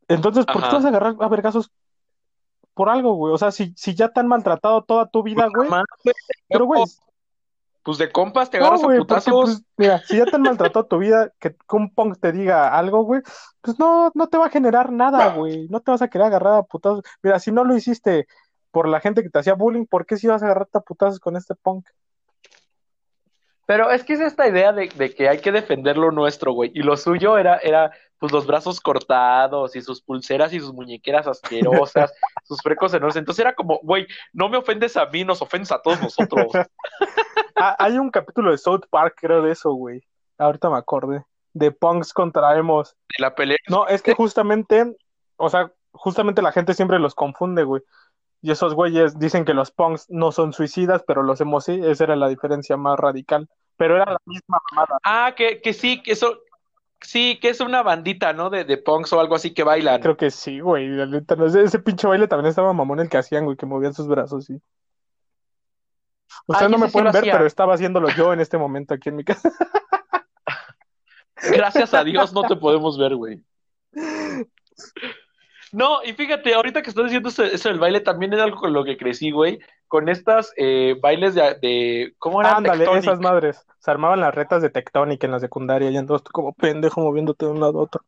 Entonces, 0.09 0.47
¿por 0.47 0.57
qué 0.57 0.61
Ajá. 0.63 0.71
te 0.71 0.77
vas 0.77 0.85
a 0.85 0.89
agarrar 0.89 1.17
a 1.21 1.29
vergazos 1.29 1.71
por 2.75 2.89
algo, 2.89 3.15
güey? 3.15 3.35
O 3.35 3.39
sea, 3.39 3.51
si, 3.51 3.75
si 3.77 3.95
ya 3.95 4.09
te 4.09 4.21
han 4.21 4.29
maltratado 4.29 4.83
toda 4.83 5.07
tu 5.07 5.23
vida, 5.23 5.49
güey, 5.55 5.69
más, 5.69 5.85
güey, 6.03 6.15
pero, 6.49 6.65
güey, 6.65 6.85
pues 7.89 7.97
de 7.97 8.13
compas 8.13 8.51
te 8.51 8.59
no, 8.59 8.67
agarras 8.67 8.83
a 8.83 8.85
porque, 8.85 8.99
putazos. 8.99 9.33
pues, 9.45 9.63
mira, 9.79 9.99
si 10.05 10.19
ya 10.19 10.27
te 10.27 10.37
han 10.37 10.43
maltratado 10.43 10.85
tu 10.85 10.99
vida, 10.99 11.33
que, 11.39 11.55
que 11.55 11.77
un 11.77 11.95
punk 11.95 12.19
te 12.21 12.33
diga 12.33 12.77
algo, 12.77 13.03
güey, 13.03 13.23
pues 13.63 13.79
no, 13.79 14.11
no 14.15 14.27
te 14.27 14.37
va 14.37 14.47
a 14.47 14.51
generar 14.51 14.93
nada, 14.93 15.35
güey, 15.35 15.69
no 15.69 15.81
te 15.81 15.91
vas 15.91 16.03
a 16.03 16.09
querer 16.09 16.27
agarrar 16.27 16.59
a 16.59 16.63
putazos. 16.65 17.03
Mira, 17.23 17.39
si 17.39 17.51
no 17.51 17.65
lo 17.65 17.75
hiciste 17.75 18.27
por 18.71 18.89
la 18.89 19.01
gente 19.01 19.23
que 19.23 19.31
te 19.31 19.39
hacía 19.39 19.55
bullying, 19.55 19.87
¿por 19.87 20.07
qué 20.07 20.17
si 20.17 20.27
vas 20.27 20.43
a 20.43 20.47
agarrarte 20.47 20.79
a 20.79 20.83
putazos 20.83 21.21
con 21.21 21.37
este 21.37 21.55
punk? 21.55 21.89
Pero 23.67 23.91
es 23.91 24.03
que 24.03 24.15
es 24.15 24.21
esta 24.21 24.49
idea 24.49 24.73
de, 24.73 24.89
de 24.89 25.15
que 25.15 25.29
hay 25.29 25.41
que 25.41 25.53
defender 25.53 25.99
lo 25.99 26.11
nuestro, 26.11 26.53
güey. 26.53 26.71
Y 26.75 26.83
lo 26.83 26.97
suyo 26.97 27.37
era, 27.37 27.59
era, 27.59 27.93
pues, 28.19 28.33
los 28.33 28.47
brazos 28.47 28.81
cortados 28.81 29.77
y 29.77 29.83
sus 29.83 30.01
pulseras 30.01 30.55
y 30.55 30.61
sus 30.61 30.73
muñequeras 30.73 31.27
asquerosas, 31.27 32.15
sus 32.45 32.63
frecos 32.63 32.95
enormes. 32.95 33.17
Entonces 33.17 33.41
era 33.41 33.55
como, 33.55 33.79
güey, 33.83 34.07
no 34.33 34.49
me 34.49 34.57
ofendes 34.57 34.97
a 34.97 35.05
mí, 35.07 35.23
nos 35.23 35.43
ofendes 35.43 35.71
a 35.71 35.83
todos 35.83 36.01
nosotros. 36.01 36.47
Ah, 37.61 37.75
hay 37.81 37.99
un 37.99 38.13
capítulo 38.13 38.53
de 38.53 38.59
South 38.59 38.83
Park, 38.89 39.17
creo, 39.21 39.43
de 39.43 39.51
eso, 39.51 39.73
güey. 39.73 40.05
Ahorita 40.39 40.71
me 40.71 40.77
acordé. 40.77 41.25
De 41.53 41.73
punks 41.73 42.13
contra 42.13 42.57
emos. 42.57 42.95
De 43.09 43.21
la 43.21 43.35
pelea. 43.35 43.57
No, 43.69 43.89
es 43.89 44.01
que 44.01 44.15
justamente, 44.15 44.97
o 45.37 45.51
sea, 45.51 45.73
justamente 45.91 46.41
la 46.41 46.53
gente 46.53 46.73
siempre 46.73 47.01
los 47.01 47.17
confunde, 47.17 47.65
güey. 47.65 47.83
Y 48.41 48.53
esos 48.53 48.75
güeyes 48.75 49.19
dicen 49.19 49.45
que 49.45 49.55
los 49.55 49.71
punks 49.71 50.07
no 50.11 50.31
son 50.33 50.53
suicidas, 50.53 51.03
pero 51.07 51.23
los 51.23 51.41
emos 51.41 51.65
sí. 51.65 51.81
Esa 51.83 52.05
era 52.05 52.17
la 52.17 52.29
diferencia 52.29 52.77
más 52.77 52.99
radical. 52.99 53.49
Pero 53.77 53.97
era 53.97 54.13
la 54.13 54.21
misma 54.27 54.59
mamada. 54.71 54.99
Ah, 55.05 55.35
que, 55.37 55.61
que 55.61 55.73
sí, 55.73 56.03
que 56.03 56.13
eso, 56.13 56.39
sí, 57.01 57.39
que 57.41 57.49
es 57.49 57.61
una 57.61 57.83
bandita, 57.83 58.33
¿no? 58.33 58.51
De, 58.51 58.65
de 58.65 58.79
punks 58.79 59.13
o 59.13 59.21
algo 59.21 59.35
así 59.35 59.53
que 59.55 59.63
bailan. 59.65 60.01
Creo 60.01 60.17
que 60.17 60.31
sí, 60.31 60.61
güey. 60.61 60.89
la 60.89 61.07
neta, 61.07 61.37
no 61.37 61.49
sé, 61.49 61.63
Ese 61.63 61.79
pinche 61.79 62.07
baile 62.07 62.29
también 62.29 62.51
estaba 62.51 62.73
mamón 62.73 63.01
el 63.01 63.09
que 63.09 63.19
hacían, 63.19 63.45
güey, 63.45 63.57
que 63.57 63.67
movían 63.67 63.95
sus 63.95 64.07
brazos, 64.09 64.45
sí. 64.47 64.61
Ustedes 66.47 66.67
Ay, 66.67 66.73
no 66.73 66.79
me 66.79 66.89
pueden 66.89 67.13
ver, 67.13 67.23
hacía. 67.23 67.33
pero 67.33 67.47
estaba 67.47 67.75
haciéndolo 67.75 68.09
yo 68.11 68.33
en 68.33 68.41
este 68.41 68.59
momento 68.59 68.95
aquí 68.95 69.09
en 69.09 69.17
mi 69.17 69.25
casa. 69.25 69.51
Gracias 71.37 71.95
a 71.95 72.05
Dios 72.05 72.33
no 72.33 72.43
te 72.43 72.57
podemos 72.57 72.99
ver, 72.99 73.15
güey. 73.15 73.43
No, 75.73 76.03
y 76.03 76.13
fíjate, 76.15 76.55
ahorita 76.55 76.83
que 76.83 76.91
estás 76.91 77.05
diciendo 77.05 77.29
eso, 77.29 77.45
eso 77.45 77.69
del 77.69 77.79
baile, 77.79 78.01
también 78.01 78.33
es 78.33 78.41
algo 78.41 78.59
con 78.59 78.73
lo 78.73 78.85
que 78.85 78.97
crecí, 78.97 79.31
güey, 79.31 79.59
con 79.87 80.09
estas 80.09 80.53
eh, 80.57 80.97
bailes 81.01 81.35
de, 81.35 81.55
de 81.61 82.15
¿cómo 82.19 82.41
era? 82.41 82.57
Ándale, 82.57 82.85
Tectonic. 82.85 83.03
esas 83.03 83.21
madres. 83.21 83.67
Se 83.79 83.91
armaban 83.91 84.21
las 84.21 84.35
retas 84.35 84.63
de 84.63 84.71
Tectonic 84.71 85.23
en 85.25 85.33
la 85.33 85.41
secundaria 85.41 85.91
y 85.91 85.97
andabas 85.97 86.23
tú 86.23 86.31
como 86.33 86.53
pendejo 86.55 87.01
moviéndote 87.03 87.45
de 87.47 87.53
un 87.53 87.61
lado 87.61 87.81
a 87.81 87.83
otro. 87.83 88.03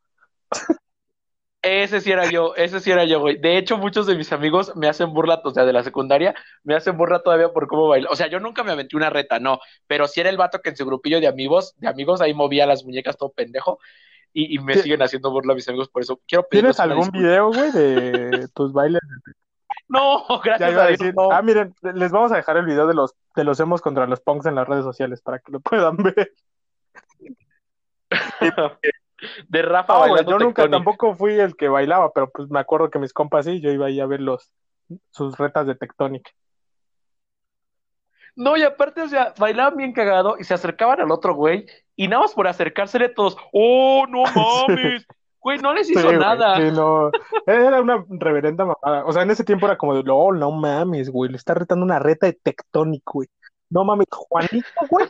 Ese 1.62 2.00
sí 2.00 2.10
era 2.10 2.24
yo, 2.26 2.54
ese 2.56 2.80
sí 2.80 2.90
era 2.90 3.04
yo, 3.04 3.20
güey. 3.20 3.36
De 3.38 3.58
hecho, 3.58 3.76
muchos 3.76 4.06
de 4.06 4.14
mis 4.16 4.32
amigos 4.32 4.74
me 4.76 4.88
hacen 4.88 5.12
burla, 5.12 5.42
o 5.44 5.50
sea, 5.50 5.66
de 5.66 5.74
la 5.74 5.82
secundaria, 5.82 6.34
me 6.64 6.74
hacen 6.74 6.96
burla 6.96 7.22
todavía 7.22 7.52
por 7.52 7.66
cómo 7.68 7.86
baila. 7.88 8.08
O 8.10 8.16
sea, 8.16 8.28
yo 8.28 8.40
nunca 8.40 8.64
me 8.64 8.72
aventé 8.72 8.96
una 8.96 9.10
reta, 9.10 9.38
no, 9.40 9.60
pero 9.86 10.08
sí 10.08 10.20
era 10.20 10.30
el 10.30 10.38
vato 10.38 10.60
que 10.62 10.70
en 10.70 10.76
su 10.76 10.86
grupillo 10.86 11.20
de 11.20 11.26
amigos, 11.26 11.74
de 11.76 11.88
amigos 11.88 12.22
ahí 12.22 12.32
movía 12.32 12.64
las 12.64 12.82
muñecas 12.84 13.18
todo 13.18 13.30
pendejo 13.32 13.78
y, 14.32 14.56
y 14.56 14.58
me 14.58 14.74
¿Ti- 14.74 14.82
siguen 14.82 15.02
haciendo 15.02 15.30
burla 15.30 15.54
mis 15.54 15.68
amigos 15.68 15.88
por 15.88 16.02
eso. 16.02 16.20
Quiero 16.26 16.46
¿Tienes 16.50 16.80
algún 16.80 17.10
video, 17.10 17.52
güey, 17.52 17.70
de 17.72 18.48
tus 18.54 18.72
bailes? 18.72 19.00
No, 19.88 20.24
gracias 20.44 20.76
a 20.76 20.82
a 20.84 20.86
Dios, 20.86 20.98
decir, 21.00 21.14
no. 21.14 21.32
ah, 21.32 21.42
miren, 21.42 21.74
les 21.94 22.12
vamos 22.12 22.30
a 22.32 22.36
dejar 22.36 22.56
el 22.56 22.64
video 22.66 22.86
de 22.86 22.94
los 22.94 23.14
de 23.34 23.44
los 23.44 23.58
emos 23.60 23.80
contra 23.80 24.06
los 24.06 24.20
punks 24.20 24.46
en 24.46 24.54
las 24.54 24.68
redes 24.68 24.84
sociales 24.84 25.20
para 25.20 25.38
que 25.40 25.52
lo 25.52 25.60
puedan 25.60 25.96
ver. 25.96 26.32
De 29.48 29.62
Rafa 29.62 29.92
No, 29.94 30.00
bailando 30.00 30.30
yo 30.30 30.38
nunca 30.38 30.70
tampoco 30.70 31.14
fui 31.14 31.34
el 31.38 31.54
que 31.54 31.68
bailaba, 31.68 32.12
pero 32.12 32.30
pues 32.30 32.48
me 32.50 32.58
acuerdo 32.58 32.88
que 32.90 32.98
mis 32.98 33.12
compas 33.12 33.44
sí, 33.44 33.60
yo 33.60 33.70
iba 33.70 33.86
ahí 33.86 34.00
a 34.00 34.06
ver 34.06 34.20
los 34.20 34.50
sus 35.10 35.36
retas 35.36 35.66
de 35.66 35.74
Tectonic. 35.74 36.34
No, 38.40 38.56
y 38.56 38.62
aparte, 38.62 39.02
o 39.02 39.08
sea, 39.08 39.34
bailaban 39.38 39.76
bien 39.76 39.92
cagado 39.92 40.36
y 40.38 40.44
se 40.44 40.54
acercaban 40.54 40.98
al 40.98 41.10
otro 41.10 41.34
güey 41.34 41.66
y 41.94 42.08
nada 42.08 42.22
más 42.22 42.32
por 42.32 42.48
acercársele 42.48 43.10
todos, 43.10 43.36
¡oh, 43.52 44.06
no 44.08 44.22
mames! 44.34 45.06
Güey, 45.42 45.58
no 45.58 45.74
les 45.74 45.86
Sí, 45.86 45.92
hizo 45.92 46.06
güey, 46.06 46.18
nada. 46.18 46.56
sí, 46.56 46.70
no. 46.72 47.10
Era 47.46 47.82
una 47.82 48.02
reverenda 48.08 48.64
mamada. 48.64 49.04
O 49.04 49.12
sea, 49.12 49.24
en 49.24 49.30
ese 49.30 49.44
tiempo 49.44 49.66
era 49.66 49.76
como 49.76 49.94
de, 49.94 50.02
oh, 50.10 50.32
no 50.32 50.52
mames, 50.52 51.10
güey, 51.10 51.30
le 51.30 51.36
está 51.36 51.52
retando 51.52 51.84
una 51.84 51.98
reta 51.98 52.26
de 52.26 52.32
Tectonic, 52.32 53.02
güey. 53.04 53.28
No 53.68 53.84
mames, 53.84 54.06
Juanito, 54.10 54.66
güey. 54.88 55.06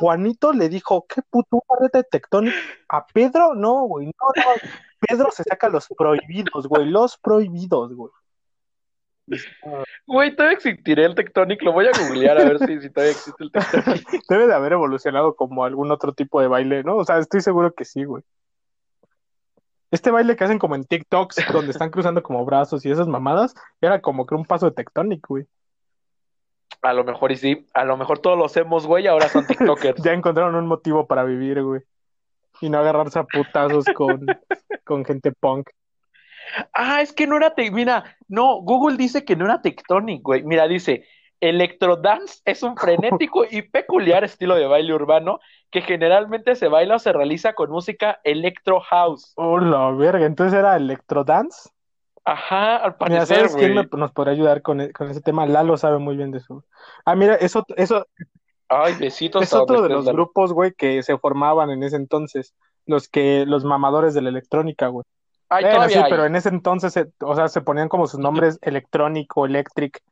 Juanito 0.00 0.52
le 0.52 0.68
dijo, 0.68 1.06
¿qué 1.08 1.22
puto 1.22 1.62
una 1.68 1.80
reta 1.80 1.98
de 1.98 2.04
Tectonic? 2.04 2.54
¿A 2.88 3.06
Pedro? 3.06 3.54
No, 3.54 3.82
güey, 3.84 4.06
no, 4.06 4.12
no. 4.36 4.50
Pedro 4.98 5.30
se 5.30 5.44
saca 5.44 5.68
los 5.68 5.86
prohibidos, 5.96 6.66
güey, 6.66 6.86
los 6.86 7.16
prohibidos, 7.16 7.94
güey. 7.94 8.10
Güey, 10.06 10.36
todavía 10.36 10.56
existirá 10.56 11.04
el 11.04 11.14
Tectonic, 11.14 11.62
lo 11.62 11.72
voy 11.72 11.86
a 11.86 11.90
googlear 11.90 12.38
a 12.38 12.44
ver 12.44 12.58
si, 12.60 12.80
si 12.80 12.90
todavía 12.90 13.12
existe 13.12 13.42
el 13.42 13.50
Tectonic. 13.50 14.06
Debe 14.28 14.46
de 14.46 14.54
haber 14.54 14.72
evolucionado 14.72 15.34
como 15.34 15.64
algún 15.64 15.90
otro 15.90 16.12
tipo 16.12 16.40
de 16.40 16.48
baile, 16.48 16.84
¿no? 16.84 16.96
O 16.96 17.04
sea, 17.04 17.18
estoy 17.18 17.40
seguro 17.40 17.74
que 17.74 17.84
sí, 17.84 18.04
güey. 18.04 18.22
Este 19.90 20.10
baile 20.10 20.36
que 20.36 20.44
hacen 20.44 20.58
como 20.58 20.74
en 20.74 20.84
TikToks, 20.84 21.36
donde 21.52 21.70
están 21.70 21.90
cruzando 21.90 22.22
como 22.22 22.44
brazos 22.44 22.84
y 22.84 22.90
esas 22.90 23.08
mamadas, 23.08 23.54
era 23.80 24.00
como 24.00 24.26
que 24.26 24.34
un 24.34 24.44
paso 24.44 24.66
de 24.66 24.72
Tectonic, 24.72 25.26
güey. 25.26 25.46
A 26.82 26.92
lo 26.92 27.04
mejor 27.04 27.32
y 27.32 27.36
sí, 27.36 27.66
a 27.74 27.84
lo 27.84 27.96
mejor 27.96 28.18
todos 28.18 28.38
los 28.38 28.56
hemos, 28.56 28.86
güey, 28.86 29.06
ahora 29.06 29.28
son 29.28 29.46
TikTokers. 29.46 30.02
Ya 30.04 30.12
encontraron 30.12 30.54
un 30.54 30.66
motivo 30.66 31.06
para 31.06 31.24
vivir, 31.24 31.62
güey. 31.62 31.82
Y 32.60 32.70
no 32.70 32.78
agarrarse 32.78 33.18
a 33.18 33.24
putazos 33.24 33.84
con, 33.94 34.26
con 34.84 35.04
gente 35.04 35.32
punk. 35.32 35.68
Ah, 36.72 37.02
es 37.02 37.12
que 37.12 37.26
no 37.26 37.36
era, 37.36 37.54
te- 37.54 37.70
mira, 37.70 38.16
no, 38.28 38.60
Google 38.62 38.96
dice 38.96 39.24
que 39.24 39.36
no 39.36 39.44
era 39.44 39.62
Tectonic, 39.62 40.22
güey. 40.22 40.42
Mira, 40.42 40.68
dice, 40.68 41.04
Electrodance 41.40 42.40
es 42.44 42.62
un 42.62 42.76
frenético 42.76 43.44
y 43.50 43.62
peculiar 43.62 44.24
estilo 44.24 44.54
de 44.54 44.66
baile 44.66 44.94
urbano 44.94 45.38
que 45.70 45.82
generalmente 45.82 46.56
se 46.56 46.68
baila 46.68 46.96
o 46.96 46.98
se 46.98 47.12
realiza 47.12 47.52
con 47.54 47.70
música 47.70 48.20
electro 48.24 48.80
house. 48.80 49.32
Oh, 49.36 49.58
la 49.58 49.90
verga. 49.90 50.24
Entonces 50.26 50.58
era 50.58 50.76
Electrodance. 50.76 51.68
Ajá, 52.24 52.76
al 52.76 52.96
Mira, 53.06 53.20
parecer, 53.20 53.36
¿sabes 53.38 53.56
quién 53.56 53.74
me- 53.74 53.88
nos 53.98 54.12
podría 54.12 54.32
ayudar 54.32 54.62
con, 54.62 54.80
e- 54.80 54.92
con 54.92 55.08
ese 55.10 55.20
tema? 55.20 55.46
Lalo 55.46 55.76
sabe 55.76 55.98
muy 55.98 56.16
bien 56.16 56.32
de 56.32 56.38
eso. 56.38 56.64
Ah, 57.04 57.14
mira, 57.14 57.34
eso, 57.36 57.64
eso 57.76 58.06
Ay, 58.68 58.94
besitos 58.94 59.42
es 59.44 59.52
otro 59.54 59.82
de 59.82 59.88
los 59.90 60.06
grupos, 60.10 60.52
güey, 60.52 60.72
que 60.72 61.02
se 61.02 61.16
formaban 61.18 61.70
en 61.70 61.82
ese 61.82 61.96
entonces. 61.96 62.54
Los 62.84 63.08
que, 63.08 63.44
los 63.46 63.64
mamadores 63.64 64.14
de 64.14 64.22
la 64.22 64.30
electrónica, 64.30 64.88
güey. 64.88 65.04
Ay, 65.48 65.64
Bueno, 65.64 65.88
sí, 65.88 65.94
hay. 65.94 66.10
pero 66.10 66.26
en 66.26 66.36
ese 66.36 66.48
entonces, 66.48 66.92
se- 66.92 67.10
o 67.20 67.34
sea, 67.36 67.48
se 67.48 67.60
ponían 67.60 67.88
como 67.88 68.06
sus 68.06 68.20
nombres 68.20 68.58
electrónico, 68.62 69.46
electric. 69.46 70.02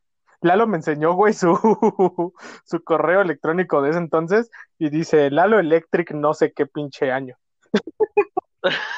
Lalo 0.41 0.67
me 0.67 0.77
enseñó, 0.77 1.13
güey, 1.13 1.33
su, 1.33 1.53
su 2.65 2.83
correo 2.83 3.21
electrónico 3.21 3.81
de 3.81 3.91
ese 3.91 3.99
entonces 3.99 4.49
y 4.77 4.89
dice 4.89 5.29
Lalo 5.31 5.59
Electric 5.59 6.11
no 6.11 6.33
sé 6.33 6.51
qué 6.53 6.65
pinche 6.65 7.11
año. 7.11 7.35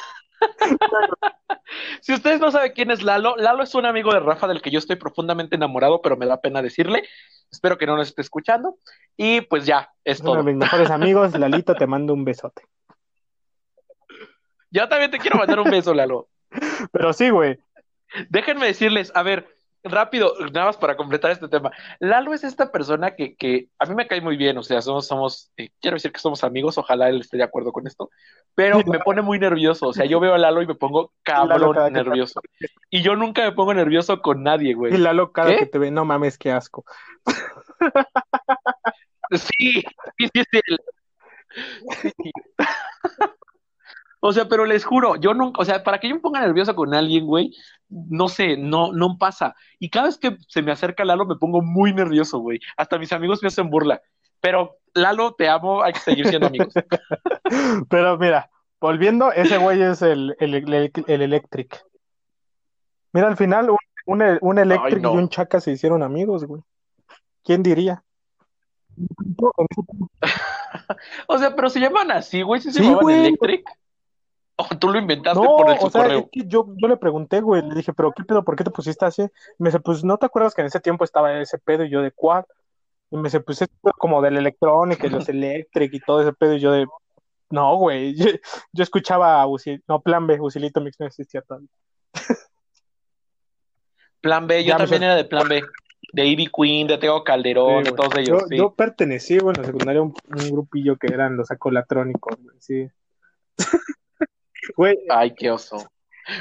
si 2.00 2.14
ustedes 2.14 2.40
no 2.40 2.50
saben 2.50 2.72
quién 2.72 2.90
es 2.90 3.02
Lalo, 3.02 3.36
Lalo 3.36 3.62
es 3.62 3.74
un 3.74 3.86
amigo 3.86 4.12
de 4.12 4.20
Rafa 4.20 4.46
del 4.46 4.62
que 4.62 4.70
yo 4.70 4.78
estoy 4.78 4.96
profundamente 4.96 5.56
enamorado, 5.56 6.00
pero 6.02 6.16
me 6.16 6.26
da 6.26 6.40
pena 6.40 6.62
decirle. 6.62 7.04
Espero 7.50 7.78
que 7.78 7.86
no 7.86 7.96
nos 7.96 8.08
esté 8.08 8.22
escuchando. 8.22 8.76
Y 9.16 9.40
pues 9.42 9.64
ya, 9.64 9.90
es 10.04 10.20
todo. 10.20 10.32
Uno 10.32 10.44
de 10.44 10.52
mis 10.52 10.60
mejores 10.60 10.90
amigos, 10.90 11.38
Lalito, 11.38 11.74
te 11.74 11.86
mando 11.86 12.12
un 12.12 12.24
besote. 12.24 12.62
Yo 14.70 14.88
también 14.88 15.10
te 15.10 15.18
quiero 15.18 15.38
mandar 15.38 15.60
un 15.60 15.70
beso, 15.70 15.94
Lalo. 15.94 16.28
Pero 16.92 17.12
sí, 17.12 17.30
güey. 17.30 17.58
Déjenme 18.30 18.66
decirles, 18.66 19.12
a 19.14 19.22
ver, 19.22 19.46
rápido, 19.84 20.34
nada 20.52 20.66
más 20.66 20.76
para 20.76 20.96
completar 20.96 21.30
este 21.30 21.48
tema. 21.48 21.70
Lalo 22.00 22.34
es 22.34 22.44
esta 22.44 22.72
persona 22.72 23.14
que, 23.14 23.36
que 23.36 23.68
a 23.78 23.86
mí 23.86 23.94
me 23.94 24.06
cae 24.06 24.20
muy 24.20 24.36
bien, 24.36 24.56
o 24.58 24.62
sea, 24.62 24.80
somos, 24.82 25.06
somos 25.06 25.50
eh, 25.56 25.70
quiero 25.80 25.96
decir 25.96 26.12
que 26.12 26.20
somos 26.20 26.44
amigos, 26.44 26.78
ojalá 26.78 27.08
él 27.08 27.20
esté 27.20 27.36
de 27.36 27.42
acuerdo 27.44 27.72
con 27.72 27.86
esto, 27.86 28.10
pero 28.54 28.80
me 28.86 28.98
pone 29.00 29.22
muy 29.22 29.38
nervioso, 29.38 29.88
o 29.88 29.92
sea, 29.92 30.06
yo 30.06 30.20
veo 30.20 30.34
a 30.34 30.38
Lalo 30.38 30.62
y 30.62 30.66
me 30.66 30.74
pongo 30.74 31.12
cabrón 31.22 31.92
nervioso. 31.92 32.40
Y 32.90 33.02
yo 33.02 33.16
nunca 33.16 33.42
me 33.42 33.52
pongo 33.52 33.74
nervioso 33.74 34.20
con 34.20 34.42
nadie, 34.42 34.74
güey. 34.74 34.94
Y 34.94 34.98
Lalo 34.98 35.32
cada 35.32 35.56
que 35.56 35.66
te 35.66 35.78
ve, 35.78 35.90
no 35.90 36.04
mames, 36.04 36.38
qué 36.38 36.52
asco. 36.52 36.84
Sí, 39.30 39.84
sí, 40.16 40.30
sí, 40.32 40.42
sí. 42.00 42.10
O 44.20 44.32
sea, 44.32 44.48
pero 44.48 44.64
les 44.64 44.84
juro, 44.84 45.16
yo 45.16 45.32
nunca, 45.32 45.60
o 45.60 45.64
sea, 45.64 45.84
para 45.84 45.98
que 45.98 46.08
yo 46.08 46.14
me 46.16 46.20
ponga 46.20 46.40
nervioso 46.40 46.74
con 46.74 46.92
alguien, 46.92 47.26
güey, 47.26 47.54
no 47.88 48.28
sé, 48.28 48.56
no, 48.56 48.92
no 48.92 49.16
pasa. 49.16 49.54
Y 49.78 49.90
cada 49.90 50.06
vez 50.06 50.18
que 50.18 50.36
se 50.48 50.60
me 50.62 50.72
acerca 50.72 51.04
Lalo 51.04 51.24
me 51.24 51.36
pongo 51.36 51.62
muy 51.62 51.92
nervioso, 51.92 52.38
güey. 52.40 52.58
Hasta 52.76 52.98
mis 52.98 53.12
amigos 53.12 53.42
me 53.42 53.48
hacen 53.48 53.70
burla. 53.70 54.02
Pero 54.40 54.78
Lalo, 54.94 55.34
te 55.34 55.48
amo, 55.48 55.82
hay 55.82 55.92
que 55.92 56.00
seguir 56.00 56.26
siendo 56.26 56.48
amigos. 56.48 56.74
pero 57.90 58.18
mira, 58.18 58.50
volviendo, 58.80 59.30
ese 59.32 59.58
güey 59.58 59.80
es 59.82 60.02
el, 60.02 60.34
el, 60.40 60.54
el, 61.06 61.22
Electric. 61.22 61.80
Mira, 63.12 63.28
al 63.28 63.36
final 63.36 63.70
un, 64.06 64.38
un, 64.40 64.58
Electric 64.58 65.02
y 65.02 65.06
un 65.06 65.28
Chaca 65.28 65.60
se 65.60 65.70
hicieron 65.70 66.02
amigos, 66.02 66.44
güey. 66.44 66.62
¿Quién 67.44 67.62
diría? 67.62 68.02
o 71.28 71.38
sea, 71.38 71.54
pero 71.54 71.70
se 71.70 71.78
llaman 71.80 72.10
así, 72.10 72.42
güey, 72.42 72.60
¿Sí 72.60 72.72
se 72.72 72.82
llaman 72.82 73.10
Electric. 73.10 73.64
¿O 74.72 74.78
tú 74.78 74.88
lo 74.88 74.98
inventaste 74.98 75.40
por 75.40 75.70
el 75.70 75.78
o 75.80 75.90
sea, 75.90 76.06
Es 76.06 76.24
que 76.32 76.46
yo, 76.46 76.66
yo 76.76 76.88
le 76.88 76.96
pregunté, 76.96 77.40
güey, 77.40 77.62
le 77.62 77.74
dije, 77.76 77.92
pero 77.92 78.12
¿qué 78.12 78.24
pedo? 78.24 78.44
¿Por 78.44 78.56
qué 78.56 78.64
te 78.64 78.70
pusiste 78.70 79.04
así? 79.04 79.22
me 79.58 79.68
dice, 79.68 79.78
pues, 79.78 80.02
¿no 80.02 80.18
te 80.18 80.26
acuerdas 80.26 80.54
que 80.54 80.62
en 80.62 80.66
ese 80.66 80.80
tiempo 80.80 81.04
estaba 81.04 81.40
ese 81.40 81.58
pedo? 81.58 81.84
Y 81.84 81.90
yo, 81.90 82.02
¿de 82.02 82.10
cuál? 82.10 82.44
Y 83.10 83.16
me 83.16 83.24
dice, 83.24 83.40
pues, 83.40 83.62
es 83.62 83.68
como 83.98 84.20
del 84.20 84.36
electrónico 84.36 85.06
y 85.06 85.10
los 85.10 85.28
electric 85.28 85.94
y 85.94 86.00
todo 86.00 86.22
ese 86.22 86.32
pedo. 86.32 86.54
Y 86.54 86.60
yo, 86.60 86.72
de, 86.72 86.86
no, 87.50 87.76
güey, 87.76 88.14
yo, 88.72 88.82
escuchaba 88.82 89.42
a 89.42 89.46
no, 89.86 90.00
Plan 90.00 90.26
B, 90.26 90.40
Usilito 90.40 90.80
Mix 90.80 90.98
no 90.98 91.06
existía 91.06 91.42
todavía. 91.42 91.68
Plan 94.20 94.48
B, 94.48 94.64
yo 94.64 94.76
también 94.76 95.04
era 95.04 95.14
de 95.14 95.24
Plan 95.24 95.48
B. 95.48 95.62
De 96.10 96.24
Ivy 96.24 96.48
Queen, 96.50 96.86
de 96.86 96.96
Teo 96.96 97.22
Calderón, 97.22 97.84
de 97.84 97.92
todos 97.92 98.16
ellos. 98.16 98.44
Yo, 98.50 98.56
yo 98.56 98.74
pertenecí, 98.74 99.38
güey, 99.38 99.54
en 99.54 99.62
la 99.62 99.66
secundaria 99.66 100.00
un, 100.00 100.14
grupillo 100.50 100.96
que 100.96 101.06
eran 101.06 101.36
los 101.36 101.50
acolatrónicos, 101.50 102.34
güey, 102.42 102.56
sí. 102.60 102.88
Ay, 105.08 105.34
qué 105.34 105.50
oso. 105.50 105.90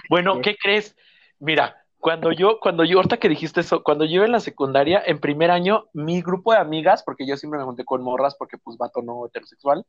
Bueno, 0.10 0.42
¿qué 0.42 0.56
crees? 0.62 0.96
Mira, 1.40 1.86
cuando 2.00 2.32
yo, 2.32 2.60
cuando 2.60 2.84
yo, 2.84 2.98
ahorita 2.98 3.18
que 3.18 3.30
dijiste 3.30 3.62
eso, 3.62 3.84
cuando 3.84 4.06
yo 4.06 4.24
en 4.24 4.32
la 4.32 4.40
secundaria, 4.40 5.02
en 5.06 5.20
primer 5.20 5.52
año, 5.52 5.86
mi 5.94 6.22
grupo 6.22 6.54
de 6.54 6.60
amigas, 6.60 7.04
porque 7.04 7.26
yo 7.28 7.38
siempre 7.38 7.60
me 7.60 7.66
junté 7.66 7.86
con 7.86 8.04
morras, 8.04 8.36
porque 8.38 8.58
pues 8.58 8.78
vato 8.78 9.02
no 9.02 9.26
heterosexual, 9.26 9.86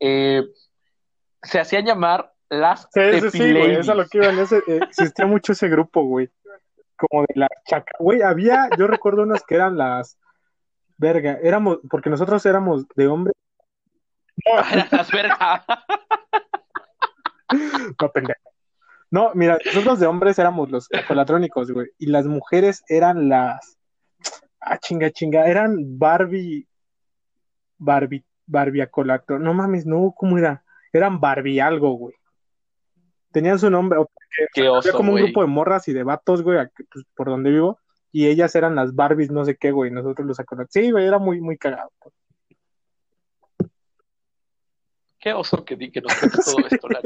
eh, 0.00 0.42
se 1.42 1.60
hacían 1.60 1.84
llamar 1.84 2.32
las 2.48 2.88
Sí, 2.92 3.20
sí, 3.20 3.30
sí, 3.30 3.52
güey, 3.52 3.72
eso 3.72 3.92
es 3.92 3.96
lo 3.96 4.06
que 4.06 4.18
iban, 4.18 4.38
ese, 4.38 4.58
eh, 4.66 4.80
existía 4.82 5.26
mucho 5.26 5.52
ese 5.52 5.68
grupo, 5.68 6.04
güey, 6.04 6.28
como 6.96 7.22
de 7.22 7.34
la 7.36 7.48
chaca, 7.66 7.92
güey, 7.98 8.22
había, 8.22 8.68
yo 8.76 8.86
recuerdo 8.86 9.22
unas 9.22 9.44
que 9.44 9.54
eran 9.54 9.76
las, 9.76 10.18
verga, 10.96 11.38
éramos, 11.42 11.78
porque 11.88 12.10
nosotros 12.10 12.44
éramos 12.46 12.86
de 12.94 13.06
hombre. 13.06 13.32
No, 14.44 14.56
las 14.90 15.10
verga. 15.10 15.64
No, 18.00 18.12
pendejo. 18.12 18.40
No, 19.10 19.30
mira, 19.34 19.58
nosotros 19.64 20.00
de 20.00 20.06
hombres 20.06 20.38
éramos 20.38 20.70
los 20.70 20.88
acolatrónicos, 20.92 21.70
güey, 21.70 21.88
y 21.98 22.06
las 22.06 22.26
mujeres 22.26 22.82
eran 22.88 23.28
las. 23.28 23.78
Ah, 24.60 24.78
chinga, 24.78 25.10
chinga, 25.10 25.46
eran 25.46 25.98
Barbie. 25.98 26.66
Barbie, 27.78 28.24
Barbie 28.46 28.82
acolato. 28.82 29.38
No 29.38 29.54
mames, 29.54 29.86
no, 29.86 30.12
¿cómo 30.16 30.38
era? 30.38 30.64
Eran 30.92 31.20
Barbie 31.20 31.60
algo, 31.60 31.92
güey. 31.92 32.14
Tenían 33.30 33.58
su 33.58 33.70
nombre. 33.70 34.00
Qué 34.52 34.68
oso, 34.68 34.92
como 34.92 35.12
un 35.12 35.22
grupo 35.22 35.42
de 35.42 35.48
morras 35.48 35.86
y 35.88 35.92
de 35.92 36.02
vatos, 36.02 36.42
güey, 36.42 36.58
pues, 36.92 37.04
por 37.14 37.28
donde 37.28 37.50
vivo. 37.50 37.78
Y 38.10 38.28
ellas 38.28 38.54
eran 38.54 38.76
las 38.76 38.94
Barbies, 38.94 39.30
no 39.30 39.44
sé 39.44 39.56
qué, 39.56 39.72
güey. 39.72 39.90
Nosotros 39.90 40.26
los 40.26 40.40
acolatos. 40.40 40.72
Sí, 40.72 40.90
güey, 40.90 41.06
era 41.06 41.18
muy, 41.18 41.40
muy 41.40 41.58
cagado. 41.58 41.90
Qué 45.24 45.32
oso 45.32 45.64
que, 45.64 45.78
que 45.78 46.02
nos 46.02 46.14
cuente 46.16 46.38
todo 46.44 46.58
esto, 46.70 46.86
la 46.86 47.00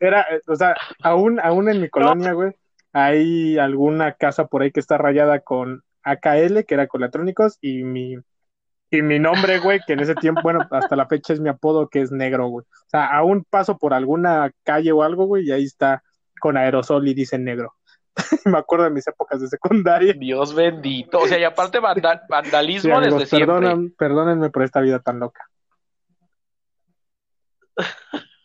Era, 0.00 0.26
o 0.46 0.54
sea, 0.54 0.76
aún, 1.02 1.40
aún 1.40 1.70
en 1.70 1.80
mi 1.80 1.88
colonia, 1.88 2.34
güey, 2.34 2.52
hay 2.92 3.56
alguna 3.56 4.12
casa 4.12 4.48
por 4.48 4.60
ahí 4.60 4.70
que 4.70 4.80
está 4.80 4.98
rayada 4.98 5.40
con 5.40 5.82
AKL, 6.02 6.66
que 6.66 6.74
era 6.74 6.86
con 6.86 7.00
electrónicos, 7.00 7.56
y 7.62 7.84
mi, 7.84 8.16
y 8.90 9.00
mi 9.00 9.18
nombre, 9.18 9.60
güey, 9.60 9.80
que 9.86 9.94
en 9.94 10.00
ese 10.00 10.14
tiempo, 10.14 10.42
bueno, 10.42 10.68
hasta 10.70 10.94
la 10.94 11.06
fecha 11.06 11.32
es 11.32 11.40
mi 11.40 11.48
apodo, 11.48 11.88
que 11.88 12.02
es 12.02 12.12
negro, 12.12 12.48
güey. 12.48 12.66
O 12.66 12.88
sea, 12.90 13.06
aún 13.06 13.46
paso 13.48 13.78
por 13.78 13.94
alguna 13.94 14.50
calle 14.62 14.92
o 14.92 15.02
algo, 15.02 15.24
güey, 15.24 15.46
y 15.46 15.52
ahí 15.52 15.64
está 15.64 16.02
con 16.38 16.58
aerosol 16.58 17.08
y 17.08 17.14
dice 17.14 17.38
negro. 17.38 17.76
me 18.44 18.58
acuerdo 18.58 18.84
de 18.84 18.90
mis 18.90 19.08
épocas 19.08 19.40
de 19.40 19.48
secundaria. 19.48 20.12
Dios 20.12 20.54
bendito. 20.54 21.20
O 21.20 21.26
sea, 21.26 21.38
y 21.38 21.44
aparte 21.44 21.78
vandalismo 21.80 23.00
desde 23.00 23.24
siempre. 23.24 23.90
Perdónenme 23.96 24.50
por 24.50 24.64
esta 24.64 24.82
vida 24.82 24.98
tan 24.98 25.18
loca. 25.18 25.48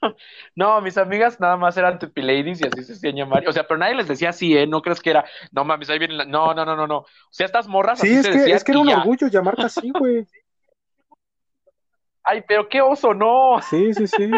No, 0.55 0.81
mis 0.81 0.97
amigas 0.97 1.39
nada 1.39 1.57
más 1.57 1.77
eran 1.77 1.99
Tupi 1.99 2.21
Ladies 2.21 2.61
y 2.61 2.67
así 2.67 2.83
se 2.83 2.93
hacían 2.93 3.15
llamar. 3.15 3.47
O 3.47 3.53
sea, 3.53 3.67
pero 3.67 3.77
nadie 3.77 3.95
les 3.95 4.07
decía 4.07 4.29
así, 4.29 4.57
¿eh? 4.57 4.67
No 4.67 4.81
crees 4.81 4.99
que 4.99 5.11
era, 5.11 5.25
no 5.51 5.63
mames, 5.63 5.89
ahí 5.89 5.99
viene 5.99 6.25
No, 6.25 6.53
no, 6.53 6.65
no, 6.65 6.75
no, 6.75 6.87
no. 6.87 6.97
O 6.97 7.07
sea, 7.29 7.45
estas 7.45 7.67
morras 7.67 7.99
sí, 7.99 8.11
es 8.11 8.27
que, 8.27 8.51
es 8.51 8.63
que 8.63 8.71
era 8.71 8.81
un 8.81 8.89
orgullo 8.89 9.27
llamarte 9.27 9.63
así, 9.63 9.91
güey. 9.91 10.25
Ay, 12.23 12.43
pero 12.47 12.67
qué 12.67 12.81
oso, 12.81 13.13
no. 13.13 13.59
Sí, 13.69 13.93
sí, 13.93 14.07
sí. 14.07 14.29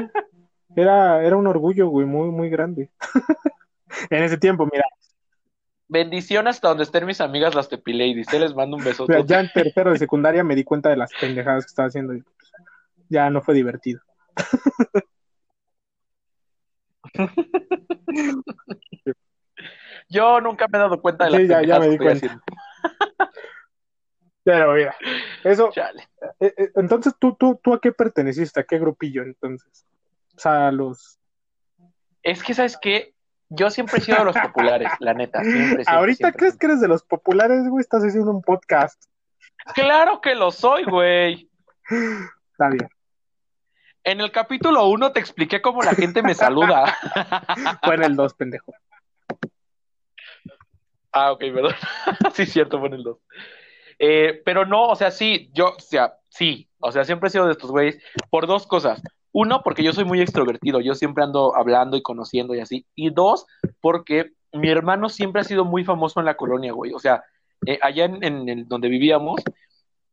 Era, 0.75 1.23
era 1.23 1.36
un 1.36 1.47
orgullo, 1.47 1.88
güey, 1.88 2.06
muy, 2.06 2.29
muy 2.29 2.49
grande. 2.49 2.89
en 4.10 4.23
ese 4.23 4.38
tiempo, 4.38 4.67
mira. 4.71 4.86
Bendición 5.88 6.47
hasta 6.47 6.69
donde 6.69 6.84
estén 6.84 7.06
mis 7.06 7.21
amigas 7.21 7.53
las 7.53 7.69
Tepi 7.69 7.93
Ladies. 7.93 8.27
Te 8.27 8.39
les 8.39 8.56
mando 8.56 8.77
un 8.77 8.84
beso. 8.84 9.06
ya 9.25 9.39
en 9.39 9.51
tercero 9.51 9.91
de 9.91 9.99
secundaria 9.99 10.43
me 10.43 10.56
di 10.56 10.63
cuenta 10.63 10.89
de 10.89 10.97
las 10.97 11.12
pendejadas 11.19 11.65
que 11.65 11.69
estaba 11.69 11.88
haciendo. 11.88 12.15
Y 12.15 12.23
ya 13.10 13.29
no 13.29 13.41
fue 13.41 13.53
divertido. 13.53 14.01
Yo 20.09 20.41
nunca 20.41 20.67
me 20.67 20.77
he 20.77 20.81
dado 20.81 21.01
cuenta 21.01 21.25
de 21.25 21.31
la 21.31 21.37
sí, 21.37 21.47
ya, 21.47 21.61
ya 21.63 21.79
me 21.79 21.89
di 21.89 21.97
cuenta. 21.97 22.41
Pero 24.43 24.73
mira, 24.73 24.95
eso. 25.43 25.71
Eh, 26.39 26.53
eh, 26.57 26.69
entonces, 26.75 27.13
¿tú, 27.17 27.35
tú, 27.35 27.59
¿tú 27.63 27.73
a 27.73 27.79
qué 27.79 27.91
perteneciste? 27.93 28.59
¿A 28.59 28.63
qué 28.63 28.77
grupillo 28.77 29.23
entonces? 29.23 29.85
O 30.35 30.39
sea, 30.39 30.71
los. 30.71 31.17
Es 32.21 32.43
que, 32.43 32.53
¿sabes 32.53 32.77
qué? 32.81 33.13
Yo 33.49 33.69
siempre 33.69 33.99
he 33.99 34.01
sido 34.01 34.17
de 34.17 34.25
los 34.25 34.37
populares, 34.37 34.91
la 34.99 35.13
neta. 35.13 35.41
¿Ahorita 35.87 36.31
crees 36.31 36.57
que 36.57 36.65
eres 36.65 36.81
de 36.81 36.87
los 36.87 37.03
populares, 37.03 37.67
güey? 37.69 37.81
Estás 37.81 38.03
haciendo 38.03 38.31
un 38.31 38.41
podcast. 38.41 39.01
Claro 39.75 40.19
que 40.21 40.35
lo 40.35 40.51
soy, 40.51 40.83
güey. 40.85 41.49
Está 42.51 42.69
bien. 42.69 42.89
En 44.05 44.19
el 44.19 44.31
capítulo 44.31 44.87
1 44.87 45.13
te 45.13 45.19
expliqué 45.19 45.61
cómo 45.61 45.81
la 45.81 45.95
gente 45.95 46.21
me 46.21 46.33
saluda. 46.33 46.97
fue 47.83 47.95
en 47.95 48.03
el 48.03 48.15
2, 48.15 48.33
pendejo. 48.33 48.73
Ah, 51.13 51.31
ok, 51.31 51.39
perdón. 51.39 51.73
sí, 52.33 52.45
cierto, 52.45 52.79
fue 52.79 52.89
en 52.89 52.95
el 52.95 53.03
2. 53.03 53.17
Eh, 53.99 54.41
pero 54.43 54.65
no, 54.65 54.87
o 54.87 54.95
sea, 54.95 55.09
sí, 55.09 55.49
yo, 55.53 55.75
o 55.77 55.79
sea, 55.79 56.15
sí, 56.27 56.67
o 56.79 56.91
sea, 56.91 57.05
siempre 57.05 57.27
he 57.27 57.31
sido 57.31 57.45
de 57.45 57.53
estos 57.53 57.71
güeyes 57.71 57.97
por 58.29 58.45
dos 58.45 58.67
cosas. 58.67 59.01
Uno, 59.31 59.61
porque 59.63 59.83
yo 59.83 59.93
soy 59.93 60.03
muy 60.03 60.21
extrovertido, 60.21 60.81
yo 60.81 60.95
siempre 60.95 61.23
ando 61.23 61.55
hablando 61.55 61.95
y 61.95 62.01
conociendo 62.01 62.53
y 62.55 62.59
así. 62.59 62.85
Y 62.95 63.09
dos, 63.09 63.45
porque 63.79 64.33
mi 64.51 64.69
hermano 64.69 65.07
siempre 65.07 65.41
ha 65.41 65.45
sido 65.45 65.63
muy 65.63 65.85
famoso 65.85 66.19
en 66.19 66.25
la 66.25 66.35
colonia, 66.35 66.73
güey. 66.73 66.91
O 66.93 66.99
sea, 66.99 67.23
eh, 67.65 67.79
allá 67.81 68.05
en, 68.05 68.49
en, 68.49 68.67
donde 68.67 68.89
vivíamos, 68.89 69.41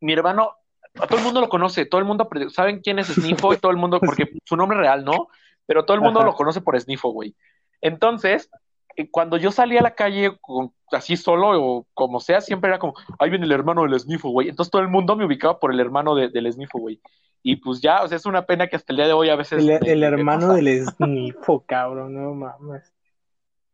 mi 0.00 0.12
hermano 0.12 0.52
todo 0.94 1.18
el 1.18 1.24
mundo 1.24 1.40
lo 1.40 1.48
conoce, 1.48 1.86
todo 1.86 2.00
el 2.00 2.06
mundo 2.06 2.28
saben 2.50 2.80
quién 2.80 2.98
es 2.98 3.08
Sniffo 3.08 3.52
y 3.54 3.58
todo 3.58 3.70
el 3.70 3.76
mundo, 3.78 4.00
porque 4.00 4.30
su 4.44 4.56
nombre 4.56 4.78
real 4.78 5.04
no, 5.04 5.28
pero 5.66 5.84
todo 5.84 5.94
el 5.96 6.02
mundo 6.02 6.22
lo 6.22 6.34
conoce 6.34 6.60
por 6.60 6.78
Sniffo, 6.80 7.10
güey. 7.10 7.34
Entonces, 7.80 8.50
eh, 8.96 9.08
cuando 9.10 9.36
yo 9.36 9.52
salía 9.52 9.80
a 9.80 9.84
la 9.84 9.94
calle 9.94 10.36
con- 10.40 10.72
así 10.92 11.16
solo 11.16 11.50
o 11.62 11.86
como 11.94 12.18
sea, 12.20 12.40
siempre 12.40 12.68
era 12.68 12.78
como, 12.78 12.94
ahí 13.18 13.30
viene 13.30 13.46
el 13.46 13.52
hermano 13.52 13.82
del 13.82 13.98
Snifo, 13.98 14.30
güey. 14.30 14.48
Entonces 14.48 14.70
todo 14.70 14.82
el 14.82 14.88
mundo 14.88 15.14
me 15.16 15.24
ubicaba 15.24 15.58
por 15.60 15.72
el 15.72 15.78
hermano 15.80 16.14
de- 16.14 16.28
del 16.28 16.52
Snifo, 16.52 16.78
güey. 16.78 17.00
Y 17.42 17.56
pues 17.56 17.80
ya, 17.80 18.02
o 18.02 18.08
sea, 18.08 18.16
es 18.16 18.26
una 18.26 18.44
pena 18.44 18.66
que 18.66 18.76
hasta 18.76 18.92
el 18.92 18.96
día 18.98 19.06
de 19.06 19.12
hoy 19.14 19.30
a 19.30 19.36
veces... 19.36 19.60
El, 19.60 19.66
me- 19.66 19.90
el 19.90 20.00
me 20.00 20.06
hermano 20.06 20.52
del 20.52 20.84
snifo, 20.86 21.64
cabrón, 21.64 22.12
no 22.14 22.34
mames. 22.34 22.92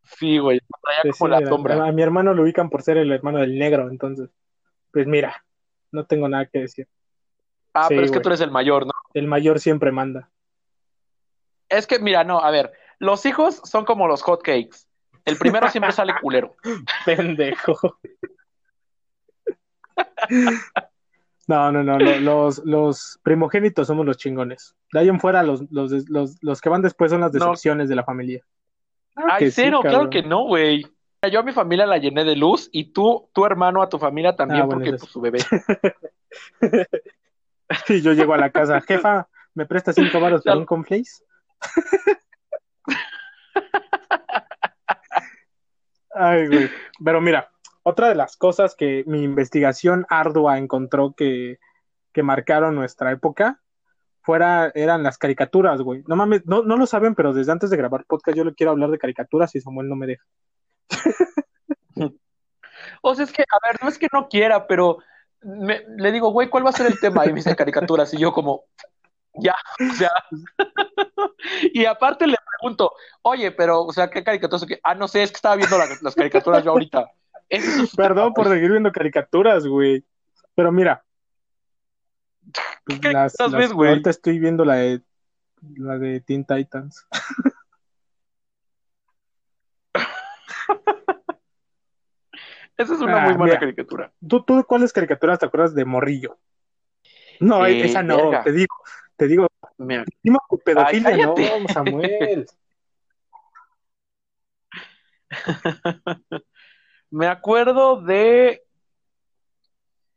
Sí, 0.05 0.39
güey, 0.39 0.61
traía 0.83 1.13
como 1.19 1.35
sí, 1.35 1.41
la 1.43 1.47
a- 1.47 1.51
sombra. 1.51 1.85
A 1.87 1.91
mi 1.93 2.03
hermano 2.03 2.33
lo 2.35 2.43
ubican 2.45 2.71
por 2.71 2.83
ser 2.83 2.99
el 2.99 3.11
hermano 3.11 3.39
del 3.39 3.59
negro, 3.59 3.91
entonces, 3.91 4.31
pues 4.93 5.07
mira, 5.09 5.45
no 5.91 6.05
tengo 6.07 6.29
nada 6.29 6.47
que 6.47 6.61
decir. 6.61 6.87
Ah, 7.77 7.89
sí, 7.89 7.95
pero 7.95 8.03
es 8.05 8.11
que 8.11 8.17
güey. 8.19 8.23
tú 8.23 8.29
eres 8.31 8.41
el 8.41 8.51
mayor, 8.51 8.87
¿no? 8.87 8.93
El 9.15 9.27
mayor 9.27 9.61
siempre 9.61 9.93
manda. 9.93 10.31
Es 11.69 11.87
que, 11.87 11.99
mira, 11.99 12.25
no, 12.25 12.39
a 12.41 12.51
ver, 12.51 12.73
los 12.99 13.25
hijos 13.27 13.61
son 13.65 13.85
como 13.85 14.07
los 14.09 14.23
hotcakes. 14.23 14.87
El 15.25 15.37
primero 15.37 15.69
siempre 15.69 15.93
sale 15.93 16.15
culero. 16.23 16.57
Pendejo. 17.05 17.99
No, 21.49 21.71
no, 21.71 21.83
no, 21.85 21.99
lo- 21.99 22.19
los, 22.21 22.59
los 22.65 23.21
primogénitos 23.23 23.87
somos 23.87 24.05
los 24.05 24.17
chingones. 24.17 24.75
De 24.93 25.01
ahí 25.01 25.09
en 25.09 25.21
fuera, 25.21 25.43
los, 25.43 25.63
los, 25.71 25.93
los, 26.09 26.43
los 26.43 26.61
que 26.61 26.69
van 26.69 26.83
después 26.83 27.11
son 27.11 27.21
las 27.21 27.33
No. 27.33 27.39
decepciones 27.51 27.89
de 27.89 27.95
la 27.97 28.05
familia. 28.05 28.43
Claro 29.15 29.31
Ay, 29.33 29.39
que 29.45 29.51
sí, 29.51 29.63
cero, 29.63 29.81
claro 29.83 30.11
que 30.11 30.23
no, 30.23 30.45
güey. 30.45 30.85
Yo 31.33 31.41
a 31.41 31.43
mi 31.43 31.53
familia 31.53 31.87
la 31.87 31.99
llené 31.99 32.25
de 32.25 32.37
luz 32.37 32.69
y 32.73 32.93
tú, 32.93 33.29
tu 33.33 33.45
hermano, 33.45 33.83
a 33.83 33.89
tu 33.89 33.99
familia 33.99 34.37
también, 34.37 34.63
Ah, 34.63 34.67
bueno, 34.67 34.81
porque 34.85 34.99
pues, 34.99 35.11
su 35.11 35.21
bebé. 35.21 35.39
Y 37.89 38.01
yo 38.01 38.13
llego 38.13 38.35
a 38.35 38.39
la 38.39 38.51
casa, 38.51 38.81
jefa, 38.81 39.29
¿me 39.55 39.67
presta 39.67 39.93
cinco 39.93 40.21
varos 40.21 40.43
para 40.43 40.59
un 40.59 40.67
conflace? 40.67 41.25
Ay, 46.15 46.47
güey. 46.49 46.71
Pero 47.05 47.21
mira, 47.21 47.51
otra 47.83 48.09
de 48.09 48.15
las 48.15 48.37
cosas 48.37 48.75
que 48.75 49.05
mi 49.07 49.23
investigación 49.23 50.07
ardua 50.09 50.59
encontró 50.59 51.13
que, 51.15 51.59
que 52.13 52.23
marcaron 52.23 52.75
nuestra 52.75 53.13
época 53.13 53.61
fuera, 54.23 54.73
eran 54.75 55.03
las 55.03 55.19
caricaturas, 55.19 55.83
güey. 55.83 56.03
No 56.07 56.17
mames, 56.17 56.45
no, 56.47 56.63
no 56.63 56.77
lo 56.77 56.87
saben, 56.87 57.15
pero 57.15 57.33
desde 57.33 57.53
antes 57.53 57.71
de 57.71 57.77
grabar 57.77 58.05
podcast 58.07 58.37
yo 58.37 58.45
le 58.45 58.55
quiero 58.55 58.73
hablar 58.73 58.91
de 58.91 58.99
caricaturas 58.99 59.55
y 59.55 59.61
Samuel 59.61 59.89
no 59.89 59.97
me 59.97 60.07
deja. 60.07 60.25
O 63.03 63.15
sea, 63.15 63.25
es 63.25 63.33
que, 63.33 63.43
a 63.43 63.59
ver, 63.67 63.79
no 63.83 63.89
es 63.89 63.99
que 63.99 64.09
no 64.13 64.29
quiera, 64.29 64.67
pero 64.67 64.99
me- 65.43 65.85
le 65.97 66.13
digo, 66.13 66.31
güey, 66.31 66.49
¿cuál 66.49 66.65
va 66.67 66.71
a 66.71 66.73
ser 66.73 66.87
el 66.87 66.99
tema? 67.01 67.25
Y 67.25 67.29
me 67.29 67.35
dice 67.37 67.57
caricaturas, 67.57 68.13
y 68.15 68.19
yo 68.19 68.33
como, 68.33 68.65
ya, 69.35 69.55
o 69.91 69.95
sea. 69.95 70.11
Y 71.73 71.85
aparte 71.85 72.27
le 72.27 72.37
pregunto, 72.59 72.93
oye, 73.23 73.53
pero, 73.53 73.83
o 73.85 73.93
sea, 73.93 74.09
¿qué 74.11 74.25
caricaturas? 74.25 74.67
Ah, 74.83 74.95
no 74.95 75.07
sé, 75.07 75.23
es 75.23 75.31
que 75.31 75.37
estaba 75.37 75.55
viendo 75.57 75.79
la- 75.79 75.87
las 76.01 76.15
caricaturas 76.15 76.65
yo 76.65 76.73
ahorita. 76.73 77.07
Es 77.49 77.95
Perdón 77.97 78.33
por 78.35 78.49
seguir 78.49 78.71
viendo 78.71 78.91
caricaturas, 78.91 79.65
güey. 79.67 80.05
Pero 80.57 80.73
mira. 80.73 81.05
pues, 82.85 82.99
¿Qué 83.01 83.13
las- 83.13 83.35
las- 83.39 83.53
ves, 83.53 83.73
güey? 83.73 83.91
ahorita 83.91 84.11
estoy 84.11 84.39
viendo 84.41 84.65
la 84.65 84.75
de 84.77 85.03
la 85.77 85.99
de 85.99 86.21
Teen 86.21 86.45
Titans. 86.45 87.07
Esa 92.79 92.95
es 92.95 93.01
una 93.01 93.19
Ah, 93.19 93.21
muy 93.21 93.35
buena 93.35 93.55
mira. 93.55 93.61
caricatura. 93.61 94.13
¿Tú, 94.29 94.43
tú 94.45 94.65
cuáles 94.67 94.93
caricaturas 94.93 95.39
te 95.39 95.47
acuerdas 95.47 95.75
de 95.75 95.85
Morrillo? 95.85 96.39
No, 97.41 97.65
Eh, 97.67 97.85
esa 97.85 98.03
no, 98.03 98.17
verga. 98.17 98.45
te 98.45 98.53
digo, 98.53 98.75
te 99.17 99.27
digo, 99.27 99.47
Mira, 99.79 100.05
encima 100.23 100.39
pedofilia, 100.65 101.11
Ay, 101.11 101.23
no. 101.23 101.35
Samuel. 101.69 102.47
me 107.11 107.27
acuerdo 107.27 108.01
de. 108.03 108.63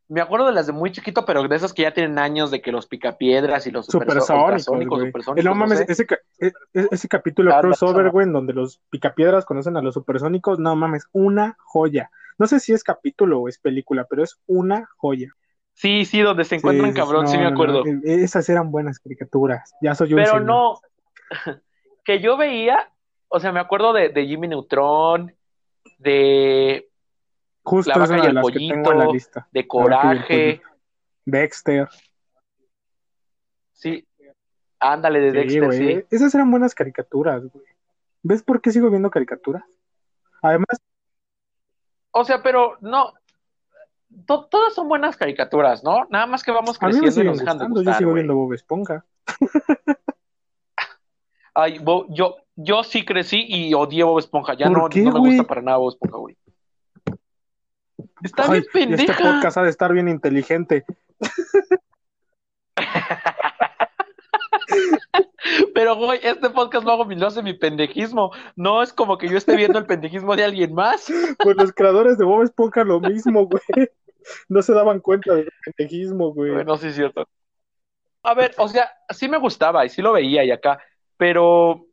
Me 0.10 0.22
acuerdo 0.22 0.48
de 0.48 0.54
las 0.54 0.66
de 0.66 0.74
muy 0.74 0.92
chiquito, 0.92 1.24
pero 1.24 1.48
de 1.48 1.56
esas 1.56 1.72
que 1.72 1.84
ya 1.84 1.94
tienen 1.94 2.18
años 2.18 2.50
de 2.50 2.62
que 2.62 2.72
los 2.72 2.88
picapiedras 2.88 3.68
y 3.68 3.72
los 3.72 3.86
Supersónicos, 3.86 4.64
supersónicos, 4.64 5.38
Eh, 5.38 5.44
No 5.44 5.52
no 5.52 5.56
mames, 5.56 5.80
sé. 5.80 5.86
ese, 5.88 6.08
e- 6.40 6.52
e- 6.74 6.88
ese 6.90 7.08
capítulo 7.08 7.56
crossover, 7.62 8.10
güey, 8.10 8.26
en 8.26 8.34
donde 8.34 8.54
los 8.54 8.82
picapiedras 8.90 9.46
conocen 9.46 9.78
a 9.78 9.82
los 9.84 9.94
supersónicos, 9.94 10.58
no 10.58 10.76
mames, 10.76 11.08
una 11.12 11.58
joya. 11.64 12.10
No 12.40 12.48
sé 12.48 12.60
si 12.60 12.74
es 12.74 12.84
capítulo 12.84 13.40
o 13.40 13.48
es 13.50 13.60
película, 13.60 14.08
pero 14.10 14.24
es 14.24 14.40
una 14.48 14.90
joya. 14.98 15.32
Sí, 15.74 16.06
sí, 16.06 16.22
donde 16.22 16.44
se 16.44 16.56
encuentran 16.56 16.92
Sí, 16.92 17.00
cabrón, 17.00 17.26
no, 17.26 17.32
sí 17.32 17.38
me 17.38 17.44
no, 17.44 17.50
acuerdo. 17.50 17.84
e- 17.86 18.24
Esas 18.24 18.50
eran 18.50 18.72
buenas 18.72 19.00
caricaturas. 19.00 19.76
Ya 19.82 19.94
soy 19.94 20.14
un 20.14 20.18
Pero 20.18 20.40
señor. 20.40 20.46
no, 20.46 20.80
que 22.04 22.20
yo 22.20 22.36
veía, 22.36 22.92
o 23.28 23.40
sea, 23.40 23.52
me 23.52 23.60
acuerdo 23.60 23.94
de, 23.94 24.10
de 24.10 24.26
Jimmy 24.26 24.48
Neutron, 24.48 25.36
de, 26.00 26.89
Justo 27.70 27.92
La 27.92 27.98
vaca 28.00 28.18
y 28.18 28.22
de 28.22 28.28
el 28.28 28.36
que 28.36 28.42
pollito, 28.42 28.74
tengo 28.74 28.92
en 28.92 28.98
la 28.98 29.06
lista. 29.08 29.48
de 29.52 29.68
Coraje. 29.68 30.62
Dexter. 31.26 31.88
sí, 33.74 34.08
ándale, 34.80 35.20
de 35.20 35.32
Sí, 35.32 35.38
Dexter, 35.38 35.66
güey. 35.66 35.78
sí. 36.02 36.06
Esas 36.10 36.34
eran 36.36 36.50
buenas 36.50 36.74
caricaturas, 36.74 37.44
güey. 37.52 37.66
¿Ves 38.24 38.42
por 38.44 38.62
qué 38.62 38.72
sigo 38.72 38.90
viendo 38.90 39.10
caricaturas? 39.12 39.64
Además, 40.42 40.82
O 42.12 42.26
sea, 42.26 42.42
pero 42.42 42.78
no, 42.82 43.14
to- 44.26 44.46
todas 44.46 44.74
son 44.74 44.88
buenas 44.90 45.16
caricaturas, 45.16 45.84
¿no? 45.84 46.06
Nada 46.10 46.26
más 46.26 46.44
que 46.44 46.52
vamos 46.52 46.78
a 46.82 46.88
mí 46.88 46.94
me 46.94 47.00
creciendo 47.02 47.22
y 47.22 47.34
nos 47.34 47.40
dejan 47.40 47.58
de 47.60 47.66
gustando. 47.66 47.82
Yo 47.82 47.86
gustar, 47.86 47.98
sigo 48.00 48.10
güey. 48.12 48.24
viendo 48.24 48.36
Bob 48.36 48.54
Esponja. 48.54 49.06
Ay, 51.54 51.78
Bo- 51.80 52.06
yo, 52.10 52.38
yo 52.56 52.84
sí 52.84 53.06
crecí 53.06 53.46
y 53.48 53.74
odié 53.74 54.04
Bob 54.04 54.20
Esponja. 54.20 54.54
Ya 54.56 54.68
¿Por 54.68 54.78
no, 54.78 54.90
qué, 54.90 55.02
no 55.04 55.12
me 55.14 55.20
gusta 55.20 55.44
para 55.44 55.62
nada 55.62 55.78
Bob 55.78 55.90
Esponja, 55.90 56.18
güey. 56.18 56.38
Está 58.24 58.52
Ay, 58.52 58.64
bien 58.74 58.90
y 58.90 58.94
este 58.94 59.06
pendeja. 59.08 59.32
podcast 59.34 59.58
ha 59.58 59.64
de 59.64 59.70
estar 59.70 59.94
bien 59.94 60.08
inteligente. 60.10 60.86
Pero, 65.74 65.96
güey, 65.96 66.20
este 66.22 66.50
podcast 66.50 66.86
lo 66.86 66.92
hago 66.92 67.06
mi- 67.06 67.16
lo 67.16 67.28
hace 67.28 67.42
mi 67.42 67.54
pendejismo. 67.54 68.32
No 68.56 68.84
es 68.84 68.94
como 68.94 69.18
que 69.18 69.30
yo 69.30 69.38
esté 69.38 69.56
viendo 69.56 69.80
el 69.80 69.86
pendejismo 69.86 70.36
de 70.36 70.44
alguien 70.44 70.74
más. 70.74 71.08
Pues 71.44 71.56
los 71.58 71.72
creadores 71.74 72.18
de 72.18 72.26
Bob 72.26 72.44
Esponja 72.44 72.84
lo 72.84 73.00
mismo, 73.00 73.48
güey. 73.48 73.88
No 74.50 74.62
se 74.62 74.74
daban 74.74 75.00
cuenta 75.00 75.34
del 75.34 75.50
pendejismo, 75.66 76.34
güey. 76.34 76.52
Bueno, 76.52 76.78
sí 76.78 76.88
es 76.88 76.96
cierto. 76.96 77.28
A 78.24 78.34
ver, 78.34 78.54
o 78.58 78.68
sea, 78.68 78.92
sí 79.10 79.30
me 79.30 79.38
gustaba 79.38 79.86
y 79.86 79.90
sí 79.90 80.02
lo 80.02 80.12
veía 80.12 80.44
y 80.44 80.52
acá, 80.52 80.80
pero 81.18 81.86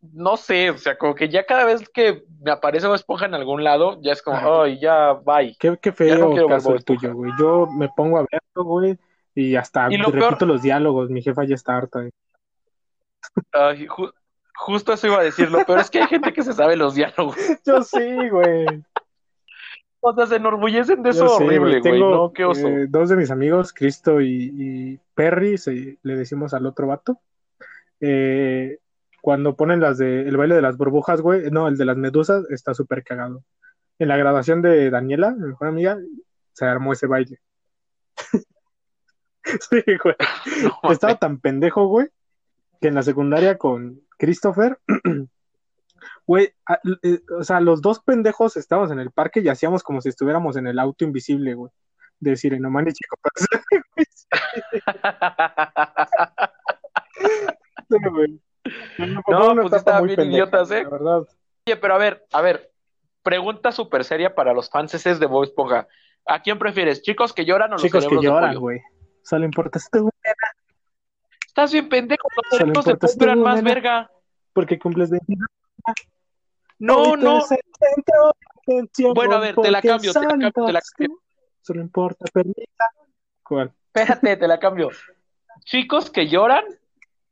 no 0.00 0.36
sé, 0.36 0.70
o 0.70 0.78
sea, 0.78 0.96
como 0.98 1.14
que 1.14 1.28
ya 1.28 1.44
cada 1.46 1.64
vez 1.64 1.88
que 1.88 2.24
me 2.40 2.50
aparece 2.50 2.86
Bob 2.86 2.96
Esponja 2.96 3.26
en 3.26 3.34
algún 3.34 3.64
lado, 3.64 3.98
ya 4.02 4.12
es 4.12 4.22
como, 4.22 4.36
Ay. 4.62 4.72
ay, 4.74 4.80
ya, 4.80 5.12
bye. 5.14 5.56
Qué, 5.58 5.76
qué 5.80 5.92
feo 5.92 6.34
no 6.34 6.46
caso 6.48 6.74
el 6.74 6.84
tuyo, 6.84 7.14
güey. 7.14 7.32
Yo 7.38 7.66
me 7.66 7.88
pongo 7.88 8.18
a 8.18 8.26
verlo, 8.30 8.64
güey, 8.64 8.98
y 9.34 9.56
hasta 9.56 9.92
Y 9.92 9.96
lo 9.96 10.10
repito 10.10 10.38
peor- 10.38 10.48
los 10.48 10.62
diálogos. 10.62 11.10
Mi 11.10 11.22
jefa 11.22 11.44
ya 11.44 11.54
está 11.54 11.76
harta. 11.76 12.00
güey. 12.00 12.10
Ay, 13.52 13.86
ju- 13.88 14.12
justo 14.56 14.92
eso 14.92 15.06
iba 15.08 15.18
a 15.18 15.22
decirlo, 15.24 15.58
pero 15.66 15.80
es 15.80 15.90
que 15.90 16.00
hay 16.00 16.06
gente 16.08 16.32
que 16.32 16.42
se 16.42 16.52
sabe 16.52 16.76
los 16.76 16.94
diálogos. 16.94 17.36
Yo 17.66 17.82
sí, 17.82 18.28
güey. 18.30 18.66
O 20.00 20.14
sea, 20.14 20.26
se 20.26 20.36
enorgullecen 20.36 21.02
de 21.02 21.10
eso 21.10 21.28
sé, 21.36 21.44
horrible, 21.44 21.80
güey. 21.80 21.98
No, 22.00 22.32
qué 22.32 22.44
oso. 22.44 22.68
eh, 22.68 22.86
dos 22.88 23.08
de 23.08 23.16
mis 23.16 23.30
amigos, 23.30 23.72
Cristo 23.72 24.20
y, 24.20 24.52
y 24.56 25.00
Perry, 25.14 25.58
se- 25.58 25.98
le 26.02 26.16
decimos 26.16 26.54
al 26.54 26.66
otro 26.66 26.86
vato. 26.86 27.18
eh, 28.00 28.78
cuando 29.26 29.56
ponen 29.56 29.80
las 29.80 29.98
de 29.98 30.20
el 30.20 30.36
baile 30.36 30.54
de 30.54 30.62
las 30.62 30.76
burbujas, 30.76 31.20
güey, 31.20 31.50
no, 31.50 31.66
el 31.66 31.76
de 31.76 31.84
las 31.84 31.96
medusas, 31.96 32.48
está 32.48 32.74
súper 32.74 33.02
cagado. 33.02 33.42
En 33.98 34.06
la 34.06 34.16
graduación 34.16 34.62
de 34.62 34.88
Daniela, 34.88 35.32
mi 35.32 35.48
mejor 35.48 35.66
amiga, 35.66 35.98
se 36.52 36.64
armó 36.64 36.92
ese 36.92 37.08
baile. 37.08 37.40
Sí, 39.42 39.82
güey. 40.00 40.14
No, 40.84 40.92
Estaba 40.92 41.16
tan 41.16 41.40
pendejo, 41.40 41.88
güey, 41.88 42.06
que 42.80 42.86
en 42.86 42.94
la 42.94 43.02
secundaria 43.02 43.58
con 43.58 44.00
Christopher, 44.16 44.78
güey, 46.26 46.54
a- 46.64 46.78
eh, 47.02 47.18
o 47.36 47.42
sea, 47.42 47.58
los 47.58 47.82
dos 47.82 47.98
pendejos 47.98 48.56
estábamos 48.56 48.92
en 48.92 49.00
el 49.00 49.10
parque 49.10 49.40
y 49.40 49.48
hacíamos 49.48 49.82
como 49.82 50.00
si 50.02 50.10
estuviéramos 50.10 50.56
en 50.56 50.68
el 50.68 50.78
auto 50.78 51.04
invisible, 51.04 51.54
güey. 51.54 51.72
De 52.20 52.30
decir, 52.30 52.54
en 52.54 52.64
y 52.64 52.92
chico, 52.92 53.16
Sí, 57.88 57.96
güey. 58.08 58.40
No, 58.98 59.22
pues 59.22 59.84
muy 59.98 60.06
bien 60.08 60.16
pendeja, 60.16 60.24
idiotas, 60.24 60.70
¿eh? 60.70 60.82
La 60.84 60.88
verdad. 60.90 61.18
Oye, 61.66 61.76
pero 61.76 61.94
a 61.94 61.98
ver, 61.98 62.26
a 62.32 62.40
ver, 62.42 62.72
pregunta 63.22 63.72
súper 63.72 64.04
seria 64.04 64.34
para 64.34 64.52
los 64.52 64.70
fans 64.70 64.94
es 64.94 65.18
de 65.18 65.26
Bob 65.26 65.44
Esponja. 65.44 65.88
¿A 66.26 66.42
quién 66.42 66.58
prefieres, 66.58 67.02
chicos 67.02 67.32
que 67.32 67.44
lloran 67.44 67.70
o 67.70 67.72
los 67.74 67.82
Chicos 67.82 68.06
que 68.06 68.16
lloran, 68.20 68.56
güey. 68.58 68.80
Solo 69.22 69.44
importa 69.44 69.80
tú, 69.90 70.10
Estás 71.46 71.72
bien 71.72 71.88
pendejo, 71.88 72.28
los 72.36 72.58
cerebros 72.58 72.84
de 72.84 73.24
eran 73.24 73.38
tú, 73.38 73.44
más 73.44 73.56
nena. 73.56 73.74
verga. 73.74 74.10
porque 74.52 74.78
cumples 74.78 75.10
20 75.10 75.34
No, 76.78 77.16
no. 77.16 77.40
centro 77.40 79.14
Bueno, 79.14 79.36
a 79.36 79.40
ver, 79.40 79.54
te 79.56 79.70
la 79.70 79.80
cambio, 79.80 80.12
te 80.12 80.20
la 80.20 80.28
cambio, 80.28 80.52
te 80.52 80.72
la 80.72 80.80
cambio. 80.80 81.18
Solo 81.62 81.80
importa 81.80 82.26
permita. 82.32 82.84
¿Cuál? 83.42 83.72
Espérate, 83.86 84.36
te 84.36 84.46
la 84.46 84.58
cambio. 84.58 84.90
Chicos 85.64 86.10
que 86.10 86.28
lloran 86.28 86.64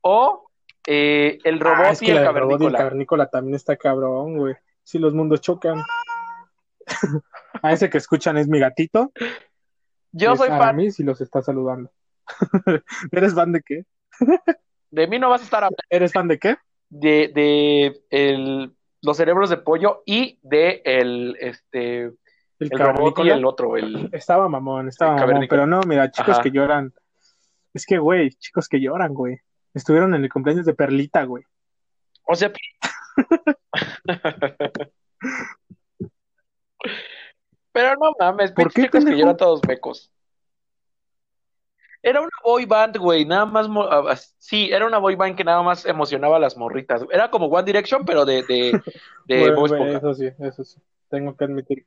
o 0.01 0.44
eh, 0.87 1.39
el 1.43 1.59
robot 1.59 1.85
Ah, 1.85 1.91
es 1.91 2.01
y 2.01 2.09
el 2.11 2.15
la 2.15 2.21
del 2.21 2.33
robot 2.35 2.61
y 2.61 2.65
el 2.65 2.73
cavernícola. 2.73 2.77
cavernícola 2.77 3.29
también 3.29 3.55
está 3.55 3.75
cabrón, 3.77 4.37
güey. 4.37 4.55
si 4.83 4.99
los 4.99 5.13
mundos 5.13 5.41
chocan. 5.41 5.81
a 7.61 7.71
ese 7.73 7.89
que 7.89 7.97
escuchan 7.97 8.37
es 8.37 8.47
mi 8.47 8.59
gatito. 8.59 9.11
Yo 10.11 10.33
es 10.33 10.39
soy 10.39 10.49
fan. 10.49 10.61
Aramis 10.61 10.99
y 10.99 11.03
los 11.03 11.19
está 11.21 11.41
saludando. 11.41 11.91
¿Eres 13.11 13.33
fan 13.35 13.51
de 13.51 13.61
qué? 13.61 13.83
De 14.91 15.07
mí 15.07 15.19
no 15.19 15.29
vas 15.29 15.41
a 15.41 15.43
estar 15.43 15.63
hablando 15.63 15.77
¿Eres 15.89 16.13
fan 16.13 16.27
de 16.27 16.39
qué? 16.39 16.55
de, 16.89 17.31
de 17.33 18.01
el, 18.11 18.73
los 19.01 19.17
cerebros 19.17 19.49
de 19.49 19.57
pollo 19.57 20.03
y 20.05 20.39
de 20.43 20.81
el, 20.85 21.35
este, 21.39 22.03
El, 22.03 22.15
el 22.59 22.79
robot 22.79 23.19
y 23.19 23.23
cavernícola. 23.23 23.33
el 23.33 23.45
otro, 23.45 23.75
el... 23.77 24.09
Estaba 24.13 24.47
mamón, 24.47 24.87
estaba 24.87 25.11
El 25.11 25.15
mamón, 25.15 25.27
cavernícola. 25.27 25.61
pero 25.63 25.67
no, 25.67 25.81
mira, 25.87 26.09
chicos 26.11 26.35
Ajá. 26.35 26.43
que 26.43 26.51
lloran. 26.51 26.93
Es 27.73 27.85
que, 27.85 27.97
güey, 27.97 28.29
chicos 28.31 28.69
que 28.69 28.79
lloran, 28.79 29.13
güey. 29.13 29.39
Estuvieron 29.75 30.15
en 30.15 30.23
el 30.23 30.31
cumpleaños 30.31 30.65
de 30.65 30.73
Perlita, 30.73 31.23
güey. 31.25 31.43
O 32.23 32.33
sea, 32.33 32.51
pero 37.71 37.95
no 37.97 38.13
mames, 38.17 38.51
¿Por 38.53 38.73
qué, 38.73 38.83
chicos 38.83 39.05
que 39.05 39.17
lloran 39.17 39.37
todos 39.37 39.61
mecos. 39.67 40.09
Era 42.01 42.21
una 42.21 42.29
boy 42.43 42.65
band, 42.65 42.97
güey, 42.97 43.25
nada 43.25 43.45
más, 43.45 43.67
ah, 43.67 44.03
ah, 44.09 44.15
sí, 44.37 44.69
era 44.71 44.87
una 44.87 44.99
boy 44.99 45.15
band 45.15 45.35
que 45.35 45.43
nada 45.43 45.61
más 45.61 45.85
emocionaba 45.85 46.37
a 46.37 46.39
las 46.39 46.55
morritas. 46.55 47.03
Era 47.11 47.29
como 47.29 47.47
One 47.47 47.65
Direction, 47.65 48.05
pero 48.05 48.23
de, 48.23 48.43
de, 48.43 48.81
de 49.25 49.47
eso 49.95 50.13
sí, 50.13 50.29
eso 50.39 50.63
sí. 50.63 50.79
Tengo 51.09 51.35
que 51.35 51.43
admitir. 51.43 51.85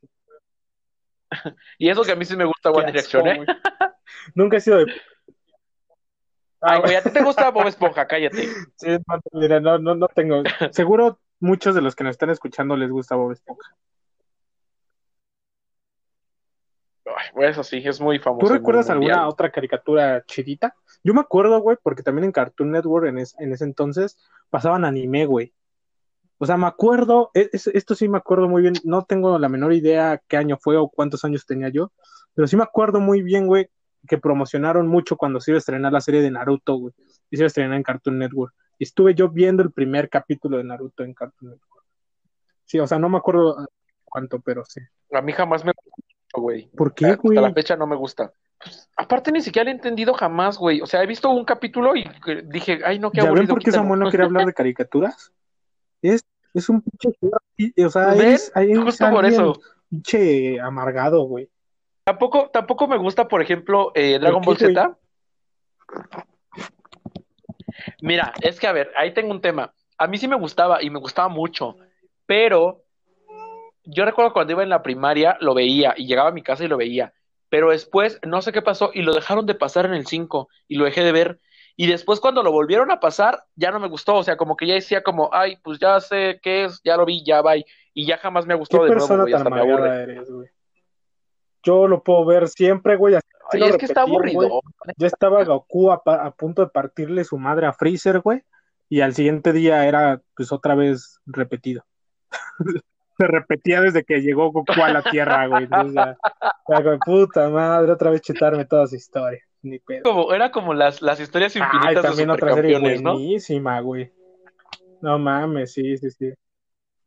Y 1.79 1.89
eso 1.89 2.03
que 2.03 2.13
a 2.13 2.17
mí 2.17 2.25
sí 2.25 2.37
me 2.37 2.45
gusta 2.45 2.71
One 2.71 2.87
Direction, 2.87 3.29
asco, 3.29 3.43
¿eh? 3.43 3.47
Nunca 4.35 4.57
he 4.57 4.61
sido 4.61 4.79
de. 4.79 4.87
Ah, 6.61 6.73
Ay, 6.75 6.81
güey, 6.81 6.95
a 6.97 7.03
ti 7.03 7.11
te 7.11 7.23
gusta 7.23 7.51
Bob 7.51 7.67
Esponja, 7.69 8.07
cállate. 8.09 8.49
Sí, 8.77 8.89
no, 8.89 9.21
mira, 9.41 9.61
no, 9.61 9.79
no, 9.79 9.95
no 9.95 10.09
tengo. 10.09 10.43
Seguro 10.73 11.19
muchos 11.41 11.75
de 11.75 11.83
los 11.83 11.95
que 11.95 12.05
nos 12.05 12.13
están 12.13 12.31
escuchando 12.31 12.77
les 12.77 12.91
gusta 12.91 13.15
Bob 13.17 13.33
Esponja. 13.33 13.77
Ay, 17.07 17.27
güey, 17.33 17.51
eso 17.51 17.65
sí, 17.65 17.83
es 17.85 18.01
muy 18.01 18.19
famoso. 18.19 18.47
¿Tú 18.47 18.53
recuerdas 18.53 18.91
alguna 18.91 19.27
otra 19.29 19.51
caricatura 19.51 20.23
chidita? 20.27 20.75
Yo 21.03 21.15
me 21.15 21.21
acuerdo, 21.21 21.61
güey, 21.61 21.79
porque 21.83 22.03
también 22.03 22.25
en 22.25 22.33
Cartoon 22.33 22.71
Network 22.73 23.07
en, 23.07 23.19
es- 23.19 23.35
en 23.39 23.53
ese 23.53 23.65
entonces 23.65 24.19
pasaban 24.51 24.85
anime, 24.85 25.25
güey. 25.27 25.55
O 26.39 26.47
sea, 26.47 26.57
me 26.57 26.67
acuerdo, 26.67 27.31
e- 27.35 27.49
es- 27.53 27.67
esto 27.69 27.95
sí 27.95 28.09
me 28.09 28.19
acuerdo 28.19 28.49
muy 28.49 28.63
bien, 28.63 28.75
no 28.85 29.05
tengo 29.05 29.39
la 29.39 29.49
menor 29.49 29.73
idea 29.73 30.21
qué 30.29 30.37
año 30.37 30.59
fue 30.61 30.77
o 30.77 30.89
cuántos 30.89 31.25
años 31.25 31.47
tenía 31.47 31.69
yo, 31.71 31.93
pero 32.35 32.47
sí 32.47 32.57
me 32.57 32.63
acuerdo 32.63 33.01
muy 33.01 33.23
bien, 33.23 33.47
güey, 33.47 33.71
que 34.09 34.19
promocionaron 34.19 34.89
mucho 34.89 35.17
cuando 35.17 35.41
se 35.41 35.53
iba 35.53 35.57
a 35.57 35.59
estrenar 35.59 35.93
la 35.93 36.01
serie 36.01 36.23
de 36.23 36.31
Naruto, 36.31 36.75
güey, 36.75 36.95
y 37.31 37.37
se 37.37 37.43
iba 37.43 37.47
a 37.47 37.49
estrenar 37.49 37.77
en 37.77 37.83
Cartoon 37.85 38.19
Network. 38.19 38.55
Y 38.79 38.85
estuve 38.85 39.15
yo 39.15 39.29
viendo 39.29 39.63
el 39.63 39.71
primer 39.73 40.09
capítulo 40.09 40.57
de 40.57 40.65
Naruto 40.65 41.05
en 41.05 41.15
Cartoon 41.15 41.53
Network. 41.53 41.85
Sí, 42.65 42.79
o 42.81 42.87
sea, 42.87 42.99
no 42.99 43.09
me 43.09 43.19
acuerdo 43.19 43.69
cuánto, 44.05 44.41
pero 44.41 44.65
sí. 44.65 44.81
A 45.13 45.21
mí 45.23 45.33
jamás 45.33 45.65
me 45.65 45.73
gustó, 45.73 46.41
güey. 46.41 46.69
¿Por 46.77 46.95
qué, 46.95 47.07
Hasta 47.07 47.23
güey? 47.23 47.39
la 47.39 47.53
fecha 47.53 47.77
no 47.77 47.87
me 47.87 47.97
gusta. 47.97 48.33
Pues, 48.63 48.89
aparte, 48.97 49.31
ni 49.33 49.41
siquiera 49.41 49.65
lo 49.65 49.71
he 49.71 49.75
entendido 49.75 50.13
jamás, 50.15 50.59
güey. 50.59 50.81
O 50.81 50.87
sea, 50.87 51.03
he 51.03 51.07
visto 51.07 51.31
un 51.31 51.45
capítulo 51.45 51.95
y 51.97 52.05
que- 52.25 52.43
dije, 52.43 52.81
ay, 52.85 52.99
no, 52.99 53.11
qué 53.11 53.19
¿Ya 53.19 53.23
ven 53.25 53.29
aburrido. 53.31 53.55
por 53.55 53.63
qué. 53.63 53.71
Samuel 53.73 54.01
no 54.01 54.11
quiere 54.11 54.25
hablar 54.25 54.47
de 54.47 54.53
caricaturas? 54.53 55.33
Es, 56.03 56.25
es 56.55 56.69
un 56.69 56.83
pinche. 56.83 57.17
O 57.85 57.91
sea, 57.91 58.09
¿Ven? 58.15 58.29
es, 58.33 58.53
es 58.55 58.79
Justo 58.79 59.11
por 59.11 59.25
alguien 59.25 59.41
eso. 59.41 59.61
pinche 59.89 60.61
amargado, 60.61 61.23
güey. 61.23 61.49
Tampoco, 62.09 62.49
tampoco 62.51 62.89
me 62.89 62.97
gusta, 62.97 63.29
por 63.29 63.43
ejemplo, 63.43 63.93
eh, 63.95 64.19
Dragon 64.19 64.41
¿Por 64.41 64.55
Ball 64.55 64.57
qué? 64.57 64.67
Z. 64.69 64.97
Mira, 68.01 68.33
es 68.41 68.59
que 68.59 68.67
a 68.67 68.73
ver, 68.73 68.91
ahí 68.97 69.13
tengo 69.13 69.31
un 69.31 69.43
tema. 69.43 69.75
A 69.99 70.07
mí 70.07 70.17
sí 70.17 70.27
me 70.27 70.37
gustaba 70.37 70.83
y 70.83 70.89
me 70.89 71.01
gustaba 71.01 71.29
mucho, 71.29 71.77
pero 72.25 72.83
yo 73.85 74.07
recuerdo 74.07 74.33
cuando 74.33 74.55
iba 74.55 74.63
en 74.63 74.71
la 74.71 74.83
primaria 74.83 75.37
lo 75.43 75.53
veía 75.53 75.93
y 75.99 76.07
llegaba 76.07 76.31
a 76.31 76.33
mi 76.33 76.41
casa 76.43 76.65
y 76.65 76.69
lo 76.69 76.79
veía, 76.79 77.13
pero 77.51 77.73
después 77.73 78.19
no 78.27 78.41
sé 78.41 78.53
qué 78.53 78.63
pasó 78.63 78.91
y 78.95 79.03
lo 79.03 79.13
dejaron 79.13 79.45
de 79.45 79.55
pasar 79.55 79.85
en 79.85 79.93
el 79.93 80.07
5 80.07 80.49
y 80.67 80.77
lo 80.77 80.87
dejé 80.87 81.03
de 81.03 81.13
ver. 81.13 81.41
Y 81.77 81.89
después 81.89 82.21
cuando 82.21 82.43
lo 82.43 82.53
volvieron 82.53 82.91
a 82.91 83.01
pasar, 83.01 83.45
ya 83.55 83.71
no 83.71 83.81
me 83.81 83.89
gustó, 83.89 84.15
o 84.15 84.23
sea, 84.23 84.39
como 84.39 84.57
que 84.57 84.67
ya 84.67 84.73
decía 84.73 85.03
como, 85.03 85.29
ay, 85.35 85.57
pues 85.63 85.79
ya 85.79 86.01
sé 86.01 86.41
qué 86.43 86.65
es, 86.65 86.81
ya 86.83 86.97
lo 86.97 87.05
vi, 87.05 87.23
ya 87.23 87.43
va, 87.43 87.59
y 87.59 87.67
ya 87.95 88.17
jamás 88.17 88.47
me 88.47 88.55
ha 88.55 88.57
¿Qué 88.57 88.61
gustado 88.61 88.85
de 88.85 88.95
nuevo, 88.95 89.15
güey, 89.25 89.35
hasta 89.35 89.51
me 89.51 89.61
aburre. 89.61 89.75
amargada 89.75 90.03
eres, 90.05 90.31
güey? 90.31 90.49
Yo 91.69 91.87
lo 91.87 92.03
puedo 92.03 92.25
ver 92.25 92.49
siempre, 92.49 92.97
güey. 92.97 93.15
así 93.15 93.27
Ay, 93.51 93.61
lo 93.61 93.67
es 93.67 93.77
que 93.77 93.85
está 93.85 94.01
aburrido. 94.01 94.49
güey. 94.49 94.61
Ya 94.97 95.07
estaba 95.07 95.45
Goku 95.45 95.93
a, 95.93 96.31
punto 96.31 96.63
de 96.63 96.71
partirle 96.71 97.25
su 97.25 97.37
madre 97.37 97.67
a 97.67 97.75
Freezer, 97.75 98.21
güey. 98.21 98.43
Y 98.89 99.03
al 99.03 99.13
siguiente 99.13 99.53
día 99.53 99.87
era, 99.87 100.23
pues, 100.35 100.51
otra 100.51 100.75
vez 100.75 101.21
repetido. 101.27 101.85
Se 103.19 103.27
repetía 103.27 103.83
desde 103.83 104.03
que 104.03 104.23
llegó 104.23 104.51
Goku 104.51 104.81
a 104.83 104.89
la 104.91 105.03
Tierra, 105.03 105.47
güey. 105.47 105.65
Entonces, 105.65 105.95
ya, 105.95 106.17
ya, 106.69 106.81
güey, 106.81 106.99
puta 107.05 107.51
madre, 107.51 107.93
otra 107.93 108.11
vez 108.11 108.23
chetarme 108.23 108.65
toda 108.65 108.85
esa 108.85 108.97
historia. 108.97 109.41
Ni 109.61 109.79
pedo. 109.79 110.05
Como, 110.05 110.33
era 110.33 110.51
como 110.51 110.73
las, 110.73 111.03
las 111.03 111.21
historias 111.21 111.55
Ay, 111.55 111.63
infinitas 111.63 112.03
de 112.03 112.09
también 112.09 112.31
otra 112.31 112.55
serie 112.55 112.77
supercampeones, 112.77 113.03
¿no? 113.03 113.13
buenísima, 113.13 113.81
güey. 113.81 114.11
No 115.03 115.19
mames, 115.19 115.75
sí, 115.75 115.99
sí, 115.99 116.11
sí. 116.13 116.33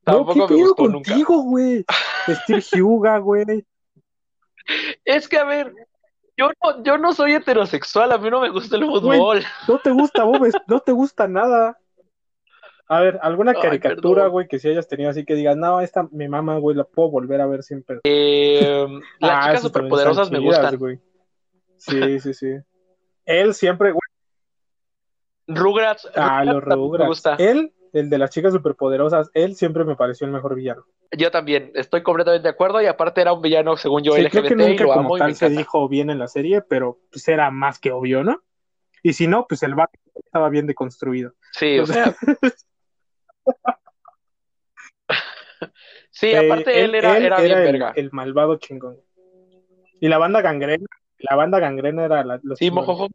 Tampoco 0.03 0.35
no, 0.35 0.47
¿qué 0.47 0.53
me 0.53 0.59
pedo 0.59 0.67
gustó 0.67 0.87
nunca. 0.87 1.09
contigo, 1.09 1.41
güey? 1.41 1.85
Steve 2.43 2.61
Hyuga, 2.61 3.17
güey. 3.17 3.65
Es 5.05 5.27
que, 5.27 5.37
a 5.37 5.43
ver, 5.45 5.73
yo 6.37 6.49
no, 6.63 6.83
yo 6.83 6.97
no 6.97 7.13
soy 7.13 7.33
heterosexual, 7.33 8.11
a 8.11 8.17
mí 8.17 8.29
no 8.29 8.41
me 8.41 8.49
gusta 8.49 8.77
el 8.77 8.85
fútbol. 8.85 9.43
No 9.67 9.79
te 9.79 9.91
gusta, 9.91 10.23
Bob, 10.23 10.47
no 10.67 10.79
te 10.79 10.91
gusta 10.91 11.27
nada. 11.27 11.77
A 12.87 12.99
ver, 12.99 13.19
alguna 13.21 13.53
caricatura, 13.53 14.27
güey, 14.27 14.47
que 14.47 14.59
si 14.59 14.67
hayas 14.67 14.87
tenido 14.87 15.09
así 15.09 15.23
que 15.23 15.33
digas, 15.35 15.55
no, 15.55 15.79
esta 15.79 16.07
mi 16.11 16.27
mamá, 16.27 16.57
güey, 16.57 16.75
la 16.75 16.83
puedo 16.83 17.09
volver 17.09 17.39
a 17.39 17.45
ver 17.47 17.63
siempre. 17.63 17.99
Eh, 18.03 18.85
las 19.19 19.31
Ah, 19.31 19.41
chicas 19.47 19.61
superpoderosas 19.61 20.29
me 20.29 20.39
chidas, 20.39 20.59
gustan. 20.61 20.77
güey. 20.79 20.99
Sí, 21.77 22.19
sí, 22.19 22.33
sí. 22.33 22.55
Él 23.25 23.53
siempre, 23.53 23.91
güey, 23.91 24.01
Rugrats, 25.47 26.07
ah, 26.15 26.43
los 26.43 26.63
Rugrats 26.63 26.99
me 26.99 27.07
gusta. 27.07 27.35
Él, 27.39 27.73
el 27.93 28.09
de 28.09 28.17
las 28.17 28.29
chicas 28.29 28.53
superpoderosas, 28.53 29.29
él 29.33 29.55
siempre 29.55 29.83
me 29.83 29.95
pareció 29.95 30.25
el 30.25 30.33
mejor 30.33 30.55
villano. 30.55 30.85
Yo 31.17 31.29
también, 31.31 31.71
estoy 31.75 32.03
completamente 32.03 32.43
de 32.43 32.49
acuerdo 32.53 32.81
y 32.81 32.85
aparte 32.85 33.21
era 33.21 33.33
un 33.33 33.41
villano 33.41 33.75
según 33.77 34.03
yo 34.03 34.13
Sí, 34.13 34.23
creo 34.29 34.43
que 34.43 34.49
LGBT 34.49 34.61
y 34.61 34.69
nunca 34.69 34.83
lo 34.83 34.89
como 34.93 34.99
amo 35.01 35.17
y 35.17 35.19
tal 35.19 35.35
se 35.35 35.49
dijo 35.49 35.87
bien 35.89 36.09
en 36.09 36.19
la 36.19 36.27
serie, 36.27 36.61
pero 36.61 36.99
pues 37.11 37.27
era 37.27 37.51
más 37.51 37.79
que 37.79 37.91
obvio, 37.91 38.23
¿no? 38.23 38.41
Y 39.03 39.13
si 39.13 39.27
no, 39.27 39.45
pues 39.47 39.63
el 39.63 39.75
vato 39.75 39.97
estaba 40.15 40.49
bien 40.49 40.67
deconstruido. 40.67 41.33
Sí, 41.51 41.79
o 41.79 41.85
sea, 41.85 42.15
sí, 46.11 46.27
Eh, 46.27 46.37
aparte 46.37 46.83
él 46.83 46.95
era, 46.95 47.17
era 47.17 47.41
bien 47.41 47.57
el, 47.57 47.63
verga. 47.63 47.93
el 47.95 48.09
malvado 48.11 48.57
chingón. 48.57 48.97
Y 49.99 50.07
la 50.07 50.17
banda 50.17 50.41
gangrena, 50.41 50.85
la 51.19 51.35
banda 51.35 51.59
gangrena 51.59 52.05
era 52.05 52.23
la, 52.23 52.39
los 52.43 52.57
Sí, 52.57 52.71
mojojo. 52.71 53.07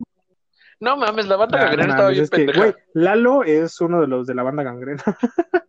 No 0.80 0.96
mames, 0.96 1.26
la 1.26 1.36
banda 1.36 1.58
Ah, 1.58 1.60
no 1.62 1.66
gangrena 1.68 1.92
estaba 1.94 2.08
bien 2.10 2.22
es 2.24 2.30
que, 2.30 2.36
pendeja. 2.44 2.74
Lalo 2.94 3.44
es 3.44 3.80
uno 3.80 4.00
de 4.00 4.06
los 4.08 4.26
de 4.26 4.34
la 4.34 4.42
banda 4.42 4.62
gangrena. 4.62 5.02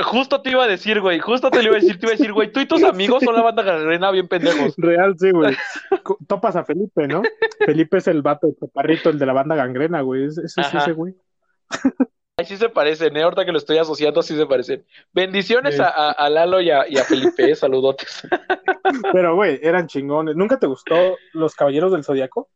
Justo 0.00 0.42
te 0.42 0.50
iba 0.50 0.62
a 0.62 0.68
decir, 0.68 1.00
güey, 1.00 1.18
justo 1.18 1.50
te 1.50 1.58
lo 1.60 1.70
iba 1.70 1.76
a 1.76 1.80
decir, 1.80 1.98
te 1.98 2.06
iba 2.06 2.12
a 2.14 2.16
decir, 2.16 2.32
güey, 2.32 2.52
tú 2.52 2.60
y 2.60 2.66
tus 2.66 2.82
amigos 2.84 3.22
son 3.24 3.34
la 3.34 3.42
banda 3.42 3.62
gangrena 3.64 4.10
bien 4.12 4.28
pendejos. 4.28 4.74
Real, 4.76 5.16
sí, 5.18 5.32
güey. 5.32 5.56
Topas 6.28 6.54
a 6.54 6.64
Felipe, 6.64 7.08
¿no? 7.08 7.22
Felipe 7.66 7.98
es 7.98 8.06
el 8.06 8.22
vato, 8.22 8.46
el 8.46 8.56
chaparrito, 8.56 9.10
el 9.10 9.18
de 9.18 9.26
la 9.26 9.32
banda 9.32 9.56
gangrena, 9.56 10.02
güey. 10.02 10.26
Es- 10.26 10.38
Ese 10.38 10.60
es 10.60 10.74
ese, 10.74 10.92
güey. 10.92 11.14
Ay, 12.36 12.46
sí 12.46 12.56
se 12.56 12.68
parecen, 12.68 13.16
¿eh? 13.16 13.22
Ahorita 13.22 13.44
que 13.44 13.50
lo 13.52 13.58
estoy 13.58 13.78
asociando, 13.78 14.22
sí 14.22 14.36
se 14.36 14.46
parecen. 14.46 14.84
Bendiciones 15.12 15.76
Sí. 15.76 15.82
a, 15.84 16.28
Lalo 16.30 16.60
y 16.60 16.70
a, 16.70 16.88
y 16.88 16.96
a 16.98 17.04
Felipe, 17.04 17.50
eh, 17.50 17.56
saludotes. 17.56 18.22
Pero, 19.12 19.34
güey, 19.34 19.58
eran 19.62 19.88
chingones. 19.88 20.36
¿Nunca 20.36 20.58
te 20.60 20.66
gustó 20.66 20.94
Los 21.32 21.54
Caballeros 21.56 21.90
del 21.90 22.04
Zodiaco? 22.04 22.48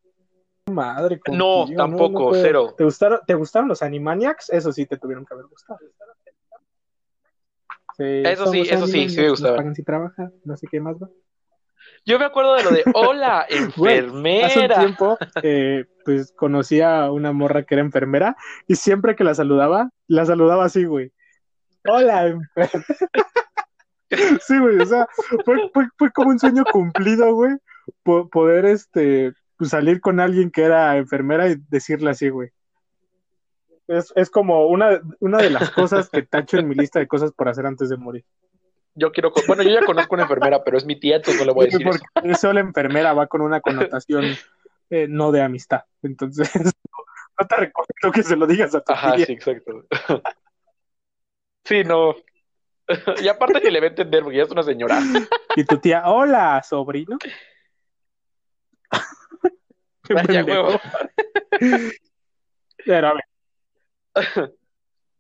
Madre, 0.78 1.20
No, 1.32 1.54
contigo, 1.64 1.76
tampoco, 1.76 2.28
puedo. 2.30 2.42
cero. 2.42 2.74
¿Te 2.76 2.84
gustaron, 2.84 3.20
¿Te 3.26 3.34
gustaron 3.34 3.68
los 3.68 3.82
Animaniacs? 3.82 4.50
Eso 4.50 4.72
sí 4.72 4.86
te 4.86 4.96
tuvieron 4.96 5.26
que 5.26 5.34
haber 5.34 5.46
gustado. 5.46 5.78
Sí, 7.96 8.04
Eso 8.24 8.46
sí, 8.52 8.60
eso 8.60 8.86
sí, 8.86 9.08
sí 9.08 9.20
me 9.20 9.30
gustaban. 9.30 9.56
pagan 9.56 9.74
si 9.74 9.82
trabaja, 9.82 10.30
no 10.44 10.56
sé 10.56 10.68
qué 10.70 10.80
más 10.80 10.96
va. 10.96 11.08
Yo 12.04 12.18
me 12.18 12.24
acuerdo 12.26 12.54
de 12.54 12.62
lo 12.62 12.70
de, 12.70 12.84
hola, 12.94 13.44
enfermera. 13.50 14.46
Hace 14.46 14.60
un 14.60 14.68
tiempo, 14.68 15.18
eh, 15.42 15.84
pues 16.04 16.32
conocí 16.32 16.80
a 16.80 17.10
una 17.10 17.32
morra 17.32 17.64
que 17.64 17.74
era 17.74 17.82
enfermera 17.82 18.36
y 18.68 18.76
siempre 18.76 19.16
que 19.16 19.24
la 19.24 19.34
saludaba, 19.34 19.90
la 20.06 20.24
saludaba 20.24 20.64
así, 20.64 20.84
güey. 20.84 21.12
Hola, 21.86 22.28
enfermera. 22.28 22.84
Sí, 24.40 24.58
güey, 24.58 24.78
o 24.80 24.86
sea, 24.86 25.06
fue, 25.44 25.68
fue, 25.74 25.86
fue 25.98 26.10
como 26.12 26.30
un 26.30 26.38
sueño 26.38 26.64
cumplido, 26.72 27.30
güey, 27.34 27.56
po- 28.02 28.26
poder 28.30 28.64
este, 28.64 29.34
pues, 29.58 29.70
salir 29.70 30.00
con 30.00 30.20
alguien 30.20 30.50
que 30.50 30.62
era 30.62 30.96
enfermera 30.96 31.48
y 31.48 31.56
decirle 31.68 32.10
así, 32.10 32.28
güey. 32.30 32.50
Es, 33.88 34.12
es 34.16 34.30
como 34.30 34.66
una, 34.66 35.00
una 35.20 35.38
de 35.38 35.50
las 35.50 35.70
cosas 35.70 36.08
que 36.10 36.22
tacho 36.22 36.58
en 36.58 36.68
mi 36.68 36.74
lista 36.74 36.98
de 36.98 37.08
cosas 37.08 37.32
por 37.32 37.48
hacer 37.48 37.66
antes 37.66 37.88
de 37.88 37.96
morir. 37.96 38.24
Yo 38.94 39.12
quiero, 39.12 39.30
con- 39.32 39.46
bueno, 39.46 39.62
yo 39.62 39.70
ya 39.70 39.84
conozco 39.84 40.14
una 40.14 40.24
enfermera, 40.24 40.62
pero 40.64 40.76
es 40.76 40.84
mi 40.84 40.98
tía, 40.98 41.16
entonces 41.16 41.38
no 41.38 41.44
le 41.46 41.52
voy 41.52 41.64
a 41.64 41.66
decir 41.70 41.86
eso. 41.86 41.98
Porque 41.98 42.30
eso 42.30 42.52
la 42.52 42.60
enfermera 42.60 43.12
va 43.12 43.26
con 43.26 43.40
una 43.40 43.60
connotación 43.60 44.36
eh, 44.90 45.06
no 45.08 45.32
de 45.32 45.42
amistad. 45.42 45.82
Entonces, 46.02 46.50
no 47.40 47.46
te 47.46 47.56
recomiendo 47.56 48.12
que 48.12 48.22
se 48.22 48.36
lo 48.36 48.46
digas 48.46 48.74
a 48.74 48.80
tu 48.80 48.92
Ajá, 48.92 49.16
tía. 49.16 49.26
sí, 49.26 49.32
exacto. 49.32 49.86
Sí, 51.64 51.84
no, 51.84 52.14
y 53.22 53.28
aparte 53.28 53.60
que 53.60 53.70
le 53.70 53.80
va 53.80 53.86
a 53.86 53.90
entender, 53.90 54.22
porque 54.22 54.38
ya 54.38 54.44
es 54.44 54.50
una 54.50 54.62
señora. 54.62 55.00
Y 55.56 55.64
tu 55.64 55.78
tía, 55.78 56.02
hola, 56.06 56.62
sobrino. 56.62 57.18
Vaya 60.14 60.44
huevo. 60.44 60.80
Pero 62.84 63.08
a 63.08 63.14
ver, 63.14 64.54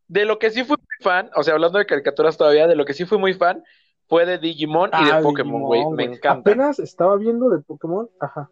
De 0.08 0.24
lo 0.24 0.38
que 0.38 0.50
sí 0.50 0.64
fui 0.64 0.76
muy 0.76 1.04
fan, 1.04 1.30
o 1.34 1.42
sea, 1.42 1.54
hablando 1.54 1.78
de 1.78 1.86
caricaturas 1.86 2.36
todavía, 2.36 2.66
de 2.66 2.76
lo 2.76 2.84
que 2.84 2.94
sí 2.94 3.04
fui 3.04 3.18
muy 3.18 3.34
fan 3.34 3.62
fue 4.08 4.24
de 4.24 4.38
Digimon 4.38 4.90
y 4.98 5.04
de 5.04 5.12
ah, 5.12 5.20
Pokémon, 5.22 5.62
güey. 5.62 5.84
Me 5.90 6.04
encanta. 6.04 6.50
Apenas 6.50 6.78
estaba 6.78 7.16
viendo 7.16 7.50
de 7.50 7.58
Pokémon, 7.58 8.08
ajá. 8.18 8.50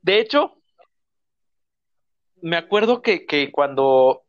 De 0.00 0.20
hecho, 0.20 0.56
me 2.40 2.56
acuerdo 2.56 3.02
que, 3.02 3.26
que 3.26 3.50
cuando 3.50 4.22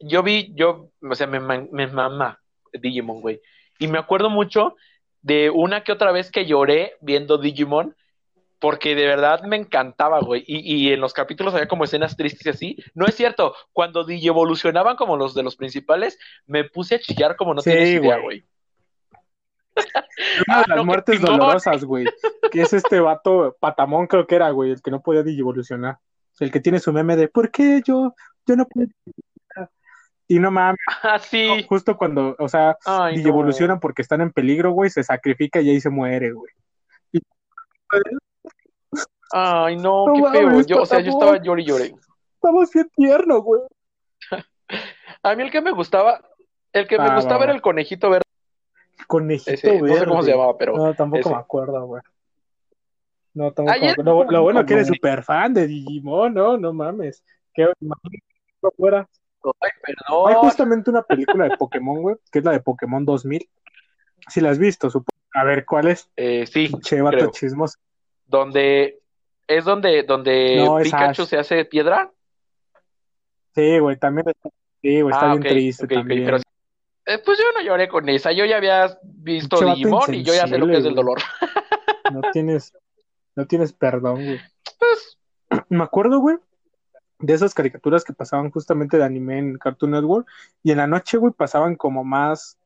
yo 0.00 0.24
vi, 0.24 0.52
yo, 0.56 0.90
o 1.08 1.14
sea, 1.14 1.28
me, 1.28 1.38
me 1.38 1.86
mama 1.86 2.40
Digimon, 2.72 3.20
güey. 3.20 3.40
Y 3.78 3.86
me 3.86 3.98
acuerdo 3.98 4.30
mucho 4.30 4.74
de 5.22 5.50
una 5.50 5.84
que 5.84 5.92
otra 5.92 6.10
vez 6.10 6.30
que 6.30 6.46
lloré 6.46 6.96
viendo 7.00 7.38
Digimon, 7.38 7.96
porque 8.62 8.94
de 8.94 9.06
verdad 9.06 9.42
me 9.42 9.56
encantaba, 9.56 10.20
güey. 10.20 10.44
Y, 10.46 10.60
y 10.88 10.92
en 10.92 11.00
los 11.00 11.12
capítulos 11.12 11.52
había 11.52 11.66
como 11.66 11.82
escenas 11.82 12.16
tristes 12.16 12.46
y 12.46 12.48
así. 12.48 12.76
No 12.94 13.06
es 13.06 13.16
cierto, 13.16 13.56
cuando 13.72 14.04
digievolucionaban 14.04 14.94
como 14.94 15.16
los 15.16 15.34
de 15.34 15.42
los 15.42 15.56
principales, 15.56 16.16
me 16.46 16.62
puse 16.62 16.94
a 16.94 17.00
chillar 17.00 17.34
como 17.34 17.54
no 17.54 17.60
Sí, 17.60 17.70
tienes 17.70 17.88
idea, 17.88 18.18
güey. 18.18 18.46
Una 19.74 20.58
de 20.58 20.62
Ah, 20.62 20.64
las 20.68 20.76
no, 20.76 20.84
muertes 20.84 21.20
dolorosas, 21.20 21.84
güey. 21.84 22.06
Que 22.52 22.62
es 22.62 22.72
este 22.72 23.00
vato, 23.00 23.56
Patamón 23.58 24.06
creo 24.06 24.28
que 24.28 24.36
era, 24.36 24.48
güey, 24.50 24.70
el 24.70 24.80
que 24.80 24.92
no 24.92 25.02
podía 25.02 25.24
digievolucionar. 25.24 25.98
El 26.38 26.52
que 26.52 26.60
tiene 26.60 26.78
su 26.78 26.92
meme 26.92 27.16
de 27.16 27.26
¿por 27.26 27.50
qué 27.50 27.82
yo, 27.84 28.14
yo 28.46 28.54
no 28.56 28.64
puedo 28.68 28.86
digievolucionar?". 28.86 29.70
Y 30.28 30.38
no 30.38 30.52
mames, 30.52 30.78
Ah, 31.02 31.18
sí. 31.18 31.66
justo 31.68 31.96
cuando, 31.96 32.36
o 32.38 32.48
sea, 32.48 32.76
Ay, 32.84 33.14
no. 33.14 33.16
digievolucionan 33.18 33.80
porque 33.80 34.02
están 34.02 34.20
en 34.20 34.30
peligro, 34.30 34.70
güey, 34.70 34.88
se 34.88 35.02
sacrifica 35.02 35.60
y 35.60 35.70
ahí 35.70 35.80
se 35.80 35.90
muere, 35.90 36.30
güey. 36.30 36.52
Ay, 39.32 39.76
no, 39.76 40.06
No 40.06 40.12
qué 40.14 40.20
mames, 40.20 40.40
feo. 40.40 40.60
Yo, 40.66 40.82
o 40.82 40.86
sea, 40.86 41.00
yo 41.00 41.10
estaba 41.10 41.32
llorando 41.38 41.58
y 41.58 41.64
lloré. 41.64 41.94
Estamos 42.34 42.70
bien 42.72 42.90
tierno, 42.94 43.40
güey. 43.42 43.62
A 45.22 45.34
mí 45.34 45.42
el 45.42 45.50
que 45.50 45.60
me 45.60 45.70
gustaba, 45.72 46.20
el 46.72 46.86
que 46.86 46.98
me 46.98 47.04
Ah, 47.04 47.14
gustaba 47.16 47.38
va, 47.38 47.44
era 47.44 47.52
el 47.54 47.62
conejito 47.62 48.10
verde. 48.10 48.22
Conejito 49.06 49.50
Ese, 49.52 49.80
no 49.80 49.86
sé 49.86 50.04
cómo 50.04 50.14
verde. 50.16 50.24
se 50.24 50.30
llamaba, 50.32 50.58
pero 50.58 50.76
No, 50.76 50.94
tampoco 50.94 51.20
ese. 51.20 51.30
me 51.30 51.36
acuerdo, 51.36 51.86
güey. 51.86 52.02
No, 53.34 53.44
tampoco 53.52 53.70
me 53.70 53.72
Ayer- 53.76 53.90
acuerdo. 53.92 54.24
Lo, 54.24 54.30
lo 54.30 54.42
bueno 54.42 54.66
que 54.66 54.74
eres 54.74 54.88
súper 54.88 55.22
fan 55.22 55.54
de 55.54 55.66
Digimon, 55.66 56.34
no, 56.34 56.56
no 56.58 56.72
mames. 56.72 57.24
Que 57.54 57.68
fuera. 58.76 59.08
Ay, 59.60 59.70
Hay 59.86 59.94
perdón. 60.06 60.34
justamente 60.36 60.90
una 60.90 61.02
película 61.02 61.48
de 61.48 61.56
Pokémon, 61.56 62.00
güey, 62.02 62.16
que 62.30 62.38
es 62.40 62.44
la 62.44 62.52
de 62.52 62.60
Pokémon 62.60 63.04
2000. 63.04 63.48
Si 64.28 64.40
la 64.40 64.50
has 64.50 64.58
visto, 64.58 64.88
supongo. 64.88 65.08
A 65.34 65.44
ver, 65.44 65.64
¿cuál 65.64 65.88
es? 65.88 66.08
Eh, 66.16 66.46
sí, 66.46 66.70
Che, 66.82 67.00
vato 67.00 67.30
chismoso. 67.30 67.78
Donde 68.26 69.00
es 69.56 69.64
donde, 69.64 70.02
donde 70.02 70.62
No, 70.64 70.76
Pikachu 70.78 71.26
se 71.26 71.38
hace 71.38 71.64
piedra. 71.64 72.10
Sí, 73.54 73.78
güey, 73.78 73.96
también 73.98 74.28
está, 74.28 74.48
sí, 74.80 75.00
güey, 75.02 75.12
está 75.14 75.30
Ah, 75.30 75.34
bien 75.36 75.42
triste 75.42 75.86
también. 75.86 76.24
pero 76.24 76.36
eh, 76.38 77.18
pues 77.24 77.38
yo 77.38 77.44
no 77.54 77.62
lloré 77.62 77.88
con 77.88 78.08
esa. 78.08 78.32
Yo 78.32 78.44
ya 78.44 78.56
había 78.56 78.98
visto 79.02 79.56
vato 79.56 79.74
Digimon 79.74 80.14
y 80.14 80.22
yo 80.22 80.32
ya 80.34 80.46
sé 80.46 80.56
lo 80.58 80.66
que 80.66 80.78
es 80.78 80.84
el 80.84 80.94
dolor. 80.94 81.18
No 82.12 82.20
tienes, 82.32 82.72
no 83.34 83.46
tienes 83.46 83.72
perdón, 83.72 84.24
güey. 84.24 84.40
Pues, 84.78 85.18
Me 85.68 85.84
acuerdo, 85.84 86.18
güey, 86.18 86.36
de 87.18 87.34
esas 87.34 87.54
caricaturas 87.54 88.04
que 88.04 88.12
pasaban 88.12 88.50
justamente 88.50 88.96
de 88.96 89.04
anime 89.04 89.38
en 89.38 89.58
Cartoon 89.58 89.92
Network 89.92 90.26
y 90.62 90.72
en 90.72 90.78
la 90.78 90.86
noche, 90.86 91.18
güey, 91.18 91.32
pasaban 91.32 91.76
como 91.76 92.04
más, 92.04 92.58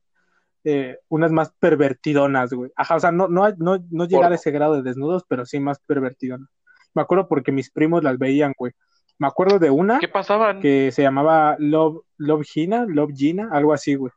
eh, 0.64 0.98
unas 1.08 1.30
más 1.32 1.52
pervertidonas, 1.58 2.52
güey. 2.52 2.70
Ajá, 2.76 2.96
o 2.96 3.00
sea, 3.00 3.12
no, 3.12 3.28
no, 3.28 3.48
no, 3.58 3.84
no 3.90 4.04
llegar 4.06 4.32
a 4.32 4.36
ese 4.36 4.50
grado 4.50 4.74
de 4.76 4.82
desnudos, 4.82 5.24
pero 5.28 5.44
sí 5.44 5.60
más 5.60 5.78
pervertidonas. 5.80 6.48
Me 6.96 7.02
acuerdo 7.02 7.28
porque 7.28 7.52
mis 7.52 7.70
primos 7.70 8.02
las 8.02 8.18
veían, 8.18 8.54
güey. 8.56 8.72
Me 9.18 9.26
acuerdo 9.26 9.58
de 9.58 9.68
una 9.70 9.98
¿qué 9.98 10.08
pasaban? 10.08 10.60
que 10.60 10.90
se 10.92 11.02
llamaba 11.02 11.56
Love, 11.58 12.00
Love 12.16 12.46
Gina, 12.46 12.86
Love 12.88 13.12
Gina, 13.14 13.50
algo 13.52 13.74
así, 13.74 13.94
güey. 13.96 14.12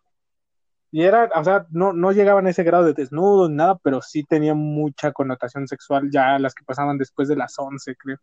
Y 0.90 1.04
era, 1.04 1.30
o 1.36 1.44
sea, 1.44 1.68
no, 1.72 1.92
no 1.92 2.14
llegaban 2.14 2.48
a 2.48 2.52
ese 2.52 2.64
grado 2.64 2.86
de 2.86 2.94
desnudo 2.94 3.50
ni 3.50 3.56
nada, 3.56 3.78
pero 3.84 4.02
sí 4.02 4.24
tenían 4.24 4.58
mucha 4.58 5.12
connotación 5.12 5.68
sexual 5.68 6.10
ya 6.10 6.40
las 6.40 6.56
que 6.56 6.64
pasaban 6.64 6.98
después 6.98 7.28
de 7.28 7.36
las 7.36 7.54
11, 7.60 7.96
creo. 7.98 8.18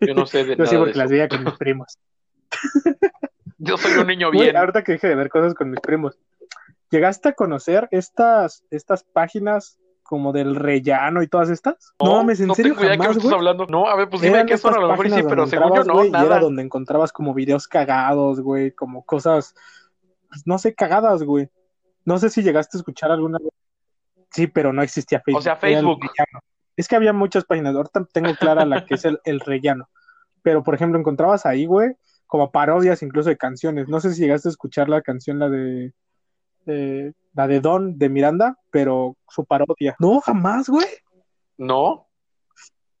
Yo 0.00 0.14
no 0.14 0.26
sé 0.26 0.44
de 0.44 0.56
yo 0.56 0.64
sí 0.64 0.72
nada 0.74 0.78
de 0.78 0.78
porque 0.78 0.98
las 0.98 1.10
veía 1.10 1.28
con 1.28 1.44
mis 1.44 1.54
primos. 1.54 1.98
Yo 3.58 3.76
soy 3.76 3.92
un 3.98 4.06
niño 4.06 4.30
bien. 4.30 4.56
ahorita 4.56 4.82
que 4.82 4.92
dije 4.92 5.08
de 5.08 5.16
ver 5.16 5.28
cosas 5.28 5.52
con 5.52 5.70
mis 5.70 5.80
primos, 5.80 6.18
¿llegaste 6.90 7.28
a 7.28 7.32
conocer 7.34 7.88
estas, 7.90 8.64
estas 8.70 9.04
páginas 9.04 9.78
como 10.06 10.32
del 10.32 10.54
rellano 10.54 11.22
y 11.22 11.28
todas 11.28 11.50
estas? 11.50 11.92
No, 12.02 12.16
mames, 12.16 12.40
en 12.40 12.48
no 12.48 12.54
serio, 12.54 12.74
tengo 12.74 12.86
idea 12.86 12.96
jamás, 12.96 13.16
estás 13.16 13.32
hablando. 13.32 13.66
No, 13.66 13.86
a 13.86 13.96
ver, 13.96 14.08
pues 14.08 14.22
dime 14.22 14.46
qué 14.46 14.56
son, 14.56 14.74
a 14.74 14.78
lo 14.78 14.88
mejor 14.88 15.10
sí, 15.10 15.22
pero 15.28 15.46
según 15.46 15.74
yo 15.74 15.84
no, 15.84 15.94
güey, 15.94 16.06
y 16.06 16.10
era 16.10 16.22
nada. 16.22 16.40
donde 16.40 16.62
encontrabas 16.62 17.12
como 17.12 17.34
videos 17.34 17.68
cagados, 17.68 18.40
güey, 18.40 18.72
como 18.72 19.04
cosas, 19.04 19.54
pues, 20.28 20.46
no 20.46 20.58
sé, 20.58 20.74
cagadas, 20.74 21.22
güey. 21.22 21.48
No 22.04 22.18
sé 22.18 22.30
si 22.30 22.42
llegaste 22.42 22.76
a 22.76 22.80
escuchar 22.80 23.10
alguna 23.10 23.38
vez. 23.38 23.52
Sí, 24.30 24.46
pero 24.46 24.72
no 24.72 24.82
existía 24.82 25.20
Facebook. 25.20 25.38
O 25.38 25.42
sea, 25.42 25.56
Facebook. 25.56 26.00
Es 26.76 26.88
que 26.88 26.96
había 26.96 27.12
muchas 27.12 27.44
páginas. 27.44 27.74
Ahorita 27.74 28.06
tengo 28.12 28.34
clara 28.34 28.64
la 28.64 28.84
que 28.84 28.94
es 28.94 29.04
el, 29.04 29.18
el 29.24 29.40
rellano. 29.40 29.88
Pero, 30.42 30.62
por 30.62 30.74
ejemplo, 30.74 30.98
encontrabas 30.98 31.46
ahí, 31.46 31.66
güey, 31.66 31.96
como 32.26 32.52
parodias 32.52 33.02
incluso 33.02 33.30
de 33.30 33.36
canciones. 33.36 33.88
No 33.88 33.98
sé 34.00 34.12
si 34.12 34.20
llegaste 34.20 34.48
a 34.48 34.50
escuchar 34.50 34.88
la 34.88 35.02
canción, 35.02 35.38
la 35.38 35.48
de 35.48 35.92
eh, 36.66 37.12
la 37.34 37.46
de 37.46 37.60
Don 37.60 37.98
de 37.98 38.08
Miranda, 38.08 38.58
pero 38.70 39.16
su 39.28 39.44
parodia. 39.44 39.96
No, 39.98 40.20
jamás, 40.20 40.68
güey. 40.68 40.86
No, 41.58 42.06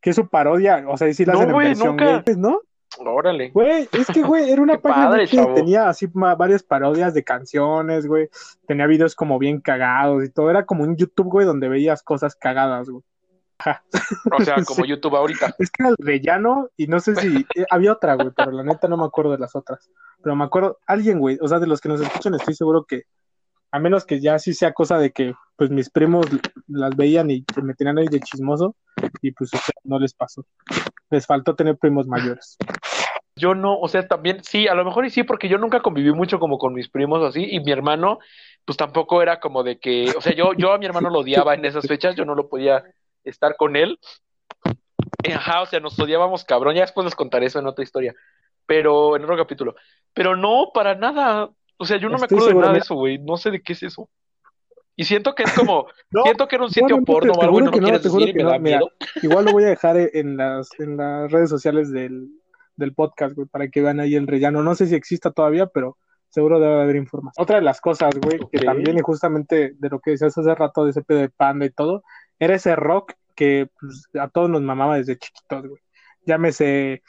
Que 0.00 0.12
su 0.12 0.28
parodia. 0.28 0.84
O 0.88 0.96
sea, 0.96 1.12
sí 1.12 1.24
la 1.24 1.34
No, 1.34 1.40
hacen 1.40 1.50
en 1.50 1.56
versión 1.58 1.88
nunca. 1.96 2.22
gay, 2.24 2.36
¿no? 2.36 2.60
órale. 2.98 3.50
Güey, 3.50 3.88
es 3.92 4.06
que, 4.06 4.22
güey, 4.22 4.48
era 4.50 4.62
una 4.62 4.78
página 4.80 5.08
padre, 5.08 5.26
que 5.28 5.36
chavo. 5.36 5.54
tenía 5.54 5.88
así 5.88 6.06
varias 6.14 6.62
parodias 6.62 7.12
de 7.12 7.24
canciones, 7.24 8.06
güey. 8.06 8.28
Tenía 8.66 8.86
videos 8.86 9.14
como 9.14 9.38
bien 9.38 9.60
cagados 9.60 10.24
y 10.24 10.30
todo. 10.30 10.48
Era 10.50 10.64
como 10.64 10.84
un 10.84 10.96
YouTube, 10.96 11.26
güey, 11.28 11.46
donde 11.46 11.68
veías 11.68 12.02
cosas 12.02 12.34
cagadas, 12.36 12.88
güey. 12.88 13.02
O 14.38 14.44
sea, 14.44 14.54
como 14.64 14.84
Sí. 14.84 14.88
YouTube 14.90 15.16
ahorita. 15.16 15.54
Es 15.58 15.70
que 15.70 15.82
era 15.82 15.90
el 15.90 15.96
rellano 15.98 16.68
y 16.76 16.86
no 16.86 17.00
sé 17.00 17.16
si 17.16 17.38
eh, 17.54 17.64
había 17.70 17.92
otra, 17.92 18.14
güey, 18.14 18.30
pero 18.36 18.50
la 18.52 18.62
neta 18.62 18.86
no 18.88 18.96
me 18.96 19.04
acuerdo 19.04 19.32
de 19.32 19.38
las 19.38 19.54
otras. 19.56 19.90
Pero 20.22 20.36
me 20.36 20.44
acuerdo, 20.44 20.78
alguien, 20.86 21.18
güey, 21.18 21.38
o 21.40 21.48
sea, 21.48 21.58
de 21.58 21.66
los 21.66 21.80
que 21.80 21.88
nos 21.88 22.00
escuchan, 22.00 22.34
estoy 22.34 22.54
seguro 22.54 22.84
que, 22.84 23.02
a 23.70 23.78
menos 23.78 24.04
que 24.04 24.20
ya 24.20 24.38
sí 24.38 24.54
sea 24.54 24.72
cosa 24.72 24.98
de 24.98 25.12
que, 25.12 25.34
pues 25.56 25.70
mis 25.70 25.90
primos 25.90 26.26
las 26.68 26.94
veían 26.96 27.30
y 27.30 27.44
me 27.62 27.74
tenían 27.74 27.98
ahí 27.98 28.06
de 28.06 28.20
chismoso 28.20 28.76
y 29.22 29.32
pues 29.32 29.50
no 29.84 29.98
les 29.98 30.14
pasó. 30.14 30.44
Les 31.10 31.26
faltó 31.26 31.54
tener 31.54 31.76
primos 31.76 32.06
mayores. 32.06 32.56
Yo 33.38 33.54
no, 33.54 33.78
o 33.78 33.88
sea, 33.88 34.08
también, 34.08 34.42
sí, 34.42 34.66
a 34.66 34.74
lo 34.74 34.84
mejor 34.84 35.04
y 35.04 35.10
sí, 35.10 35.22
porque 35.22 35.48
yo 35.48 35.58
nunca 35.58 35.82
conviví 35.82 36.10
mucho 36.10 36.38
como 36.38 36.56
con 36.56 36.72
mis 36.72 36.88
primos 36.88 37.22
así, 37.22 37.44
y 37.50 37.60
mi 37.60 37.70
hermano, 37.70 38.18
pues 38.64 38.78
tampoco 38.78 39.20
era 39.20 39.40
como 39.40 39.62
de 39.62 39.78
que, 39.78 40.10
o 40.16 40.22
sea, 40.22 40.34
yo, 40.34 40.54
yo 40.54 40.72
a 40.72 40.78
mi 40.78 40.86
hermano 40.86 41.10
lo 41.10 41.18
odiaba 41.18 41.54
en 41.54 41.64
esas 41.66 41.86
fechas, 41.86 42.16
yo 42.16 42.24
no 42.24 42.34
lo 42.34 42.48
podía 42.48 42.82
estar 43.24 43.56
con 43.56 43.76
él. 43.76 43.98
Ajá, 45.34 45.60
o 45.60 45.66
sea, 45.66 45.80
nos 45.80 45.98
odiábamos 45.98 46.44
cabrón, 46.44 46.76
ya 46.76 46.80
después 46.80 47.04
les 47.04 47.14
contaré 47.14 47.46
eso 47.46 47.58
en 47.58 47.66
otra 47.66 47.84
historia, 47.84 48.14
pero 48.64 49.16
en 49.16 49.24
otro 49.24 49.36
capítulo. 49.36 49.74
Pero 50.14 50.34
no, 50.34 50.70
para 50.72 50.94
nada, 50.94 51.50
o 51.78 51.84
sea, 51.84 51.98
yo 51.98 52.08
no 52.08 52.18
me 52.18 52.24
acuerdo 52.24 52.46
de 52.48 52.54
nada 52.54 52.72
de 52.72 52.78
eso, 52.78 52.94
güey, 52.94 53.18
no 53.18 53.36
sé 53.36 53.50
de 53.50 53.60
qué 53.60 53.72
es 53.72 53.82
eso. 53.82 54.08
Y 54.96 55.04
siento 55.04 55.34
que 55.34 55.42
es 55.42 55.52
como, 55.52 55.86
No, 56.10 56.22
siento 56.22 56.48
que 56.48 56.56
era 56.56 56.64
un 56.64 56.70
sitio 56.70 56.88
no, 56.88 56.96
no, 56.98 57.04
porno 57.04 57.32
o 57.32 57.42
algo 57.42 57.58
y 57.58 57.60
juro 57.60 57.64
no 57.66 57.70
que 57.70 57.76
lo 57.76 57.82
no, 57.82 57.88
quieres 57.88 58.02
decir 58.02 58.28
y 58.28 58.32
que 58.32 58.44
me 58.44 58.50
da 58.50 58.58
mira. 58.58 58.78
miedo. 58.78 58.90
Igual 59.22 59.44
lo 59.44 59.52
voy 59.52 59.64
a 59.64 59.68
dejar 59.68 59.96
en 59.98 60.36
las, 60.36 60.68
en 60.78 60.96
las 60.96 61.30
redes 61.30 61.50
sociales 61.50 61.92
del, 61.92 62.28
del 62.76 62.94
podcast, 62.94 63.34
güey, 63.34 63.46
para 63.46 63.68
que 63.68 63.82
vean 63.82 64.00
ahí 64.00 64.14
el 64.14 64.26
rellano. 64.26 64.62
No 64.62 64.74
sé 64.74 64.86
si 64.86 64.94
exista 64.94 65.30
todavía, 65.30 65.66
pero 65.66 65.98
seguro 66.30 66.60
debe 66.60 66.80
haber 66.80 66.96
información. 66.96 67.42
Otra 67.42 67.56
de 67.56 67.62
las 67.62 67.80
cosas, 67.80 68.14
güey, 68.18 68.38
que 68.50 68.58
también, 68.58 68.96
y 68.96 69.02
justamente 69.02 69.74
de 69.78 69.88
lo 69.90 70.00
que 70.00 70.12
decías 70.12 70.36
hace 70.36 70.54
rato 70.54 70.84
de 70.84 70.90
ese 70.90 71.02
pedo 71.02 71.18
de 71.18 71.28
panda 71.28 71.66
y 71.66 71.70
todo, 71.70 72.02
era 72.38 72.54
ese 72.54 72.74
rock 72.74 73.12
que 73.34 73.68
pues, 73.78 74.08
a 74.18 74.28
todos 74.28 74.48
nos 74.48 74.62
mamaba 74.62 74.96
desde 74.96 75.18
chiquitos, 75.18 75.66
güey. 75.68 75.82
Llámese. 76.24 77.02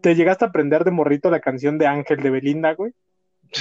¿Te 0.00 0.14
llegaste 0.14 0.46
a 0.46 0.48
aprender 0.48 0.84
de 0.84 0.92
morrito 0.92 1.30
la 1.30 1.40
canción 1.40 1.76
de 1.76 1.86
Ángel 1.86 2.22
de 2.22 2.30
Belinda, 2.30 2.72
güey? 2.74 2.94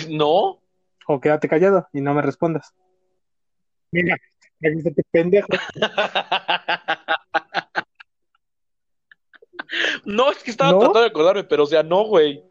No, 0.10 0.62
O 1.08 1.20
quédate 1.20 1.50
callado 1.50 1.88
y 1.94 2.02
no 2.02 2.14
me 2.14 2.22
respondas. 2.22 2.74
Mira, 3.92 4.16
este 4.62 5.04
pendejo. 5.12 5.48
no, 10.06 10.32
es 10.32 10.44
que 10.44 10.52
estaba 10.52 10.72
¿No? 10.72 10.80
tratando 10.80 11.02
de 11.02 11.08
acordarme, 11.08 11.44
pero 11.44 11.64
o 11.64 11.68
sea, 11.68 11.84
no, 11.84 12.06
güey. 12.06 12.44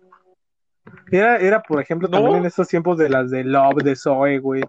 Era, 1.11 1.39
era, 1.39 1.63
por 1.63 1.81
ejemplo, 1.81 2.09
No. 2.09 2.19
también 2.19 2.37
en 2.39 2.47
estos 2.47 2.69
tiempos 2.69 2.99
de 2.99 3.09
las 3.09 3.31
de 3.31 3.45
Love, 3.45 3.83
de 3.83 3.97
Zoe, 3.97 4.39
güey. 4.39 4.63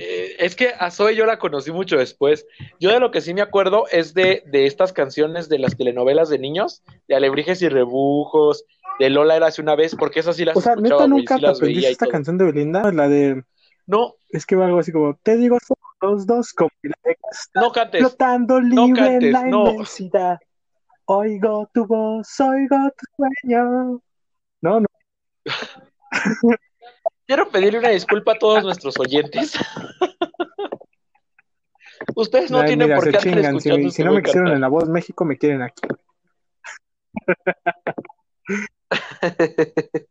Eh, 0.00 0.36
es 0.38 0.56
que 0.56 0.72
a 0.78 0.90
Zoe 0.90 1.14
yo 1.14 1.26
la 1.26 1.38
conocí 1.38 1.70
mucho 1.70 1.96
después. 1.96 2.46
Yo 2.80 2.90
de 2.90 3.00
lo 3.00 3.10
que 3.10 3.20
sí 3.20 3.34
me 3.34 3.42
acuerdo 3.42 3.84
es 3.90 4.14
de, 4.14 4.42
de 4.46 4.66
estas 4.66 4.92
canciones 4.92 5.48
de 5.48 5.58
las 5.58 5.76
telenovelas 5.76 6.28
de 6.30 6.38
niños, 6.38 6.82
de 7.06 7.16
Alebrijes 7.16 7.60
y 7.62 7.68
Rebujos, 7.68 8.64
de 8.98 9.10
Lola 9.10 9.36
era 9.36 9.46
hace 9.48 9.60
una 9.60 9.74
vez, 9.74 9.94
porque 9.94 10.20
esas 10.20 10.36
sí 10.36 10.44
las 10.44 10.56
O 10.56 10.60
sea, 10.60 10.72
escuchaba, 10.74 11.02
neta 11.02 11.08
nunca 11.08 11.38
sí 11.38 11.44
aprendiste 11.46 11.90
esta 11.90 12.06
todo. 12.06 12.12
canción 12.12 12.38
de 12.38 12.44
Belinda, 12.44 12.92
la 12.92 13.08
de 13.08 13.44
No, 13.86 14.14
es 14.30 14.46
que 14.46 14.56
va 14.56 14.66
algo 14.66 14.78
así 14.78 14.92
como 14.92 15.16
te 15.22 15.36
digo 15.36 15.58
somos 16.00 16.26
dos 16.26 16.52
como 16.52 16.70
la 16.82 16.96
de 17.04 17.16
no 17.54 17.72
cantes. 17.72 18.00
flotando 18.00 18.60
libre 18.60 19.00
cantes, 19.02 19.22
en 19.24 19.32
la 19.32 19.44
no. 19.44 19.70
inmensidad. 19.70 20.38
Oigo 21.06 21.68
tu 21.74 21.86
voz, 21.86 22.40
oigo 22.40 22.76
tu 22.96 23.06
sueño. 23.16 24.00
No, 24.62 24.80
no. 24.80 24.86
Quiero 27.26 27.48
pedirle 27.50 27.78
una 27.78 27.90
disculpa 27.90 28.32
a 28.32 28.38
todos 28.38 28.64
nuestros 28.64 28.98
oyentes. 28.98 29.54
Ustedes 32.16 32.50
no 32.50 32.64
tienen 32.64 32.88
mira, 32.88 32.96
por 32.96 33.04
qué 33.10 33.16
andar. 33.16 33.22
Si, 33.22 33.28
escuchando 33.40 33.60
si 33.82 33.88
este 33.88 34.04
no 34.04 34.10
güey 34.10 34.22
me 34.22 34.26
quisieron 34.26 34.52
en 34.52 34.60
La 34.60 34.68
Voz 34.68 34.88
México, 34.88 35.24
me 35.24 35.38
quieren 35.38 35.62
aquí. 35.62 35.82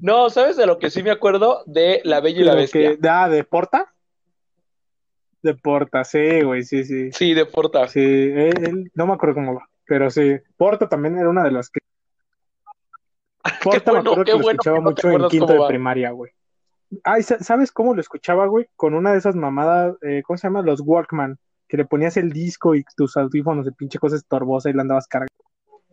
No, 0.00 0.30
¿sabes 0.30 0.56
de 0.56 0.66
lo 0.66 0.78
que 0.78 0.90
sí 0.90 1.02
me 1.02 1.10
acuerdo? 1.10 1.62
De 1.66 2.00
La 2.04 2.20
Bella 2.20 2.40
y 2.40 2.44
la 2.44 2.54
Bestia. 2.54 2.96
que, 2.96 3.08
ah, 3.08 3.28
¿de 3.28 3.44
Porta? 3.44 3.92
De 5.42 5.54
Porta, 5.54 6.04
sí, 6.04 6.42
güey, 6.42 6.62
sí, 6.62 6.84
sí. 6.84 7.10
Sí, 7.12 7.34
de 7.34 7.46
Porta. 7.46 7.88
Sí, 7.88 8.00
él, 8.00 8.54
él- 8.64 8.90
no 8.94 9.06
me 9.06 9.14
acuerdo 9.14 9.36
cómo 9.36 9.54
va, 9.54 9.68
pero 9.86 10.10
sí. 10.10 10.36
Porta 10.56 10.88
también 10.88 11.18
era 11.18 11.28
una 11.28 11.42
de 11.42 11.50
las 11.50 11.70
que. 11.70 11.80
Porta 13.64 13.92
bueno, 13.92 14.02
me 14.04 14.10
acuerdo 14.10 14.24
que 14.24 14.30
lo 14.32 14.38
bueno 14.38 14.50
escuchaba 14.60 14.76
que 14.78 14.82
no 14.82 14.94
te 14.94 15.06
mucho 15.08 15.24
en 15.24 15.30
quinto 15.30 15.52
de 15.52 15.58
va. 15.58 15.68
primaria, 15.68 16.10
güey. 16.10 16.32
Ay, 17.04 17.22
sa- 17.22 17.38
¿sabes 17.38 17.70
cómo 17.72 17.94
lo 17.94 18.00
escuchaba, 18.00 18.46
güey? 18.46 18.66
Con 18.76 18.94
una 18.94 19.12
de 19.12 19.18
esas 19.18 19.36
mamadas, 19.36 19.96
eh, 20.02 20.22
¿cómo 20.26 20.36
se 20.36 20.46
llama? 20.48 20.62
Los 20.62 20.80
Walkman, 20.84 21.38
que 21.68 21.76
le 21.76 21.84
ponías 21.84 22.16
el 22.16 22.32
disco 22.32 22.74
y 22.74 22.84
tus 22.96 23.16
audífonos 23.16 23.64
de 23.64 23.72
pinche 23.72 23.98
cosa 23.98 24.16
estorbosa 24.16 24.70
y 24.70 24.72
la 24.72 24.82
andabas 24.82 25.06
cargando. 25.06 25.32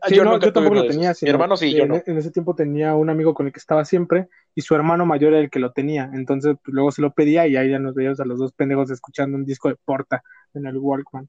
Ah, 0.02 0.10
Sí, 0.10 0.16
yo 0.16 0.24
no, 0.26 0.32
nunca 0.34 0.46
yo 0.48 0.54
tuve 0.54 0.64
tampoco 0.66 0.84
lo 0.84 0.88
tenía. 0.88 1.14
Mi 1.22 1.30
hermano 1.30 1.58
sí, 1.58 1.74
yo 1.76 1.84
en, 1.84 1.90
no. 1.90 2.02
en 2.06 2.18
ese 2.18 2.32
tiempo 2.32 2.54
tenía 2.56 2.96
un 2.96 3.10
amigo 3.10 3.34
con 3.34 3.48
el 3.48 3.52
que 3.54 3.60
estaba 3.60 3.84
siempre 3.86 4.28
y 4.54 4.62
su 4.62 4.76
hermano 4.76 5.06
mayor 5.06 5.34
era 5.34 5.42
el 5.42 5.50
que 5.50 5.60
lo 5.60 5.72
tenía. 5.72 6.10
Entonces, 6.14 6.56
pues, 6.64 6.74
luego 6.74 6.92
se 6.92 7.02
lo 7.02 7.12
pedía 7.14 7.48
y 7.48 7.56
ahí 7.58 7.72
ya 7.72 7.80
nos 7.80 7.96
veíamos 7.96 8.20
a 8.20 8.26
los 8.26 8.38
dos 8.40 8.54
pendejos 8.54 8.92
escuchando 8.92 9.38
un 9.38 9.46
disco 9.46 9.70
de 9.70 9.76
Porta 9.76 10.24
en 10.54 10.66
el 10.68 10.78
Walkman. 10.78 11.28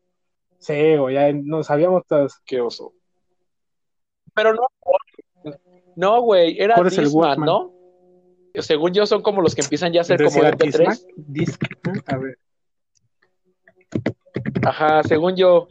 Sí, 0.58 0.96
güey, 0.96 1.14
ya 1.14 1.32
no 1.32 1.62
sabíamos 1.62 2.06
todos. 2.06 2.40
Qué 2.44 2.60
oso. 2.60 2.92
Pero 4.34 4.52
no, 4.54 4.66
no, 5.98 6.20
güey, 6.20 6.56
era 6.60 6.76
¿Cuál 6.76 6.86
es 6.86 6.98
el 6.98 7.06
Discman, 7.06 7.24
Walkman? 7.24 7.46
¿no? 7.46 7.74
Según 8.54 8.92
yo 8.92 9.04
son 9.04 9.20
como 9.20 9.42
los 9.42 9.56
que 9.56 9.62
empiezan 9.62 9.92
ya 9.92 10.02
a 10.02 10.04
ser 10.04 10.22
como 10.22 10.38
era 10.38 10.52
MP3. 10.52 11.06
Disc, 11.16 11.60
Disc, 11.64 11.64
a 12.06 12.16
ver. 12.18 12.38
Ajá, 14.64 15.02
según 15.02 15.34
yo. 15.34 15.66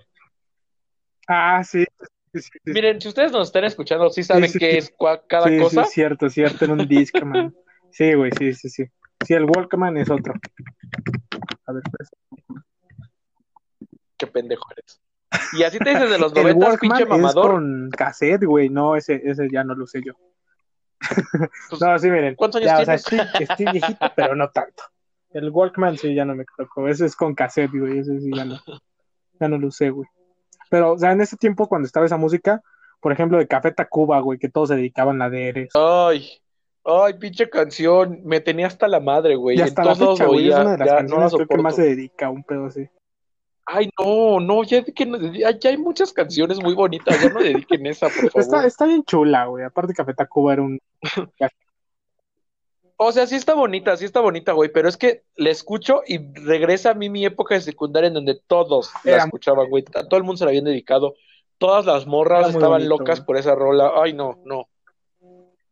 Ah, 1.29 1.63
sí. 1.63 1.85
sí, 2.33 2.41
sí, 2.41 2.49
sí. 2.51 2.71
Miren, 2.73 2.99
si 2.99 3.07
ustedes 3.07 3.31
nos 3.31 3.47
están 3.47 3.63
escuchando, 3.63 4.09
sí 4.09 4.21
saben 4.21 4.51
qué 4.51 4.77
es 4.77 4.93
cada 5.29 5.57
cosa. 5.59 5.85
sí, 5.85 5.91
cierto, 5.91 6.29
cierto, 6.29 6.65
era 6.65 6.73
un 6.73 6.87
Discman. 6.87 7.55
Sí, 7.89 8.13
güey, 8.13 8.31
sí, 8.37 8.53
sí, 8.53 8.69
sí. 8.69 8.83
Sí, 9.25 9.33
el 9.33 9.45
Walkman 9.45 9.95
es 9.95 10.11
otro. 10.11 10.33
A 11.65 11.71
ver, 11.71 11.81
pues. 11.89 12.09
Qué 14.17 14.27
pendejo 14.27 14.65
eres. 14.73 14.99
Y 15.53 15.63
así 15.63 15.79
te 15.79 15.89
dices 15.89 16.09
de 16.09 16.17
los 16.19 16.33
noventas, 16.35 16.77
pinche 16.79 17.03
es 17.03 17.09
mamador. 17.09 17.51
con 17.51 17.89
cassette, 17.91 18.43
güey. 18.45 18.69
No, 18.69 18.95
ese, 18.95 19.21
ese 19.23 19.47
ya 19.51 19.63
no 19.63 19.75
lo 19.75 19.85
sé 19.87 20.01
yo. 20.05 20.13
Pues, 21.69 21.81
No, 21.81 21.99
sí, 21.99 22.09
miren. 22.09 22.35
¿Cuántos 22.35 22.61
años 22.61 22.71
Ya, 22.71 22.79
o 22.79 22.85
sea, 22.85 22.97
tienes? 22.97 23.27
estoy, 23.35 23.43
estoy 23.43 23.65
viejito, 23.71 24.05
pero 24.15 24.35
no 24.35 24.49
tanto. 24.49 24.83
El 25.31 25.49
Walkman 25.49 25.97
sí 25.97 26.15
ya 26.15 26.25
no 26.25 26.35
me 26.35 26.45
tocó. 26.57 26.87
Ese 26.87 27.05
es 27.05 27.15
con 27.15 27.35
cassette, 27.35 27.71
güey. 27.71 27.99
Ese 27.99 28.19
sí 28.19 28.31
ya 28.33 28.45
no, 28.45 28.59
ya 29.39 29.47
no 29.47 29.57
lo 29.57 29.67
usé, 29.67 29.89
güey. 29.89 30.07
Pero, 30.69 30.93
o 30.93 30.97
sea, 30.97 31.11
en 31.11 31.21
ese 31.21 31.37
tiempo 31.37 31.67
cuando 31.67 31.85
estaba 31.85 32.05
esa 32.05 32.17
música, 32.17 32.61
por 32.99 33.11
ejemplo, 33.11 33.37
de 33.37 33.47
Café 33.47 33.71
Tacuba, 33.71 34.19
güey, 34.19 34.39
que 34.39 34.49
todos 34.49 34.69
se 34.69 34.75
dedicaban 34.75 35.21
a 35.21 35.29
DR. 35.29 35.69
Ay, 35.75 36.29
ay, 36.83 37.13
pinche 37.19 37.49
canción. 37.49 38.21
Me 38.25 38.39
tenía 38.41 38.67
hasta 38.67 38.87
la 38.87 38.99
madre, 38.99 39.35
güey. 39.35 39.57
Y 39.57 39.61
En 39.61 39.67
hasta 39.67 39.83
la 39.83 39.93
todos 39.93 39.99
lados 39.99 40.17
fecha, 40.19 40.29
güey, 40.29 40.49
es 40.49 40.55
una 40.55 40.71
de 40.71 40.77
las 40.77 40.87
ya 40.87 40.93
no 40.93 40.95
la 40.95 40.97
canciones 40.99 41.33
creo 41.35 41.47
que 41.47 41.57
más 41.63 41.75
se 41.75 41.83
dedica 41.83 42.25
a 42.25 42.29
un 42.31 42.43
pedo 42.43 42.65
así. 42.65 42.89
Ay, 43.69 43.89
no, 43.99 44.39
no, 44.39 44.63
ya, 44.63 44.81
que 44.83 45.05
no- 45.05 45.17
ya, 45.33 45.51
ya 45.51 45.69
hay 45.71 45.77
muchas 45.77 46.13
canciones 46.13 46.57
muy 46.63 46.73
bonitas. 46.73 47.21
Ya 47.21 47.29
no 47.29 47.41
dediquen 47.41 47.85
esa, 47.85 48.07
por 48.07 48.25
Está, 48.25 48.41
favor. 48.41 48.65
está 48.65 48.85
bien 48.85 49.03
chula, 49.03 49.45
güey. 49.45 49.65
Aparte, 49.65 49.93
Café 49.93 50.13
Tacuba 50.13 50.53
era 50.53 50.61
un. 50.63 50.79
O 52.99 53.11
sea, 53.11 53.27
sí 53.27 53.35
está 53.35 53.53
bonita, 53.53 53.95
sí 53.95 54.05
está 54.05 54.21
bonita, 54.21 54.53
güey, 54.53 54.71
pero 54.71 54.89
es 54.89 54.97
que 54.97 55.21
la 55.35 55.51
escucho 55.51 56.01
y 56.07 56.17
regresa 56.33 56.89
a 56.89 56.93
mí 56.95 57.11
mi 57.11 57.23
época 57.25 57.53
de 57.53 57.61
secundaria 57.61 58.07
en 58.07 58.15
donde 58.15 58.41
todos 58.47 58.91
la 59.03 59.17
escuchaban, 59.17 59.69
güey. 59.69 59.83
Todo 59.83 60.17
el 60.17 60.23
mundo 60.23 60.37
se 60.37 60.45
la 60.45 60.49
habían 60.49 60.63
dedicado. 60.63 61.13
Todas 61.59 61.85
las 61.85 62.07
morras 62.07 62.47
estaban 62.49 62.79
bonito, 62.81 62.89
locas 62.97 63.19
güey. 63.19 63.25
por 63.27 63.37
esa 63.37 63.53
rola. 63.53 63.91
Ay, 64.01 64.13
no, 64.13 64.39
no. 64.45 64.67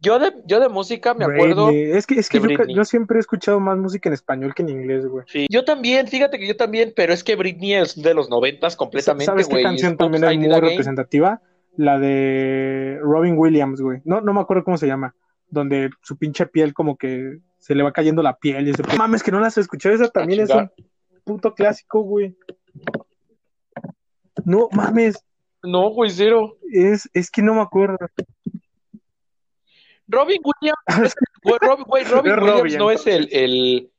Yo 0.05 0.19
de, 0.19 0.33
yo 0.45 0.59
de 0.59 0.69
música 0.69 1.15
me 1.15 1.25
acuerdo. 1.25 1.67
Britney. 1.67 1.97
Es 1.97 2.05
que, 2.05 2.19
es 2.19 2.29
que 2.29 2.39
yo, 2.69 2.85
siempre 2.85 3.17
he 3.17 3.19
escuchado 3.19 3.59
más 3.59 3.75
música 3.79 4.07
en 4.07 4.13
español 4.13 4.53
que 4.53 4.61
en 4.61 4.69
inglés, 4.69 5.07
güey. 5.07 5.25
Sí, 5.27 5.47
yo 5.49 5.65
también, 5.65 6.07
fíjate 6.07 6.37
que 6.37 6.47
yo 6.47 6.55
también, 6.55 6.93
pero 6.95 7.11
es 7.11 7.23
que 7.23 7.35
Britney 7.35 7.73
es 7.73 7.99
de 7.99 8.13
los 8.13 8.29
noventas 8.29 8.75
completamente, 8.75 9.25
¿Sabes 9.25 9.47
qué 9.47 9.63
canción 9.63 9.97
también 9.97 10.23
es 10.23 10.37
muy 10.37 10.47
representativa? 10.47 11.41
La 11.75 11.97
de 11.97 12.99
Robin 13.01 13.35
Williams, 13.35 13.81
güey. 13.81 14.01
No, 14.05 14.21
no 14.21 14.31
me 14.31 14.41
acuerdo 14.41 14.63
cómo 14.63 14.77
se 14.77 14.85
llama. 14.85 15.15
Donde 15.49 15.89
su 16.03 16.17
pinche 16.17 16.45
piel 16.45 16.75
como 16.75 16.97
que 16.97 17.39
se 17.57 17.73
le 17.73 17.81
va 17.81 17.91
cayendo 17.91 18.21
la 18.21 18.37
piel 18.37 18.67
y 18.67 18.71
ese... 18.71 18.83
Mames, 18.97 19.23
que 19.23 19.31
no 19.31 19.39
las 19.39 19.57
escuché. 19.57 19.91
Esa 19.91 20.09
también 20.09 20.41
es 20.41 20.51
un 20.51 20.69
puto 21.23 21.55
clásico, 21.55 22.01
güey. 22.01 22.37
No, 24.45 24.69
mames. 24.71 25.15
No, 25.63 25.89
güey, 25.89 26.11
cero. 26.11 26.57
Es, 26.71 27.09
es 27.13 27.31
que 27.31 27.41
no 27.41 27.55
me 27.55 27.61
acuerdo. 27.61 27.97
Robin 30.07 30.39
Williams, 30.43 31.15
güey, 31.43 31.57
Rob- 31.61 31.85
güey, 31.85 32.03
Robin 32.05 32.31
Es 32.33 32.37
Williams 32.37 32.59
Robin, 32.59 32.77
no 32.77 32.91
es 32.91 33.07
el, 33.07 33.29
el, 33.31 33.91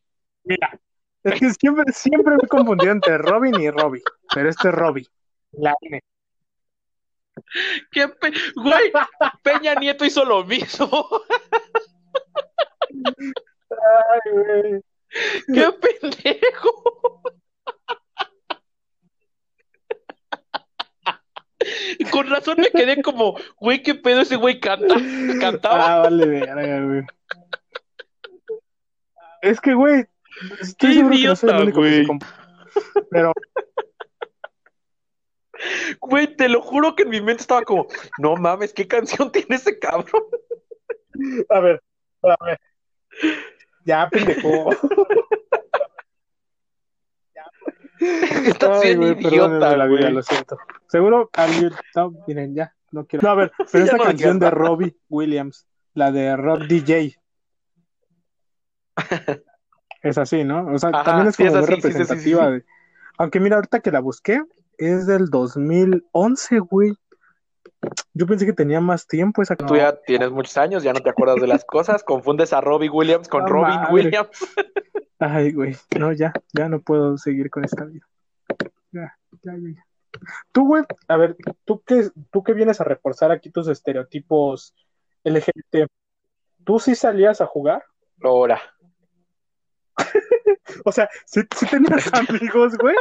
Mira. 0.44 0.78
Es 1.24 1.40
que 1.40 1.50
siempre, 1.54 1.92
siempre 1.92 2.36
me 2.36 2.42
he 2.44 2.48
confundido 2.48 2.92
entre 2.92 3.18
Robin 3.18 3.61
y 3.61 3.68
Robbie. 3.70 4.02
Pero 4.32 4.48
este 4.48 4.68
es 4.68 4.74
Robbie. 4.74 5.07
La 5.52 5.74
N. 5.80 6.00
¿Qué 7.90 8.09
pe- 8.09 8.32
Güey, 8.54 8.92
Peña 9.42 9.74
Nieto 9.74 10.04
hizo 10.04 10.24
lo 10.24 10.44
mismo. 10.44 10.88
Ay, 13.70 14.32
güey. 14.32 14.82
¡Qué 15.52 15.72
pendejo! 15.72 17.22
Con 22.12 22.28
razón 22.28 22.56
me 22.58 22.70
quedé 22.70 23.02
como, 23.02 23.36
güey, 23.58 23.82
¿qué 23.82 23.94
pedo 23.94 24.20
ese 24.20 24.36
güey 24.36 24.60
canta? 24.60 24.96
¿Cantaba? 25.40 25.96
Ah, 25.96 25.98
vale, 26.00 26.26
verga, 26.26 26.84
güey. 26.84 27.02
Es 29.42 29.60
que, 29.60 29.74
güey, 29.74 30.06
estoy 30.60 30.90
Qué 30.90 30.94
seguro 30.96 31.16
que 31.16 31.26
no 31.26 31.36
soy 31.36 31.50
el 31.50 31.56
idiota, 31.56 31.66
que 31.66 31.72
se 31.72 32.04
güey. 32.04 32.18
Pero, 33.10 33.32
Güey, 36.00 36.36
te 36.36 36.48
lo 36.48 36.60
juro 36.60 36.94
que 36.94 37.04
en 37.04 37.10
mi 37.10 37.20
mente 37.20 37.42
estaba 37.42 37.62
como, 37.62 37.86
no 38.18 38.36
mames, 38.36 38.72
¿qué 38.72 38.86
canción 38.86 39.30
tiene 39.32 39.56
ese 39.56 39.78
cabrón? 39.78 40.22
a 41.48 41.60
ver, 41.60 41.82
a 42.22 42.44
ver. 42.44 42.60
Ya, 43.84 44.08
pendejo. 44.10 44.70
Estás 48.47 48.82
Ay, 48.84 48.97
bien 48.97 49.18
idiota, 49.20 49.76
la 49.76 49.86
vida, 49.86 50.11
lo 50.11 50.22
siento. 50.22 50.59
Seguro. 50.88 51.30
No, 51.94 52.12
miren, 52.26 52.55
ya, 52.55 52.74
no 52.92 53.07
quiero. 53.07 53.22
No, 53.26 53.30
a 53.30 53.34
ver, 53.34 53.53
pero 53.72 53.84
esta 53.84 53.97
no 53.97 54.05
canción 54.05 54.38
de. 54.38 54.51
Robbie 54.51 54.97
Williams, 55.09 55.66
la 55.94 56.12
de 56.12 56.36
Rock 56.36 56.62
DJ. 56.62 57.16
Es 60.03 60.18
así, 60.18 60.44
¿no? 60.44 60.66
O 60.72 60.78
sea, 60.78 60.90
Ajá, 60.90 61.03
también 61.05 61.28
es 61.28 61.36
sí, 61.36 61.42
como 61.44 61.49
es 61.49 61.55
muy 61.57 61.62
así, 61.64 61.82
sí, 61.82 61.88
representativa. 61.88 62.47
sí. 62.47 62.53
de- 62.53 62.64
Aunque 63.18 63.40
mira, 63.40 63.57
ahorita 63.57 63.80
que 63.80 63.90
la 63.90 63.99
busqué, 64.01 64.40
es 64.78 65.07
del 65.07 65.30
2011, 65.30 66.59
güey. 66.61 66.92
Yo 68.14 68.26
pensé 68.26 68.47
que 68.47 68.53
tenía 68.53 68.80
más 68.80 69.07
tiempo 69.07 69.43
esa 69.43 69.57
Tú 69.57 69.76
ya 69.76 69.97
tienes 69.97 70.30
muchos 70.30 70.57
años, 70.57 70.82
ya 70.82 70.93
no 70.93 71.01
te 71.01 71.11
acuerdas 71.11 71.41
de 71.41 71.47
las 71.47 71.64
cosas, 71.64 72.03
confundes 72.03 72.53
a 72.53 72.61
Robbie 72.61 72.91
Williams 72.91 73.28
con 73.28 73.47
Robin 73.47 73.76
madre. 73.76 73.93
Williams. 73.93 74.28
Ay, 75.18 75.53
güey, 75.53 75.76
no, 75.99 76.12
ya, 76.12 76.32
ya 76.53 76.68
no 76.68 76.80
puedo 76.80 77.16
seguir 77.16 77.51
con 77.51 77.64
esta 77.64 77.84
vida. 77.84 78.07
Ya, 78.93 79.16
ya, 79.43 79.55
ya. 79.55 79.68
ya. 79.74 79.87
Tú, 80.53 80.66
güey, 80.66 80.84
a 81.09 81.16
ver, 81.16 81.37
¿tú 81.64 81.82
qué, 81.87 82.11
tú 82.30 82.43
qué 82.43 82.55
vienes 82.55 82.80
a 82.80 82.84
reforzar 82.84 83.30
aquí 83.32 83.51
tus 83.51 83.68
estereotipos 83.68 84.74
LGBT? 85.24 85.91
¿Tú 86.64 86.78
sí 86.78 86.95
salías 86.95 87.41
a 87.41 87.47
jugar? 87.47 87.84
Ahora, 88.22 88.61
O 90.84 90.93
sea, 90.93 91.09
¿sí, 91.24 91.41
sí 91.55 91.66
tenías 91.66 92.11
amigos, 92.12 92.76
güey? 92.78 92.97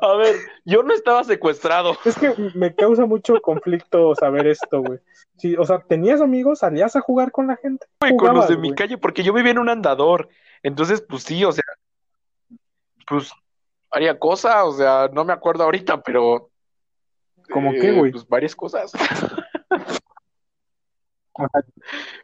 A 0.00 0.16
ver, 0.16 0.36
yo 0.64 0.82
no 0.82 0.92
estaba 0.94 1.24
secuestrado. 1.24 1.96
Es 2.04 2.18
que 2.18 2.34
me 2.54 2.74
causa 2.74 3.06
mucho 3.06 3.40
conflicto 3.40 4.14
saber 4.14 4.46
esto, 4.46 4.82
güey. 4.82 4.98
Sí, 5.36 5.56
o 5.56 5.64
sea, 5.64 5.80
¿tenías 5.80 6.20
amigos? 6.20 6.60
¿Salías 6.60 6.94
a 6.96 7.00
jugar 7.00 7.32
con 7.32 7.46
la 7.46 7.56
gente? 7.56 7.86
güey, 8.00 8.16
con 8.16 8.34
los 8.34 8.48
de 8.48 8.56
mi 8.56 8.74
calle, 8.74 8.98
porque 8.98 9.22
yo 9.22 9.32
vivía 9.32 9.52
en 9.52 9.58
un 9.58 9.68
andador. 9.68 10.28
Entonces, 10.62 11.04
pues 11.08 11.22
sí, 11.24 11.44
o 11.44 11.52
sea, 11.52 11.64
pues 13.06 13.32
haría 13.90 14.18
cosa, 14.18 14.64
o 14.64 14.72
sea, 14.72 15.08
no 15.12 15.24
me 15.24 15.32
acuerdo 15.32 15.64
ahorita, 15.64 16.02
pero 16.02 16.48
¿Cómo 17.52 17.72
Eh, 17.72 17.78
qué, 17.80 17.92
güey? 17.92 18.12
Pues 18.12 18.26
varias 18.26 18.54
cosas. 18.56 18.92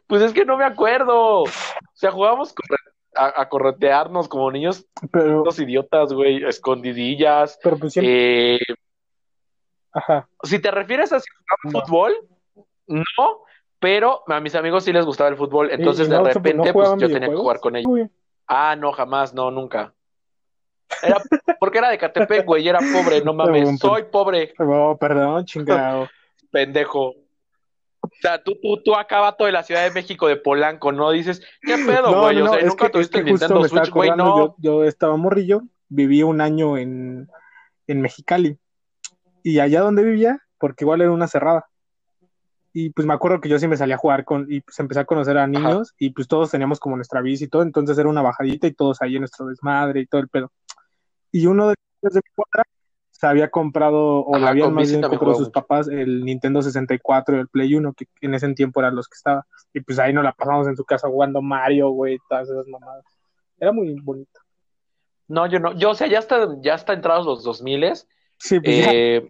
Pues 0.05 0.21
es 0.21 0.33
que 0.33 0.45
no 0.45 0.55
me 0.55 0.63
acuerdo. 0.63 1.41
O 1.41 1.47
sea, 1.93 2.11
jugábamos 2.11 2.53
corre- 2.53 2.77
a, 3.19 3.41
a 3.41 3.49
corretearnos 3.49 4.27
como 4.27 4.51
niños, 4.51 4.85
Pero, 5.11 5.43
los 5.45 5.59
idiotas, 5.59 6.13
güey, 6.13 6.43
escondidillas. 6.45 7.59
pero 7.63 7.77
pues 7.77 7.93
siempre, 7.93 8.55
Eh, 8.55 8.59
ajá. 9.93 10.27
si 10.43 10.59
te 10.59 10.71
refieres 10.71 11.11
a 11.11 11.19
si 11.19 11.25
jugamos 11.31 11.73
No. 11.73 11.81
fútbol, 11.85 12.13
no, 12.87 13.43
pero 13.79 14.23
a 14.27 14.39
mis 14.39 14.55
amigos 14.55 14.83
sí 14.83 14.93
les 14.93 15.05
gustaba 15.05 15.29
el 15.29 15.37
fútbol, 15.37 15.69
entonces 15.71 16.07
y 16.07 16.11
de 16.11 16.17
no, 16.17 16.23
no 16.23 16.29
repente 16.33 16.73
pues 16.73 16.89
yo 16.97 17.07
tenía 17.11 17.29
que 17.29 17.35
jugar 17.35 17.59
con 17.59 17.75
ellos. 17.75 18.09
Ah, 18.47 18.75
no, 18.75 18.91
jamás, 18.91 19.33
no, 19.33 19.51
nunca. 19.51 19.93
Era 21.03 21.21
porque 21.59 21.77
era 21.77 21.89
de 21.89 21.97
Catepec, 21.99 22.45
güey, 22.45 22.63
y 22.63 22.69
era 22.69 22.79
pobre, 22.79 23.21
no 23.21 23.33
mames, 23.33 23.63
punto. 23.69 23.87
soy 23.89 24.03
pobre, 24.03 24.53
Oh, 24.57 24.97
perdón, 24.99 25.45
chingado. 25.45 26.07
pendejo. 26.51 27.13
O 28.19 28.21
sea, 28.21 28.43
tú, 28.43 28.57
tú, 28.61 28.81
tú 28.83 28.95
acá 28.95 29.33
todo 29.37 29.45
de 29.45 29.53
la 29.53 29.63
Ciudad 29.63 29.83
de 29.83 29.91
México, 29.91 30.27
de 30.27 30.35
Polanco, 30.35 30.91
¿no? 30.91 31.09
Dices, 31.11 31.41
¿qué 31.61 31.77
pedo, 31.77 32.21
güey? 32.21 32.37
no, 32.37 32.45
o 32.45 32.49
sea, 32.49 32.59
es 32.59 32.65
nunca 32.65 32.77
que, 32.77 32.85
es 32.87 32.91
tuviste 32.91 33.23
que 33.23 33.29
el 33.29 33.31
justo 33.31 33.47
Nintendo 33.47 33.69
Switch, 33.69 33.93
güey, 33.93 34.11
no. 34.11 34.37
yo, 34.37 34.55
yo 34.57 34.83
estaba 34.83 35.15
morrillo, 35.15 35.61
viví 35.87 36.21
un 36.21 36.41
año 36.41 36.77
en, 36.77 37.29
en 37.87 38.01
Mexicali. 38.01 38.57
Y 39.41 39.59
allá 39.59 39.79
donde 39.79 40.03
vivía, 40.03 40.45
porque 40.57 40.83
igual 40.83 40.99
era 40.99 41.11
una 41.11 41.29
cerrada. 41.29 41.69
Y 42.73 42.89
pues 42.89 43.07
me 43.07 43.13
acuerdo 43.13 43.39
que 43.39 43.47
yo 43.47 43.57
sí 43.57 43.67
me 43.67 43.77
salía 43.77 43.95
a 43.95 43.99
jugar 43.99 44.25
con, 44.25 44.51
y 44.51 44.59
pues 44.59 44.77
empecé 44.79 44.99
a 44.99 45.05
conocer 45.05 45.37
a 45.37 45.47
niños, 45.47 45.93
y 45.97 46.09
pues 46.09 46.27
todos 46.27 46.51
teníamos 46.51 46.81
como 46.81 46.97
nuestra 46.97 47.21
bici 47.21 47.45
y 47.45 47.47
todo, 47.47 47.63
entonces 47.63 47.97
era 47.97 48.09
una 48.09 48.21
bajadita 48.21 48.67
y 48.67 48.73
todos 48.73 49.01
ahí 49.01 49.15
en 49.15 49.21
nuestro 49.21 49.45
desmadre 49.45 50.01
y 50.01 50.07
todo 50.07 50.19
el 50.19 50.27
pedo. 50.27 50.51
Y 51.31 51.45
uno 51.45 51.69
de 51.69 51.75
los 52.01 52.13
de 52.13 52.21
mi 52.23 52.31
cuadra 52.35 52.63
se 53.19 53.27
había 53.27 53.49
comprado, 53.49 54.23
o 54.23 54.31
le 54.37 54.43
Ajá, 54.43 54.49
habían 54.51 54.67
con 54.67 54.75
más 54.75 54.89
bien 54.89 55.01
comprado 55.01 55.33
sus 55.33 55.47
mucho. 55.47 55.51
papás 55.51 55.87
el 55.89 56.23
Nintendo 56.23 56.61
64 56.61 57.35
y 57.35 57.39
el 57.39 57.47
Play 57.49 57.75
1, 57.75 57.93
que 57.93 58.05
en 58.21 58.33
ese 58.33 58.53
tiempo 58.53 58.79
eran 58.79 58.95
los 58.95 59.07
que 59.09 59.15
estaba. 59.15 59.45
Y 59.73 59.81
pues 59.81 59.99
ahí 59.99 60.13
nos 60.13 60.23
la 60.23 60.31
pasamos 60.31 60.67
en 60.67 60.77
su 60.77 60.85
casa 60.85 61.07
jugando 61.09 61.41
Mario, 61.41 61.89
güey, 61.89 62.17
todas 62.29 62.49
esas 62.49 62.65
mamadas. 62.67 63.03
Era 63.59 63.71
muy 63.73 63.93
bonito. 64.01 64.39
No, 65.27 65.45
yo 65.47 65.59
no. 65.59 65.73
Yo, 65.77 65.89
o 65.89 65.95
sea, 65.95 66.07
ya 66.07 66.19
está, 66.19 66.47
ya 66.61 66.75
está 66.75 66.93
entrados 66.93 67.25
los 67.25 67.43
2000 67.43 67.93
Sí, 68.37 68.59
pues 68.61 68.77
ya. 68.85 68.91
eh, 68.93 69.27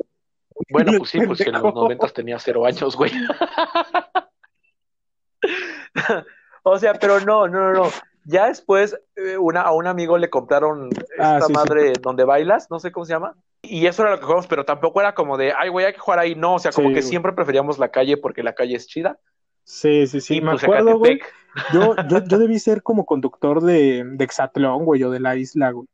bueno, 0.70 0.92
pues 1.00 1.10
sí, 1.10 1.20
pues 1.26 1.40
que 1.40 1.46
en 1.50 1.54
los 1.54 1.62
Pendejo. 1.64 1.82
90 1.84 2.08
tenía 2.10 2.38
cero 2.40 2.66
años, 2.68 2.96
güey. 2.96 3.12
O 6.64 6.78
sea, 6.78 6.94
pero 6.94 7.20
no, 7.22 7.48
no, 7.48 7.72
no, 7.72 7.84
no. 7.86 7.90
Ya 8.26 8.48
después 8.48 8.96
eh, 9.16 9.38
una, 9.38 9.62
a 9.62 9.72
un 9.72 9.88
amigo 9.88 10.18
le 10.18 10.30
compraron 10.30 10.90
esta 10.92 11.38
Ah, 11.38 11.40
sí, 11.42 11.48
sí. 11.48 11.54
madre 11.54 11.94
donde 12.02 12.26
bailas, 12.26 12.70
no 12.70 12.80
sé 12.80 12.92
cómo 12.92 13.06
se 13.06 13.14
llama. 13.14 13.36
Y 13.62 13.88
eso 13.88 14.02
era 14.04 14.12
lo 14.12 14.20
que 14.20 14.24
jugamos, 14.26 14.48
pero 14.48 14.66
tampoco 14.66 15.02
era 15.02 15.14
como 15.14 15.38
de, 15.38 15.54
ay, 15.54 15.70
güey, 15.70 15.86
hay 15.86 15.94
que 15.94 16.00
jugar 16.00 16.20
ahí. 16.20 16.36
No, 16.36 16.56
o 16.56 16.60
sea, 16.60 16.72
como 16.72 16.90
Sí, 16.90 16.94
que 16.94 17.02
güey. 17.02 17.10
siempre 17.10 17.34
preferíamos 17.34 17.78
la 17.78 17.90
calle 17.92 18.18
porque 18.18 18.44
la 18.44 18.54
calle 18.54 18.76
es 18.76 18.88
chida. 18.88 19.20
Sí, 19.64 20.08
sí, 20.08 20.22
sí. 20.22 20.38
y 20.38 20.42
me 20.42 20.52
pues 20.52 20.64
acuerdo, 20.64 20.98
güey. 20.98 21.20
Yo, 21.74 21.96
yo, 22.10 22.20
yo 22.28 22.40
debí 22.40 22.58
ser 22.60 22.82
como 22.84 23.06
conductor 23.06 23.62
de, 23.62 24.04
de 24.06 24.24
Exatlón, 24.26 24.86
güey, 24.86 25.04
o 25.04 25.12
de 25.12 25.20
la 25.20 25.36
isla, 25.36 25.72
güey. 25.72 25.88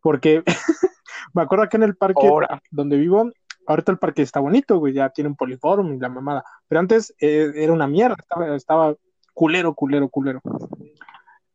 Porque 0.00 0.42
me 1.34 1.42
acuerdo 1.42 1.68
que 1.68 1.76
en 1.76 1.82
el 1.84 1.96
parque 1.96 2.26
ahora. 2.26 2.60
donde 2.70 2.96
vivo, 2.96 3.30
ahorita 3.66 3.92
el 3.92 3.98
parque 3.98 4.22
está 4.22 4.40
bonito, 4.40 4.78
güey, 4.78 4.94
ya 4.94 5.10
tiene 5.10 5.28
un 5.28 5.36
poliform 5.36 5.94
y 5.94 5.98
la 5.98 6.08
mamada. 6.08 6.44
Pero 6.68 6.80
antes 6.80 7.14
eh, 7.20 7.52
era 7.54 7.72
una 7.72 7.86
mierda, 7.86 8.16
estaba, 8.18 8.56
estaba 8.56 8.94
culero, 9.32 9.74
culero, 9.74 10.08
culero. 10.08 10.40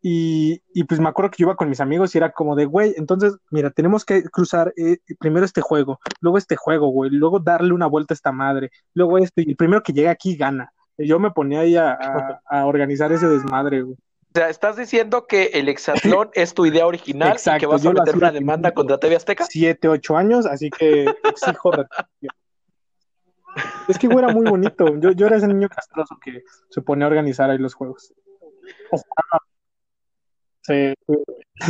Y, 0.01 0.61
y 0.73 0.85
pues 0.85 0.99
me 1.01 1.09
acuerdo 1.09 1.31
que 1.31 1.37
yo 1.39 1.47
iba 1.47 1.55
con 1.57 1.67
mis 1.69 1.81
amigos 1.81 2.15
y 2.15 2.17
era 2.17 2.31
como 2.31 2.55
de, 2.55 2.63
güey, 2.65 2.93
entonces, 2.95 3.35
mira, 3.51 3.69
tenemos 3.69 4.05
que 4.05 4.23
cruzar 4.23 4.73
eh, 4.77 4.99
primero 5.19 5.45
este 5.45 5.59
juego, 5.61 5.99
luego 6.21 6.37
este 6.37 6.55
juego, 6.55 6.87
güey, 6.87 7.11
luego 7.11 7.39
darle 7.39 7.73
una 7.73 7.85
vuelta 7.87 8.13
a 8.13 8.15
esta 8.15 8.31
madre, 8.31 8.71
luego 8.93 9.17
este, 9.17 9.41
y 9.41 9.49
el 9.49 9.55
primero 9.57 9.83
que 9.83 9.91
llegue 9.91 10.07
aquí 10.09 10.37
gana. 10.37 10.71
Y 10.97 11.07
yo 11.07 11.19
me 11.19 11.31
ponía 11.31 11.61
ahí 11.61 11.75
a, 11.75 11.91
a- 12.01 12.41
a 12.45 12.65
organizar 12.65 13.11
ese 13.11 13.27
desmadre, 13.27 13.81
güey. 13.81 13.95
O 13.95 14.31
sea, 14.35 14.47
estás 14.49 14.75
diciendo 14.77 15.25
que 15.27 15.45
el 15.53 15.67
hexatlón 15.67 16.29
es 16.33 16.53
tu 16.53 16.65
idea 16.65 16.85
original 16.85 17.29
y 17.29 17.31
Exacto, 17.31 17.59
que 17.61 17.65
vas 17.65 17.85
a 17.85 17.91
meter 17.91 18.15
una 18.15 18.31
demanda 18.31 18.71
contra 18.73 18.99
TV 18.99 19.15
Azteca. 19.15 19.45
Siete, 19.49 19.87
ocho 19.89 20.15
años, 20.15 20.45
así 20.45 20.69
que 20.69 21.05
exijo. 21.23 21.71
Es 23.87 23.97
que, 23.97 24.07
güey, 24.07 24.19
era 24.19 24.31
muy 24.33 24.47
bonito. 24.47 24.95
Yo, 24.99 25.11
yo 25.11 25.25
era 25.25 25.37
ese 25.37 25.47
niño 25.47 25.67
castroso 25.67 26.15
que 26.23 26.43
se 26.69 26.81
ponía 26.81 27.05
a 27.05 27.09
organizar 27.09 27.49
ahí 27.49 27.57
los 27.57 27.73
juegos. 27.73 28.13
O 28.91 28.97
jugaba. 28.97 29.43
Sí, 30.69 30.93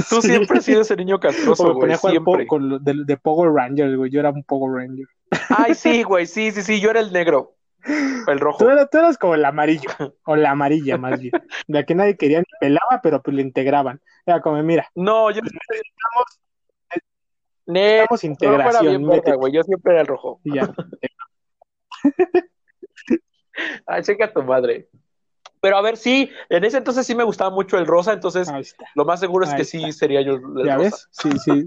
Tú 0.09 0.21
siempre 0.21 0.57
has 0.59 0.65
sido 0.65 0.81
ese 0.81 0.95
niño 0.97 1.15
O 1.17 1.19
castroso, 1.19 1.73
güey, 1.73 1.95
ponía 1.97 2.45
con 2.47 2.83
de, 2.83 2.93
de 3.05 3.17
Power 3.17 3.51
Rangers, 3.53 3.95
güey. 3.95 4.11
Yo 4.11 4.19
era 4.19 4.29
un 4.29 4.43
Power 4.43 4.83
Ranger. 4.83 5.05
Ay, 5.49 5.73
sí, 5.73 6.03
güey, 6.03 6.25
sí, 6.25 6.51
sí, 6.51 6.61
sí, 6.61 6.81
yo 6.81 6.89
era 6.89 6.99
el 6.99 7.13
negro, 7.13 7.55
el 8.27 8.39
rojo. 8.39 8.57
Tú 8.59 8.69
eras, 8.69 8.89
tú 8.91 8.97
eras 8.97 9.17
como 9.17 9.35
el 9.35 9.45
amarillo, 9.45 9.89
o 10.25 10.35
la 10.35 10.51
amarilla 10.51 10.97
más 10.97 11.19
bien. 11.19 11.31
La 11.67 11.85
que 11.85 11.95
nadie 11.95 12.17
quería 12.17 12.39
ni 12.39 12.45
pelaba, 12.59 12.99
pero 13.01 13.21
pues 13.21 13.35
le 13.35 13.41
integraban. 13.41 14.01
Era 14.25 14.41
como, 14.41 14.61
mira, 14.63 14.85
No, 14.95 15.31
yo 15.31 15.41
necesitamos, 15.41 16.25
Ne- 17.65 18.05
necesitamos 18.07 18.09
no 18.11 18.17
fuera 18.17 18.33
integración. 18.33 18.83
bien 18.87 19.01
verga, 19.01 19.15
métete. 19.15 19.37
güey, 19.37 19.53
yo 19.53 19.63
siempre 19.63 19.91
era 19.93 20.01
el 20.01 20.07
rojo. 20.07 20.41
Y 20.43 20.55
ya. 20.55 20.69
Ay, 23.87 24.03
checa 24.03 24.31
tu 24.31 24.43
madre. 24.43 24.89
Pero 25.61 25.77
a 25.77 25.81
ver, 25.81 25.97
sí, 25.97 26.29
en 26.49 26.63
ese 26.63 26.77
entonces 26.77 27.05
sí 27.05 27.15
me 27.15 27.23
gustaba 27.23 27.49
mucho 27.49 27.77
el 27.77 27.85
rosa, 27.85 28.13
entonces 28.13 28.49
lo 28.95 29.05
más 29.05 29.19
seguro 29.19 29.45
es 29.45 29.51
Ahí 29.51 29.57
que 29.57 29.61
está. 29.63 29.77
sí 29.77 29.91
sería 29.91 30.21
yo 30.21 30.33
el 30.35 30.65
¿Ya 30.65 30.75
rosa. 30.77 30.77
ves? 30.77 31.07
Sí, 31.11 31.29
sí. 31.37 31.65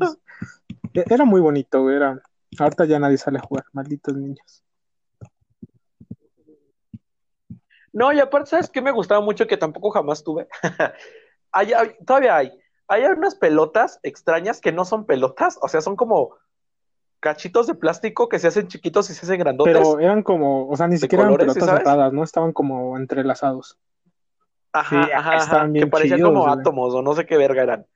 E- 0.94 1.04
Era 1.08 1.24
muy 1.24 1.40
bonito. 1.40 1.90
Era... 1.90 2.20
Ahorita 2.58 2.84
ya 2.86 2.98
nadie 2.98 3.18
sale 3.18 3.38
a 3.38 3.42
jugar, 3.42 3.64
malditos 3.72 4.14
niños. 4.16 4.62
No, 7.92 8.12
y 8.12 8.20
aparte, 8.20 8.50
¿sabes 8.50 8.70
qué 8.70 8.80
me 8.80 8.90
gustaba 8.90 9.20
mucho 9.20 9.46
que 9.46 9.56
tampoco 9.56 9.90
jamás 9.90 10.24
tuve? 10.24 10.48
Hay- 11.52 11.72
hay- 11.74 11.94
todavía 12.06 12.36
hay. 12.36 12.50
Hay 12.88 13.04
unas 13.04 13.34
pelotas 13.34 14.00
extrañas 14.02 14.60
que 14.60 14.72
no 14.72 14.86
son 14.86 15.04
pelotas, 15.04 15.58
o 15.60 15.68
sea, 15.68 15.82
son 15.82 15.96
como 15.96 16.34
cachitos 17.22 17.68
de 17.68 17.74
plástico 17.76 18.28
que 18.28 18.40
se 18.40 18.48
hacen 18.48 18.66
chiquitos 18.66 19.08
y 19.08 19.14
se 19.14 19.24
hacen 19.24 19.38
grandotes. 19.38 19.72
Pero 19.72 20.00
eran 20.00 20.24
como, 20.24 20.68
o 20.68 20.76
sea, 20.76 20.88
ni 20.88 20.98
siquiera 20.98 21.22
eran 21.22 21.34
colores, 21.34 21.54
¿sí 21.54 21.60
pelotas 21.60 21.78
cerradas, 21.78 22.12
¿no? 22.12 22.24
Estaban 22.24 22.52
como 22.52 22.98
entrelazados. 22.98 23.78
Ajá, 24.72 25.04
Sí, 25.04 25.12
ajá, 25.12 25.36
estaban 25.36 25.62
ajá, 25.62 25.72
bien 25.72 25.84
que 25.84 25.90
parecían 25.90 26.20
como 26.20 26.42
güey. 26.42 26.52
átomos 26.52 26.92
o 26.92 27.00
no 27.00 27.14
sé 27.14 27.24
qué 27.24 27.36
verga 27.36 27.62
eran. 27.62 27.86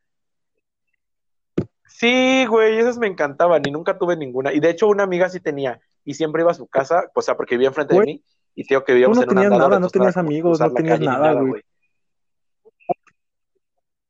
Sí, 1.88 2.46
güey, 2.46 2.78
esas 2.78 2.98
me 2.98 3.08
encantaban 3.08 3.62
y 3.66 3.70
nunca 3.72 3.98
tuve 3.98 4.16
ninguna. 4.16 4.52
Y 4.52 4.60
de 4.60 4.70
hecho 4.70 4.86
una 4.86 5.02
amiga 5.02 5.28
sí 5.28 5.40
tenía 5.40 5.80
y 6.04 6.14
siempre 6.14 6.42
iba 6.42 6.52
a 6.52 6.54
su 6.54 6.68
casa, 6.68 7.10
o 7.12 7.20
sea, 7.20 7.36
porque 7.36 7.56
vivía 7.56 7.68
enfrente 7.68 7.94
de 7.94 8.00
Güey, 8.00 8.14
mí 8.14 8.22
y 8.54 8.62
digo 8.68 8.84
que 8.84 8.92
vivíamos 8.92 9.16
no 9.16 9.24
en 9.24 9.28
un 9.30 9.34
tenías 9.34 9.50
nada, 9.58 9.80
no 9.80 9.88
tenías 9.88 10.16
amigos, 10.16 10.60
no 10.60 10.72
tenías 10.72 11.00
nada, 11.00 11.32
güey. 11.32 11.62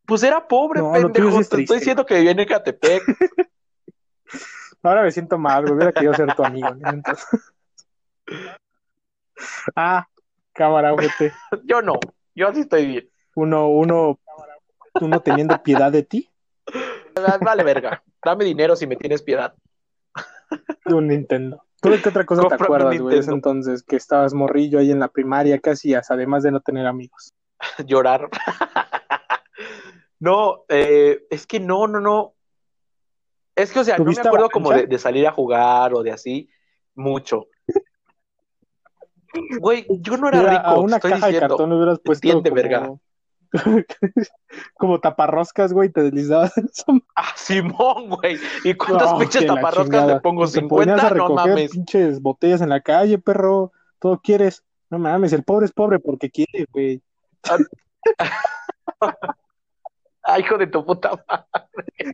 Pues 0.05 0.23
era 0.23 0.47
pobre, 0.47 0.81
No, 0.81 0.93
pendejo. 0.93 1.43
Te 1.43 1.63
estoy 1.63 1.79
diciendo 1.79 2.05
que 2.05 2.17
vivía 2.17 2.33
en 2.33 2.41
Ecatepec. 2.41 3.03
Ahora 4.89 5.03
me 5.03 5.11
siento 5.11 5.39
mal, 5.39 5.63
güey. 5.63 5.75
Hubiera 5.75 5.93
querido 5.93 6.15
ser 6.15 6.35
tu 6.35 6.45
amigo. 6.45 6.75
¿no? 6.75 6.91
Entonces... 6.91 7.55
ah, 9.77 10.07
cámara, 10.53 10.93
ojete. 10.93 11.33
Yo 11.65 11.83
no, 11.83 11.95
yo 12.35 12.49
así 12.49 12.61
estoy 12.61 12.87
bien. 12.87 13.11
Uno, 13.35 13.69
uno, 13.69 14.19
uno 15.01 15.21
teniendo 15.21 15.63
piedad 15.63 15.93
de 15.93 16.03
ti. 16.03 16.31
Vale, 17.41 17.63
verga. 17.63 18.03
Dame 18.25 18.45
dinero 18.45 18.77
si 18.77 18.87
me 18.87 18.97
tienes 18.97 19.23
piedad. 19.23 19.55
un 20.87 21.09
Nintendo. 21.09 21.63
¿Tú 21.81 21.91
de 21.91 22.01
qué 22.01 22.09
otra 22.09 22.25
cosa 22.25 22.49
te 22.49 22.55
acuerdas, 22.55 22.99
güey, 22.99 23.19
entonces? 23.19 23.83
Que 23.83 23.97
estabas 23.97 24.33
morrillo 24.33 24.79
ahí 24.79 24.91
en 24.91 24.99
la 24.99 25.09
primaria, 25.09 25.59
¿qué 25.59 25.71
hacías? 25.71 26.11
Además 26.11 26.43
de 26.43 26.53
no 26.53 26.61
tener 26.61 26.87
amigos. 26.87 27.35
Llorar. 27.87 28.29
No, 30.19 30.65
eh, 30.69 31.27
es 31.29 31.47
que 31.47 31.61
no, 31.61 31.87
no, 31.87 32.01
no. 32.01 32.36
Es 33.57 33.73
que, 33.73 33.81
o 33.81 33.85
sea, 33.85 33.97
no 33.97 34.05
me 34.05 34.11
¿Tuviste 34.11 34.29
acuerdo 34.29 34.51
como 34.51 34.71
de, 34.71 34.87
de 34.87 34.99
salir 34.99 35.27
a 35.27 35.33
jugar 35.33 35.95
o 35.95 36.03
de 36.03 36.13
así, 36.13 36.49
mucho. 36.95 37.47
Güey, 39.59 39.87
yo 40.01 40.17
no 40.17 40.29
era 40.29 40.39
Mira, 40.39 40.51
rico, 40.53 40.63
a 40.65 40.79
una 40.79 40.97
estoy 40.97 41.11
caja 41.13 41.27
de 41.27 41.33
diciendo. 41.33 41.57
cartón 41.57 41.71
le 41.71 41.77
hubieras 41.77 41.99
puesto 42.05 42.29
Entiende, 42.29 42.51
como... 42.51 42.63
verga. 42.63 42.93
como 44.75 45.01
taparroscas, 45.01 45.73
güey, 45.73 45.89
te 45.91 46.03
deslizabas 46.03 46.53
Ah, 47.15 47.33
Simón, 47.37 48.11
güey. 48.11 48.39
¿Y 48.65 48.75
cuántas 48.75 49.13
No, 49.13 49.19
pinches 49.19 49.47
taparroscas 49.47 50.07
le 50.07 50.21
pongo? 50.21 50.47
Te 50.49 50.63
ponías 50.63 51.03
a 51.03 51.11
¿50? 51.11 51.15
No 51.17 51.29
recoger 51.29 51.49
mames. 51.49 51.71
pinches 51.71 52.21
botellas 52.21 52.61
en 52.61 52.69
la 52.71 52.81
calle, 52.81 53.19
perro. 53.19 53.73
Todo 53.99 54.21
quieres. 54.23 54.63
No 54.91 54.99
mames, 54.99 55.33
el 55.33 55.43
pobre 55.45 55.67
es 55.67 55.73
pobre 55.73 55.99
porque 55.99 56.31
quiere, 56.31 56.67
güey. 56.73 57.03
Ay, 60.23 60.43
hijo 60.43 60.59
de 60.59 60.67
tu 60.67 60.85
puta 60.85 61.11
madre. 61.29 62.13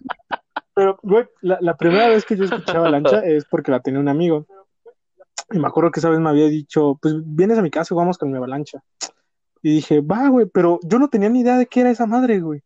Pero, 0.74 0.98
güey, 1.02 1.26
la, 1.40 1.58
la 1.60 1.76
primera 1.76 2.08
vez 2.08 2.24
que 2.24 2.36
yo 2.36 2.44
escuché 2.44 2.76
avalancha 2.76 3.18
es 3.24 3.44
porque 3.44 3.70
la 3.70 3.80
tenía 3.80 4.00
un 4.00 4.08
amigo. 4.08 4.46
Y 5.50 5.58
me 5.58 5.68
acuerdo 5.68 5.90
que 5.90 6.00
esa 6.00 6.08
vez 6.08 6.18
me 6.18 6.30
había 6.30 6.46
dicho, 6.46 6.98
pues 7.00 7.14
vienes 7.24 7.58
a 7.58 7.62
mi 7.62 7.70
casa 7.70 7.92
y 7.92 7.94
jugamos 7.94 8.16
con 8.16 8.30
mi 8.30 8.38
avalancha. 8.38 8.82
Y 9.62 9.74
dije, 9.74 10.00
va, 10.00 10.28
güey, 10.28 10.46
pero 10.46 10.80
yo 10.82 10.98
no 10.98 11.08
tenía 11.08 11.28
ni 11.28 11.40
idea 11.40 11.56
de 11.56 11.66
qué 11.66 11.80
era 11.80 11.90
esa 11.90 12.06
madre, 12.06 12.40
güey. 12.40 12.62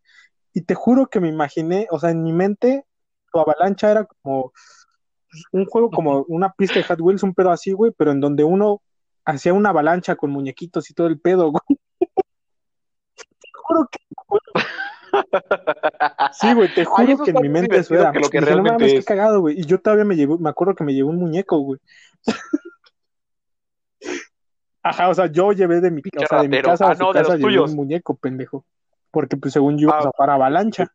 Y 0.54 0.62
te 0.62 0.74
juro 0.74 1.09
que 1.09 1.20
me 1.20 1.28
imaginé, 1.28 1.86
o 1.90 1.98
sea, 1.98 2.11
en 2.11 2.22
mi 2.22 2.32
mente, 2.32 2.86
tu 3.32 3.38
avalancha 3.38 3.90
era 3.90 4.04
como, 4.04 4.52
pues, 5.30 5.44
un 5.52 5.66
juego 5.66 5.90
como 5.90 6.24
una 6.28 6.52
pista 6.52 6.76
de 6.76 6.84
Hot 6.84 7.00
Wheels, 7.00 7.22
un 7.22 7.34
pedo 7.34 7.50
así, 7.50 7.72
güey, 7.72 7.92
pero 7.96 8.12
en 8.12 8.20
donde 8.20 8.44
uno 8.44 8.80
hacía 9.24 9.52
una 9.52 9.70
avalancha 9.70 10.16
con 10.16 10.30
muñequitos 10.30 10.88
y 10.90 10.94
todo 10.94 11.09
el 11.09 11.20
pedo, 11.20 11.50
güey. 11.50 11.78
Te 13.16 13.48
juro 13.52 13.88
que 13.90 13.98
Sí, 16.33 16.55
güey, 16.55 16.73
te 16.75 16.85
juro 16.85 17.09
Ay, 17.09 17.17
que 17.25 17.31
en 17.31 17.43
mi 17.43 17.49
mente 17.49 17.77
eso 17.79 17.95
era. 17.95 18.12
que 18.12 18.21
lo 18.21 18.29
que 18.29 18.39
Dije, 18.41 18.51
no 18.51 18.62
realmente 18.62 18.73
mames, 18.85 18.93
qué 18.93 18.99
es". 18.99 19.05
cagado, 19.05 19.41
güey. 19.41 19.61
Y 19.61 19.64
yo 19.64 19.81
todavía 19.81 20.05
me 20.05 20.17
llevo, 20.17 20.39
me 20.39 20.51
acuerdo 20.51 20.75
que 20.75 20.85
me 20.85 20.95
llevó 20.95 21.11
un 21.11 21.19
muñeco, 21.19 21.59
güey. 21.59 21.81
Ajá, 24.83 25.09
o 25.09 25.14
sea, 25.14 25.27
yo 25.27 25.53
llevé 25.53 25.81
de 25.81 25.91
mi, 25.91 26.01
o 26.01 26.27
sea, 26.27 26.43
de 26.43 26.49
mi 26.49 26.62
casa 26.62 26.87
a 26.87 26.91
Ah, 26.93 26.95
su 26.97 27.03
no, 27.03 27.12
de 27.12 27.19
casa 27.21 27.33
los 27.33 27.41
llevé 27.41 27.53
tuyos. 27.55 27.71
un 27.71 27.77
muñeco, 27.77 28.17
pendejo. 28.17 28.64
Porque 29.11 29.37
pues 29.37 29.53
según 29.53 29.79
yo 29.79 29.91
Ah. 29.93 29.99
iba 30.01 30.09
a 30.11 30.12
para 30.12 30.35
avalancha. 30.35 30.87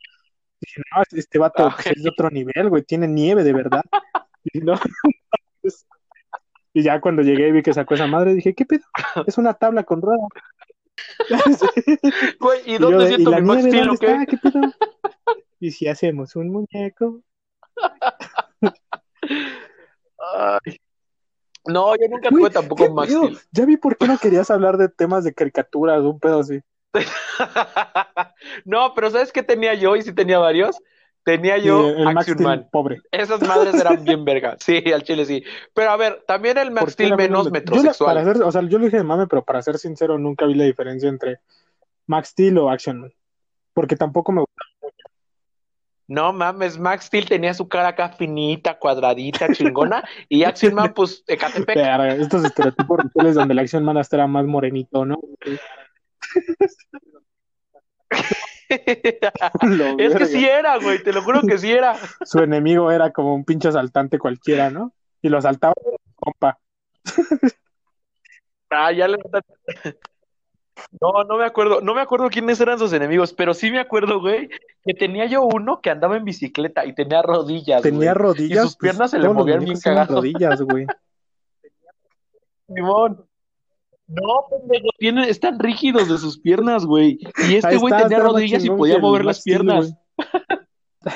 Dije, 0.59 0.81
no, 0.95 1.01
este 1.11 1.39
vato 1.39 1.65
Ah, 1.67 1.73
pues, 1.75 1.87
es 1.97 2.03
de 2.03 2.09
otro 2.09 2.29
nivel, 2.29 2.69
güey, 2.69 2.83
tiene 2.83 3.07
nieve 3.07 3.43
de 3.43 3.53
verdad. 3.53 3.83
Y 4.43 4.59
no, 4.59 4.73
y 6.73 6.81
ya 6.81 6.99
cuando 6.99 7.21
llegué 7.21 7.49
y 7.49 7.51
vi 7.51 7.61
que 7.61 7.75
sacó 7.75 7.93
esa 7.93 8.07
madre, 8.07 8.33
dije, 8.33 8.55
¿qué 8.55 8.65
pedo? 8.65 8.81
Es 9.27 9.37
una 9.37 9.53
tabla 9.53 9.83
con 9.83 10.01
ruedas. 10.01 10.25
Güey, 12.39 12.61
¿y 12.65 12.75
Y 12.75 12.77
dónde 12.77 12.97
yo 12.97 12.99
de, 12.99 13.05
¿y 13.05 13.07
siento 13.15 13.31
la 13.31 13.39
mi 13.39 13.47
Max 13.47 13.63
nieve 13.63 13.69
Steel 13.71 13.87
dónde 13.87 13.95
o 13.95 13.99
qué? 13.99 14.05
está? 14.05 14.25
¿Qué 14.25 14.37
pedo? 14.37 14.61
¿Y 15.59 15.71
si 15.71 15.87
hacemos 15.87 16.35
un 16.35 16.49
muñeco? 16.49 17.21
Ay. 20.17 20.77
No, 21.65 21.95
yo 21.95 22.07
nunca 22.09 22.29
tuve 22.29 22.49
tampoco 22.49 23.05
¿qué 23.05 23.15
un. 23.15 23.37
Ya 23.51 23.65
vi 23.65 23.77
por 23.77 23.97
qué 23.97 24.07
no 24.07 24.17
querías 24.17 24.49
hablar 24.49 24.77
de 24.77 24.89
temas 24.89 25.23
de 25.23 25.33
caricaturas, 25.33 26.01
un 26.01 26.19
pedo 26.19 26.39
así. 26.39 26.59
no, 28.65 28.93
pero 28.95 29.11
¿sabes 29.11 29.31
qué 29.31 29.43
tenía 29.43 29.75
yo? 29.75 29.95
Y 29.95 30.01
sí 30.01 30.13
tenía 30.13 30.39
varios. 30.39 30.77
Tenía 31.23 31.57
yo 31.59 31.89
el 31.89 32.05
Max 32.05 32.17
Action 32.21 32.37
Steel 32.37 32.47
Man. 32.49 32.67
pobre. 32.71 32.99
Esas 33.11 33.41
madres 33.47 33.75
eran 33.75 34.03
bien 34.09 34.25
verga. 34.25 34.57
Sí, 34.59 34.83
al 34.91 35.03
chile 35.03 35.25
sí. 35.25 35.43
Pero 35.73 35.91
a 35.91 35.97
ver, 35.97 36.23
también 36.25 36.57
el 36.57 36.71
Max 36.71 36.79
¿Por 36.81 36.89
qué 36.89 36.93
Steel 37.05 37.15
menos 37.15 37.43
Yo 37.45 37.49
la- 37.51 37.59
metrosexual. 37.59 38.15
para 38.15 38.33
ser, 38.33 38.41
o 38.43 38.51
sea, 38.51 38.61
yo 38.63 38.79
lo 38.79 38.85
dije 38.85 38.97
de 38.97 39.03
mame, 39.03 39.27
pero 39.27 39.43
para 39.43 39.61
ser 39.61 39.77
sincero, 39.77 40.17
nunca 40.17 40.45
vi 40.47 40.55
la 40.55 40.63
diferencia 40.63 41.07
entre 41.09 41.39
Max 42.07 42.29
Steel 42.29 42.57
o 42.57 42.69
Action 42.71 43.01
Man. 43.01 43.13
Porque 43.73 43.95
tampoco 43.95 44.31
me 44.31 44.41
gusta. 44.41 44.55
No 46.07 46.33
mames, 46.33 46.77
Max 46.77 47.05
Steel 47.05 47.29
tenía 47.29 47.53
su 47.53 47.69
cara 47.69 47.89
acá 47.89 48.09
finita, 48.09 48.77
cuadradita, 48.77 49.47
chingona. 49.53 50.03
y 50.27 50.43
Action 50.43 50.73
Man, 50.73 50.91
pues, 50.93 51.23
Ecatepec. 51.27 51.75
Verga, 51.75 52.15
estos 52.15 52.43
estereotipos 52.43 52.99
donde 53.13 53.53
el 53.53 53.59
Action 53.59 53.83
Man 53.85 53.97
hasta 53.97 54.17
era 54.17 54.27
más 54.27 54.45
morenito, 54.45 55.05
¿no? 55.05 55.19
Es 59.99 60.15
que 60.15 60.25
sí 60.25 60.45
era, 60.45 60.77
güey, 60.77 61.03
te 61.03 61.11
lo 61.13 61.21
juro 61.21 61.41
que 61.41 61.57
sí 61.57 61.71
era. 61.71 61.95
Su 62.25 62.39
enemigo 62.39 62.91
era 62.91 63.11
como 63.11 63.35
un 63.35 63.43
pinche 63.43 63.67
asaltante 63.67 64.17
cualquiera, 64.19 64.69
¿no? 64.69 64.93
Y 65.21 65.29
lo 65.29 65.37
asaltaba 65.37 65.73
compa. 66.15 66.57
Ah, 68.73 68.89
ya 68.93 69.05
le 69.05 69.17
No, 71.01 71.25
no 71.25 71.37
me 71.37 71.43
acuerdo, 71.43 71.81
no 71.81 71.93
me 71.93 71.99
acuerdo 71.99 72.29
quiénes 72.29 72.61
eran 72.61 72.79
sus 72.79 72.93
enemigos, 72.93 73.33
pero 73.33 73.53
sí 73.53 73.69
me 73.69 73.81
acuerdo, 73.81 74.21
güey, 74.21 74.47
que 74.85 74.93
tenía 74.93 75.25
yo 75.25 75.41
uno 75.43 75.81
que 75.81 75.89
andaba 75.89 76.15
en 76.15 76.23
bicicleta 76.23 76.85
y 76.85 76.95
tenía 76.95 77.21
rodillas, 77.21 77.81
Tenía 77.81 78.13
güey. 78.13 78.23
rodillas. 78.23 78.59
Y 78.59 78.67
sus 78.67 78.77
piernas 78.77 79.11
se 79.11 79.19
le 79.19 79.27
movían 79.27 79.65
bien 79.65 79.77
cagados. 79.77 80.15
rodillas, 80.15 80.61
güey. 80.61 80.85
Simón. 82.73 83.25
No, 84.13 84.45
pendejo, 84.49 84.87
tienen, 84.97 85.23
están 85.25 85.57
rígidos 85.59 86.09
de 86.09 86.17
sus 86.17 86.39
piernas, 86.39 86.85
güey. 86.85 87.17
Y 87.49 87.55
este 87.55 87.77
güey 87.77 87.93
tenía 88.01 88.19
rodillas 88.19 88.63
y 88.65 88.69
podía 88.69 88.99
mover 88.99 89.25
las 89.25 89.41
piernas. 89.41 89.93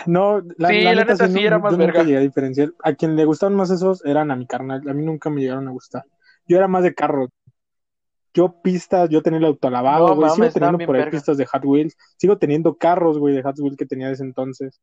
No, 0.07 0.41
la, 0.57 0.69
Sí, 0.69 0.81
la 0.81 0.93
la 0.95 1.01
neta, 1.01 1.13
neta 1.13 1.27
sí, 1.27 1.33
sí 1.33 1.39
no- 1.41 1.45
era 1.47 1.59
más 1.59 1.73
nunca 1.73 1.85
verga. 1.85 2.03
llegué 2.03 2.17
a 2.17 2.21
diferenciar. 2.21 2.71
A 2.83 2.93
quien 2.93 3.15
le 3.15 3.23
gustaban 3.23 3.55
más 3.55 3.69
esos 3.69 4.03
eran 4.03 4.31
a 4.31 4.35
mi 4.35 4.47
carnal. 4.47 4.81
A 4.89 4.93
mí 4.95 5.05
nunca 5.05 5.29
me 5.29 5.41
llegaron 5.41 5.67
a 5.67 5.71
gustar. 5.71 6.03
Yo 6.47 6.57
era 6.57 6.67
más 6.67 6.81
de 6.81 6.95
carros. 6.95 7.29
Yo 8.33 8.61
pistas, 8.63 9.11
yo 9.11 9.21
tenía 9.21 9.37
el 9.37 9.45
autolavado, 9.45 10.07
No 10.07 10.15
güey. 10.15 10.31
Sigo 10.31 10.49
teniendo 10.49 10.79
por 10.87 10.95
ahí 10.95 11.01
verga. 11.03 11.11
pistas 11.11 11.37
de 11.37 11.45
Hot 11.45 11.63
Wheels. 11.63 11.95
Sigo 12.17 12.35
teniendo 12.39 12.75
carros, 12.75 13.19
güey, 13.19 13.35
de 13.35 13.43
Hot 13.43 13.59
Wheels 13.59 13.77
que 13.77 13.85
tenía 13.85 14.07
desde 14.09 14.23
entonces. 14.23 14.81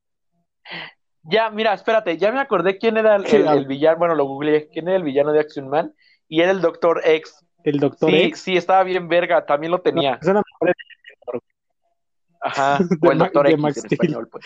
Ya, 1.25 1.51
mira, 1.51 1.75
espérate, 1.75 2.17
ya 2.17 2.31
me 2.31 2.39
acordé 2.39 2.79
quién 2.79 2.97
era 2.97 3.17
el, 3.17 3.25
¿Qué? 3.25 3.39
el- 3.39 3.49
el 3.49 3.67
villano, 3.67 3.99
bueno, 3.99 4.15
lo 4.15 4.25
googleé, 4.27 4.69
quién 4.69 4.87
era 4.87 4.97
el 4.97 5.03
villano 5.03 5.33
de 5.33 5.41
Action 5.41 5.69
Man, 5.69 5.93
y 6.29 6.43
era 6.43 6.53
el 6.53 6.61
Doctor 6.61 7.01
X. 7.05 7.45
El 7.65 7.79
Doctor 7.79 8.11
Sí, 8.11 8.17
X. 8.17 8.41
sí, 8.41 8.57
estaba 8.57 8.83
bien 8.83 9.09
verga, 9.09 9.45
también 9.47 9.71
lo 9.71 9.81
tenía. 9.81 10.19
Esa 10.21 10.31
era 10.33 10.43
mejor 10.61 10.75
Ajá, 12.45 12.79
o 13.01 13.13
el 13.13 13.19
Doctor 13.19 13.47
X 13.47 13.59
Max 13.63 13.77
en 13.77 13.83
Steel. 13.85 13.93
español, 14.01 14.29
pues. 14.29 14.45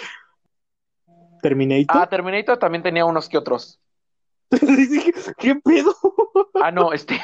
Terminator. 1.43 1.87
Ah, 2.03 2.09
Terminator 2.09 2.59
también 2.59 2.83
tenía 2.83 3.05
unos 3.05 3.29
que 3.29 3.39
otros. 3.39 3.81
¿Qué 5.39 5.55
pedo? 5.57 5.95
Ah, 6.63 6.71
no, 6.71 6.93
este. 6.93 7.19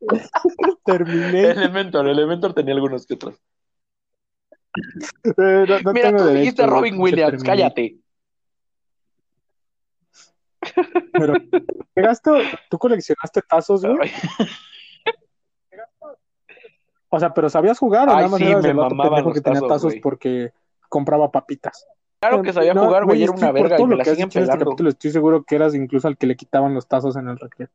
Terminator. 0.84 1.50
Elementor, 1.58 2.08
Elementor 2.08 2.54
tenía 2.54 2.74
algunos 2.74 3.06
que 3.06 3.14
otros. 3.14 3.34
Eh, 5.24 5.32
no, 5.36 5.80
no 5.80 5.92
Mira, 5.92 6.08
tengo 6.10 6.24
tú 6.24 6.28
dijiste 6.30 6.66
Robin 6.66 7.00
Williams, 7.00 7.42
cállate. 7.42 7.96
Pero, 11.12 11.34
¿llegaste, 11.94 12.30
tú 12.68 12.78
coleccionaste 12.78 13.42
tazos, 13.42 13.84
güey? 13.84 14.10
O 17.10 17.18
sea, 17.18 17.32
pero 17.32 17.48
¿sabías 17.48 17.78
jugar 17.78 18.08
o 18.08 18.12
Ay, 18.12 18.16
nada 18.16 18.28
más 18.28 18.38
sí, 18.38 18.44
me 18.44 18.74
mamaban 18.74 19.24
los 19.24 19.34
que 19.34 19.40
tenía 19.40 19.60
tazos, 19.66 19.94
porque 20.02 20.52
compraba 20.88 21.30
papitas? 21.30 21.86
Claro 22.20 22.42
que 22.42 22.52
sabía 22.52 22.74
No, 22.74 22.84
jugar, 22.84 23.04
güey, 23.04 23.22
era 23.22 23.32
una 23.32 23.52
verga 23.52 23.80
y 23.80 23.84
me 23.84 23.90
lo 23.90 23.96
la 23.96 24.04
siguen 24.04 24.22
en 24.22 24.26
este 24.28 24.40
pelando. 24.40 24.64
capítulo, 24.64 24.90
estoy 24.90 25.10
seguro 25.12 25.44
que 25.44 25.54
eras 25.54 25.74
incluso 25.74 26.08
al 26.08 26.16
que 26.18 26.26
le 26.26 26.36
quitaban 26.36 26.74
los 26.74 26.86
tazos 26.86 27.16
en 27.16 27.28
el 27.28 27.38
recreo. 27.38 27.68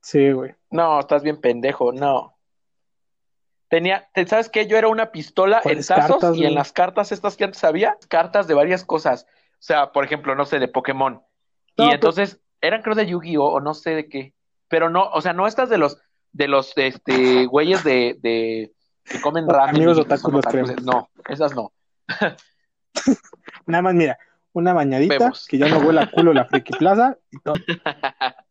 Sí, 0.00 0.32
güey. 0.32 0.54
No, 0.70 1.00
estás 1.00 1.22
bien 1.22 1.40
pendejo, 1.40 1.92
no. 1.92 2.36
Tenía, 3.68 4.08
te- 4.12 4.26
¿sabes 4.26 4.48
qué? 4.48 4.66
Yo 4.66 4.76
era 4.76 4.88
una 4.88 5.10
pistola 5.10 5.56
en 5.58 5.62
¿Cuáles 5.62 5.86
tazos 5.88 6.20
cartas, 6.20 6.36
y 6.36 6.46
en 6.46 6.54
las 6.54 6.72
cartas 6.72 7.10
estas 7.10 7.36
que 7.36 7.44
antes 7.44 7.64
había, 7.64 7.96
cartas 8.08 8.46
de 8.46 8.54
varias 8.54 8.84
cosas. 8.84 9.26
O 9.64 9.66
sea, 9.66 9.92
por 9.92 10.04
ejemplo, 10.04 10.34
no 10.34 10.44
sé, 10.44 10.58
de 10.58 10.68
Pokémon. 10.68 11.14
No, 11.14 11.22
y 11.22 11.76
pero- 11.76 11.94
entonces 11.94 12.38
eran 12.60 12.82
creo 12.82 12.94
de 12.94 13.06
Yu-Gi-Oh 13.06 13.46
o 13.46 13.60
no 13.60 13.72
sé 13.72 13.92
de 13.94 14.10
qué. 14.10 14.34
Pero 14.68 14.90
no, 14.90 15.08
o 15.08 15.22
sea, 15.22 15.32
no 15.32 15.46
estas 15.46 15.70
de 15.70 15.78
los 15.78 15.96
de 16.32 16.48
los 16.48 16.76
este 16.76 17.46
güeyes 17.46 17.82
de, 17.82 18.18
de 18.20 18.74
que 19.04 19.22
comen 19.22 19.48
ramen 19.48 19.76
Amigos 19.76 19.96
son 20.20 20.32
los 20.34 20.44
otakus. 20.46 20.82
No, 20.82 21.08
esas 21.30 21.54
no. 21.54 21.72
Nada 23.66 23.80
más, 23.80 23.94
mira, 23.94 24.18
una 24.52 24.74
bañadita, 24.74 25.16
Vemos. 25.18 25.46
que 25.46 25.56
ya 25.56 25.68
no 25.68 25.78
huele 25.78 26.00
a 26.02 26.10
culo 26.10 26.34
la 26.34 26.44
Friki 26.44 26.76
Plaza 26.76 27.16
y 27.30 27.38
todo. 27.38 27.54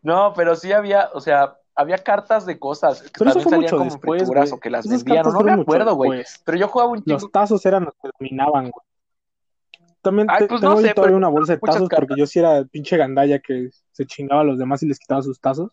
No, 0.00 0.32
pero 0.34 0.56
sí 0.56 0.72
había, 0.72 1.10
o 1.12 1.20
sea, 1.20 1.58
había 1.76 1.98
cartas 1.98 2.44
de 2.46 2.58
cosas 2.58 3.02
que 3.02 3.10
Pero 3.18 3.30
eso 3.30 3.40
también 3.40 3.42
fue 3.42 3.50
salían 3.50 3.60
mucho 3.60 3.76
como 3.76 3.90
después, 4.24 4.52
o 4.52 4.58
que 4.58 4.70
las 4.70 4.84
Esas 4.86 5.04
vendían, 5.04 5.24
no 5.32 5.40
me 5.40 5.52
acuerdo, 5.52 5.94
güey. 5.94 6.24
Pero 6.44 6.58
yo 6.58 6.66
jugaba 6.68 6.90
un 6.90 7.04
chingo. 7.04 7.20
Los 7.20 7.30
tazos 7.30 7.64
eran 7.66 7.84
los 7.84 7.94
que 8.02 8.08
dominaban, 8.18 8.70
güey. 8.70 8.91
También 10.02 10.28
Ay, 10.28 10.46
pues 10.48 10.60
tengo 10.60 10.74
no 10.74 10.80
sé, 10.80 10.92
todavía 10.94 11.16
una 11.16 11.28
bolsa 11.28 11.54
de 11.54 11.60
tazos 11.60 11.88
porque 11.88 12.14
yo 12.16 12.26
sí 12.26 12.40
era 12.40 12.64
pinche 12.64 12.96
gandalla 12.96 13.38
que 13.38 13.70
se 13.92 14.04
chingaba 14.04 14.40
a 14.40 14.44
los 14.44 14.58
demás 14.58 14.82
y 14.82 14.88
les 14.88 14.98
quitaba 14.98 15.22
sus 15.22 15.40
tazos. 15.40 15.70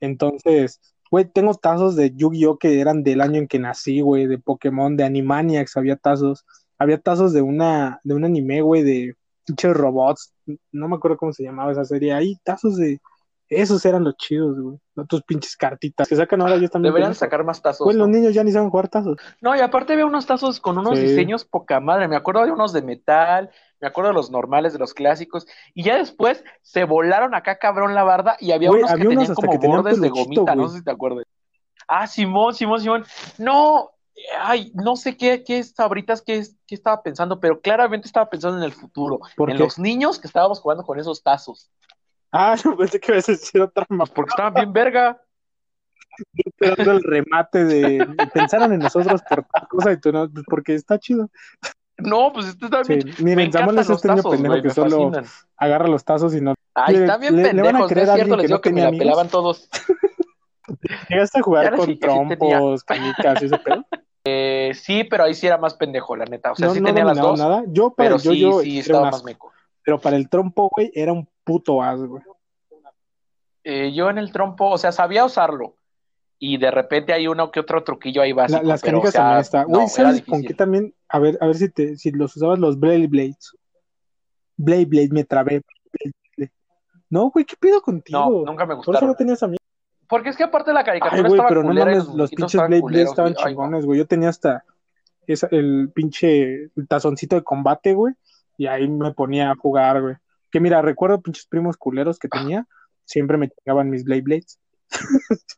Entonces, 0.00 0.80
güey, 1.10 1.26
tengo 1.26 1.54
tazos 1.54 1.94
de 1.94 2.12
Yu-Gi-Oh 2.14 2.58
que 2.58 2.80
eran 2.80 3.02
del 3.02 3.20
año 3.20 3.38
en 3.38 3.46
que 3.46 3.58
nací, 3.58 4.00
güey, 4.00 4.26
de 4.26 4.38
Pokémon, 4.38 4.96
de 4.96 5.04
Animaniacs, 5.04 5.76
había 5.76 5.96
tazos. 5.96 6.44
Había 6.78 6.98
tazos 6.98 7.32
de 7.32 7.42
una, 7.42 8.00
de 8.02 8.14
un 8.14 8.24
anime, 8.24 8.62
güey, 8.62 8.82
de 8.82 9.14
pinches 9.44 9.74
robots. 9.74 10.34
No 10.72 10.88
me 10.88 10.96
acuerdo 10.96 11.18
cómo 11.18 11.32
se 11.32 11.44
llamaba 11.44 11.72
esa 11.72 11.84
serie. 11.84 12.14
Ahí 12.14 12.36
tazos 12.42 12.76
de. 12.76 13.00
Esos 13.54 13.84
eran 13.84 14.04
los 14.04 14.16
chidos, 14.16 14.58
güey. 14.58 14.78
No 14.94 15.04
tus 15.06 15.22
pinches 15.22 15.56
cartitas 15.56 16.08
que 16.08 16.16
sacan 16.16 16.40
ahora 16.40 16.56
ya 16.56 16.68
también. 16.68 16.92
Deberían 16.92 17.14
sacar 17.14 17.44
más 17.44 17.60
tazos. 17.60 17.86
¿no? 17.86 17.92
los 17.92 18.08
niños 18.08 18.32
ya 18.34 18.42
ni 18.42 18.50
saben 18.50 18.70
jugar 18.70 18.88
tazos. 18.88 19.16
No, 19.40 19.54
y 19.54 19.60
aparte 19.60 19.92
había 19.92 20.06
unos 20.06 20.26
tazos 20.26 20.58
con 20.60 20.78
unos 20.78 20.98
Sí. 20.98 21.06
diseños 21.06 21.44
poca 21.44 21.80
madre. 21.80 22.08
Me 22.08 22.16
acuerdo 22.16 22.44
de 22.44 22.52
unos 22.52 22.72
de 22.72 22.82
metal, 22.82 23.50
me 23.80 23.88
acuerdo 23.88 24.08
de 24.10 24.14
los 24.14 24.30
normales, 24.30 24.72
de 24.72 24.78
los 24.78 24.94
clásicos. 24.94 25.46
Y 25.74 25.82
ya 25.82 25.98
después 25.98 26.44
se 26.62 26.84
volaron 26.84 27.34
acá 27.34 27.58
cabrón 27.58 27.94
la 27.94 28.04
barda 28.04 28.36
y 28.40 28.52
había 28.52 28.70
unos 28.70 28.90
que 28.92 29.06
unos 29.06 29.08
tenían 29.08 29.34
como 29.34 29.52
que 29.52 29.58
tenían 29.58 29.82
bordes 29.82 30.00
de 30.00 30.08
gomita, 30.08 30.54
no 30.54 30.68
sé 30.68 30.78
si 30.78 30.84
te 30.84 30.90
acuerdas. 30.90 31.24
Ah, 31.88 32.06
Simón, 32.06 32.54
Simón, 32.54 32.80
Simón. 32.80 33.04
No, 33.38 33.90
ay, 34.40 34.72
no 34.74 34.96
sé 34.96 35.16
qué, 35.16 35.42
qué 35.44 35.62
sabritas, 35.62 36.22
qué, 36.22 36.42
qué 36.66 36.74
estaba 36.74 37.02
pensando, 37.02 37.40
pero 37.40 37.60
claramente 37.60 38.06
estaba 38.06 38.30
pensando 38.30 38.58
en 38.58 38.64
el 38.64 38.72
futuro. 38.72 39.20
¿Por 39.36 39.50
en 39.50 39.56
qué? 39.56 39.62
los 39.62 39.78
niños 39.78 40.18
que 40.18 40.26
estábamos 40.26 40.60
jugando 40.60 40.84
con 40.84 40.98
esos 40.98 41.22
tazos. 41.22 41.70
Ah, 42.32 42.56
yo 42.64 42.76
pensé 42.76 42.98
que 42.98 43.12
a 43.12 43.16
decir 43.16 43.60
otra 43.60 43.84
más. 43.90 44.10
Porque 44.10 44.30
estaban 44.30 44.54
bien 44.54 44.72
verga. 44.72 45.20
esperando 46.34 46.92
el 46.92 47.02
remate 47.02 47.64
de 47.64 48.06
pensaron 48.32 48.72
en 48.72 48.80
nosotros 48.80 49.22
por 49.28 49.44
tal 49.44 49.68
cosa 49.68 49.92
y 49.92 50.00
tú 50.00 50.12
no, 50.12 50.28
pues 50.30 50.44
porque 50.46 50.74
está 50.74 50.98
chido. 50.98 51.30
No, 51.98 52.32
pues 52.32 52.46
este 52.46 52.64
está 52.66 52.82
Sí, 52.84 52.94
bien. 52.94 53.14
me 53.18 53.36
miren, 53.36 53.52
Samuel 53.52 53.78
es 53.78 53.90
este 53.90 54.08
niño 54.08 54.22
pendejo 54.22 54.62
que 54.62 54.70
solo 54.70 54.90
fascinan. 54.90 55.24
agarra 55.56 55.86
los 55.88 56.04
tazos 56.04 56.34
y 56.34 56.40
no. 56.40 56.54
Ay, 56.74 56.96
Le- 56.96 57.00
están 57.04 57.20
bien 57.20 57.36
le- 57.36 57.52
le 57.52 57.62
van 57.62 57.76
a 57.76 57.78
pendejos, 57.78 57.80
no 57.80 57.86
creer 57.88 58.08
es 58.08 58.14
cierto, 58.14 58.36
les 58.36 58.40
que 58.42 58.46
digo 58.48 58.56
no 58.56 58.60
que 58.62 58.70
me 58.70 58.74
tenía 58.74 58.82
la 58.84 58.88
amigos. 58.88 59.04
pelaban 59.04 59.28
todos. 59.28 59.68
Llegaste 61.08 61.38
a 61.38 61.42
jugar 61.42 61.76
con 61.76 61.86
sí 61.86 61.98
que 61.98 62.08
sí 62.08 62.12
trompos, 62.12 62.84
canicas 62.84 63.42
y 63.42 63.44
ese 63.46 63.58
pedo. 63.58 63.84
Eh, 64.24 64.72
sí, 64.74 65.04
pero 65.04 65.24
ahí 65.24 65.34
sí 65.34 65.46
era 65.46 65.58
más 65.58 65.74
pendejo, 65.74 66.16
la 66.16 66.24
neta. 66.24 66.52
O 66.52 66.54
sea, 66.54 66.68
no, 66.68 66.74
sí 66.74 66.80
no 66.80 66.86
tenía 66.86 67.04
las 67.04 67.18
dos, 67.18 67.38
nada. 67.38 67.64
Yo 67.68 67.90
para 67.92 68.08
pero 68.08 68.16
el 68.16 68.22
yo-yo 68.22 68.60
sí, 68.60 68.70
sí 68.70 68.78
estaba 68.80 69.10
más 69.10 69.24
meco. 69.24 69.52
Pero 69.84 70.00
para 70.00 70.16
el 70.16 70.28
trompo, 70.28 70.70
güey, 70.74 70.90
era 70.94 71.12
un 71.12 71.28
puto 71.44 71.82
as, 71.82 72.00
güey. 72.00 72.22
Eh, 73.64 73.92
yo 73.94 74.10
en 74.10 74.18
el 74.18 74.32
trompo, 74.32 74.68
o 74.70 74.78
sea, 74.78 74.92
sabía 74.92 75.24
usarlo. 75.24 75.76
Y 76.38 76.56
de 76.56 76.72
repente 76.72 77.12
hay 77.12 77.28
uno 77.28 77.52
que 77.52 77.60
otro 77.60 77.84
truquillo 77.84 78.20
ahí 78.22 78.32
básico. 78.32 78.60
La- 78.62 78.68
las 78.70 78.80
pero, 78.82 79.00
canicas 79.00 79.08
o 79.10 79.12
sea, 79.12 79.20
también 79.22 79.40
está. 79.40 79.62
no, 79.62 79.68
Güey, 79.68 79.88
¿sabes 79.88 80.22
con 80.22 80.42
qué 80.42 80.54
también? 80.54 80.94
A 81.08 81.18
ver, 81.20 81.38
a 81.40 81.46
ver 81.46 81.54
si 81.54 81.68
te, 81.68 81.96
si 81.96 82.10
los 82.10 82.34
usabas 82.36 82.58
los 82.58 82.80
Blade 82.80 83.06
Blades. 83.06 83.56
Blade 84.56 84.86
Blade, 84.86 85.08
me 85.12 85.24
trabé. 85.24 85.62
Blade 85.92 86.12
Blade. 86.36 86.52
No, 87.10 87.30
güey, 87.30 87.44
¿qué 87.44 87.54
pido 87.60 87.76
No, 87.76 87.82
contigo? 87.82 88.44
nunca 88.44 88.66
me 88.66 88.74
Por 88.74 88.82
eso 88.82 88.90
no 88.90 88.92
gustaron. 88.92 89.16
tenías 89.16 89.42
amigos. 89.44 89.58
Porque 90.08 90.30
es 90.30 90.36
que 90.36 90.42
aparte 90.42 90.72
la 90.72 90.80
Ay, 90.80 90.86
caricatura 90.86 91.20
güey, 91.22 91.32
estaba 91.32 91.48
pero 91.48 91.62
no 91.62 91.68
culera 91.68 91.92
y 91.92 91.98
mames, 91.98 92.14
los 92.14 92.30
pinches 92.30 92.60
Blade 92.60 92.82
Blades 92.82 93.08
estaban 93.10 93.32
güey. 93.34 93.44
Ay, 93.44 93.54
no. 93.54 93.60
chingones, 93.62 93.86
güey. 93.86 93.98
Yo 93.98 94.06
tenía 94.06 94.28
hasta 94.28 94.64
esa, 95.28 95.46
el 95.52 95.90
pinche 95.94 96.64
el 96.74 96.88
tazoncito 96.88 97.36
de 97.36 97.42
combate, 97.44 97.94
güey. 97.94 98.14
Y 98.58 98.66
ahí 98.66 98.88
me 98.88 99.12
ponía 99.12 99.52
a 99.52 99.54
jugar, 99.54 100.02
güey. 100.02 100.16
Que 100.52 100.60
mira, 100.60 100.80
recuerdo 100.82 101.20
pinches 101.20 101.46
primos 101.46 101.76
culeros 101.76 102.18
que 102.20 102.28
tenía. 102.28 102.66
Siempre 103.04 103.36
me 103.38 103.48
chingaban 103.48 103.90
mis 103.90 104.04
Blade 104.04 104.22
Blades. 104.22 104.60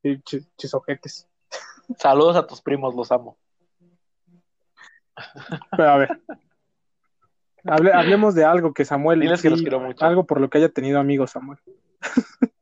Pinches 0.00 0.46
pinches 0.46 0.74
ojetes. 0.74 1.28
Saludos 1.98 2.36
a 2.36 2.46
tus 2.46 2.60
primos, 2.62 2.94
los 2.94 3.10
amo. 3.10 3.36
Pero 5.76 5.88
a 5.90 5.96
ver. 5.96 6.22
Hable- 7.64 7.92
hablemos 7.94 8.34
de 8.34 8.44
algo 8.44 8.74
que 8.74 8.84
Samuel. 8.84 9.20
Diles 9.20 9.40
que 9.40 9.48
los 9.50 9.58
sí, 9.60 9.64
quiero 9.64 9.80
mucho. 9.80 10.04
algo 10.04 10.24
por 10.26 10.40
lo 10.40 10.50
que 10.50 10.58
haya 10.58 10.68
tenido 10.68 10.98
amigos, 11.00 11.30
Samuel. 11.30 11.58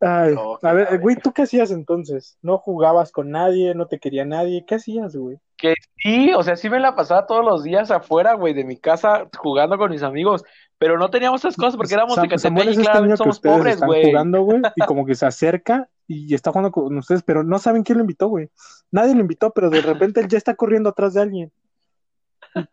Ay, 0.00 0.34
No, 0.34 0.58
a 0.62 0.72
ver, 0.72 0.98
güey, 0.98 1.14
¿tú 1.16 1.32
qué 1.32 1.42
hacías 1.42 1.70
entonces? 1.70 2.36
¿No 2.42 2.58
jugabas 2.58 3.12
con 3.12 3.30
nadie? 3.30 3.74
¿No 3.74 3.86
te 3.86 4.00
quería 4.00 4.24
nadie? 4.24 4.64
¿Qué 4.66 4.74
hacías, 4.74 5.14
güey? 5.14 5.38
Que 5.62 5.74
sí, 5.96 6.34
o 6.34 6.42
sea, 6.42 6.56
sí 6.56 6.68
me 6.68 6.80
la 6.80 6.96
pasaba 6.96 7.24
todos 7.24 7.44
los 7.44 7.62
días 7.62 7.92
afuera, 7.92 8.34
güey, 8.34 8.52
de 8.52 8.64
mi 8.64 8.76
casa 8.76 9.28
jugando 9.38 9.78
con 9.78 9.92
mis 9.92 10.02
amigos. 10.02 10.42
Pero 10.76 10.98
no 10.98 11.08
teníamos 11.08 11.40
esas 11.40 11.56
cosas 11.56 11.76
porque 11.76 11.94
éramos 11.94 12.20
de 12.20 12.26
Catepec 12.28 12.64
y 12.64 12.70
este 12.70 12.82
claramente 12.82 13.12
que 13.12 13.16
somos 13.18 13.38
pobres, 13.38 13.74
están 13.74 13.86
güey. 13.86 14.06
jugando, 14.06 14.42
güey, 14.42 14.60
y 14.76 14.84
como 14.84 15.06
que 15.06 15.14
se 15.14 15.24
acerca 15.24 15.88
y 16.08 16.34
está 16.34 16.50
jugando 16.50 16.72
con 16.72 16.98
ustedes, 16.98 17.22
pero 17.22 17.44
no 17.44 17.60
saben 17.60 17.84
quién 17.84 17.98
lo 17.98 18.02
invitó, 18.02 18.26
güey. 18.26 18.50
Nadie 18.90 19.14
lo 19.14 19.20
invitó, 19.20 19.52
pero 19.52 19.70
de 19.70 19.82
repente 19.82 20.18
él 20.18 20.26
ya 20.26 20.36
está 20.36 20.56
corriendo 20.56 20.90
atrás 20.90 21.14
de 21.14 21.22
alguien. 21.22 21.52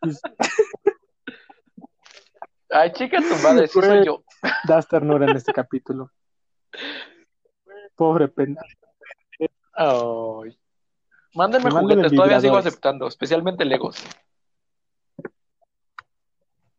Pues 0.02 0.20
Ay, 2.72 2.92
chica, 2.94 3.20
tu 3.20 3.36
madre, 3.44 3.68
sí 3.68 3.80
soy 3.80 4.04
yo. 4.04 4.24
das 4.68 4.88
ternura 4.88 5.30
en 5.30 5.38
este 5.38 5.54
capítulo. 5.54 6.10
Pobre 7.96 8.30
pena. 8.30 8.60
Ay. 9.74 10.58
Mándenme 11.36 11.70
juguetes, 11.72 12.12
todavía 12.14 12.40
sigo 12.42 12.58
aceptando, 12.58 13.08
especialmente 13.08 13.66
Legos. 13.66 14.04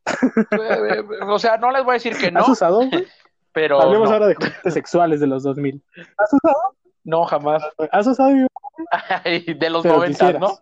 Eh, 0.06 1.02
o 1.26 1.38
sea, 1.38 1.56
no 1.56 1.70
les 1.70 1.84
voy 1.84 1.92
a 1.92 1.94
decir 1.94 2.16
que 2.16 2.30
no, 2.30 2.40
¿Has 2.40 2.48
usado, 2.48 2.76
güey? 2.88 3.06
pero 3.52 3.80
Hablemos 3.80 4.08
no, 4.08 4.14
ahora 4.14 4.26
de 4.28 4.34
juguetes 4.34 4.74
sexuales 4.74 5.20
de 5.20 5.26
los 5.26 5.42
2000. 5.42 5.82
¿Has 6.16 6.32
usado? 6.32 6.76
no 7.04 7.24
jamás. 7.24 7.62
¿Has 7.92 8.06
usado? 8.06 8.30
Ay, 9.24 9.40
de 9.54 9.70
los 9.70 9.82
Pero 9.82 9.96
90, 9.96 10.18
quisieras. 10.18 10.40
¿no? 10.40 10.58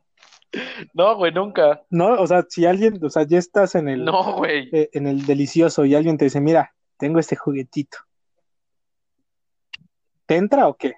No, 0.94 1.16
güey, 1.16 1.32
nunca. 1.32 1.82
No, 1.90 2.14
o 2.20 2.26
sea, 2.26 2.44
si 2.48 2.66
alguien, 2.66 2.98
o 3.04 3.10
sea, 3.10 3.24
ya 3.24 3.38
estás 3.38 3.74
en 3.74 3.88
el, 3.88 4.04
No, 4.04 4.34
güey. 4.34 4.68
eh, 4.72 4.88
en 4.92 5.06
el 5.06 5.26
delicioso 5.26 5.84
y 5.84 5.94
alguien 5.94 6.16
te 6.18 6.24
dice, 6.24 6.40
mira, 6.40 6.74
tengo 6.96 7.18
este 7.18 7.36
juguetito. 7.36 7.98
¿Te 10.26 10.36
entra 10.36 10.68
o 10.68 10.76
qué? 10.76 10.94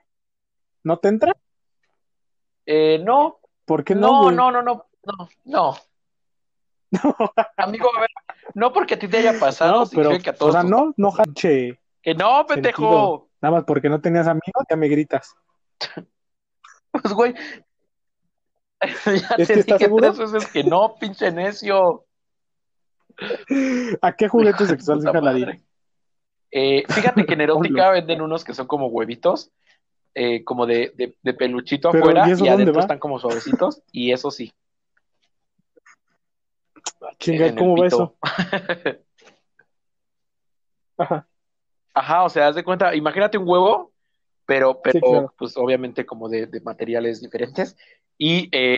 ¿No 0.83 0.99
te 0.99 1.09
entra? 1.09 1.37
Eh, 2.67 3.01
no, 3.05 3.41
¿Por 3.65 3.85
qué 3.85 3.95
no, 3.95 4.31
no, 4.31 4.51
no, 4.51 4.63
no, 4.63 4.63
no, 4.63 4.87
no, 5.05 5.29
no. 5.45 5.77
Amigo, 7.57 7.89
a 7.97 8.01
ver, 8.01 8.11
no 8.55 8.73
porque 8.73 8.95
a 8.95 8.99
ti 8.99 9.07
te 9.09 9.19
haya 9.19 9.39
pasado, 9.39 9.85
No, 9.85 9.91
pero, 9.91 10.19
que 10.19 10.31
a 10.31 10.33
o 10.33 10.37
todos 10.37 10.53
sea, 10.55 10.63
nos- 10.63 10.71
no, 10.71 10.95
no, 10.97 11.13
che, 11.35 11.79
Que 12.03 12.15
no, 12.15 12.47
pendejo. 12.47 13.29
nada 13.41 13.57
más 13.57 13.65
porque 13.65 13.89
no 13.89 14.01
tenías 14.01 14.27
amigos, 14.27 14.65
ya 14.69 14.77
me 14.77 14.89
gritas. 14.89 15.35
Pues, 16.93 17.15
güey. 17.15 17.35
ya 18.81 19.37
¿Es 19.39 19.47
te 19.47 19.55
que 19.55 19.61
estás 19.61 19.65
dije 19.65 19.79
seguro? 19.79 20.13
tres 20.13 20.33
veces 20.33 20.51
que 20.51 20.65
no, 20.65 20.97
pinche 20.97 21.31
necio. 21.31 22.05
¿A 24.03 24.17
qué 24.17 24.29
juguete 24.29 24.67
sexual 24.67 25.01
se 25.01 25.13
madre. 25.13 25.63
Eh, 26.51 26.83
fíjate 26.89 27.27
que 27.27 27.35
en 27.35 27.43
erótica 27.43 27.91
venden 27.91 28.23
unos 28.23 28.43
que 28.43 28.55
son 28.55 28.67
como 28.67 28.89
huevitos, 28.89 29.53
eh, 30.15 30.45
como 30.45 30.67
de, 30.67 30.93
de, 30.97 31.17
de 31.23 31.35
peluchito 31.35 31.91
Pero, 31.91 32.05
afuera 32.05 32.27
¿y 32.29 32.49
adentro 32.49 32.75
va? 32.75 32.81
están 32.83 32.99
como 32.99 33.19
suavecitos 33.19 33.83
y 33.93 34.13
eso 34.13 34.31
sí. 34.31 34.53
Chinga, 37.19 37.47
en 37.47 37.53
el 37.53 37.59
¿cómo 37.59 37.77
va 37.77 37.87
eso? 37.87 38.17
Ajá. 40.99 41.27
Ajá, 41.95 42.25
o 42.25 42.29
sea, 42.29 42.49
haz 42.49 42.55
de 42.55 42.65
cuenta, 42.65 42.95
imagínate 42.95 43.39
un 43.39 43.49
huevo, 43.49 43.93
pero, 44.47 44.81
pero 44.83 45.01
claro. 45.01 45.35
pues 45.37 45.57
obviamente 45.57 46.07
como 46.07 46.29
de, 46.29 46.47
de 46.47 46.61
materiales 46.61 47.21
diferentes 47.21 47.77
y 48.17 48.49
eh, 48.53 48.77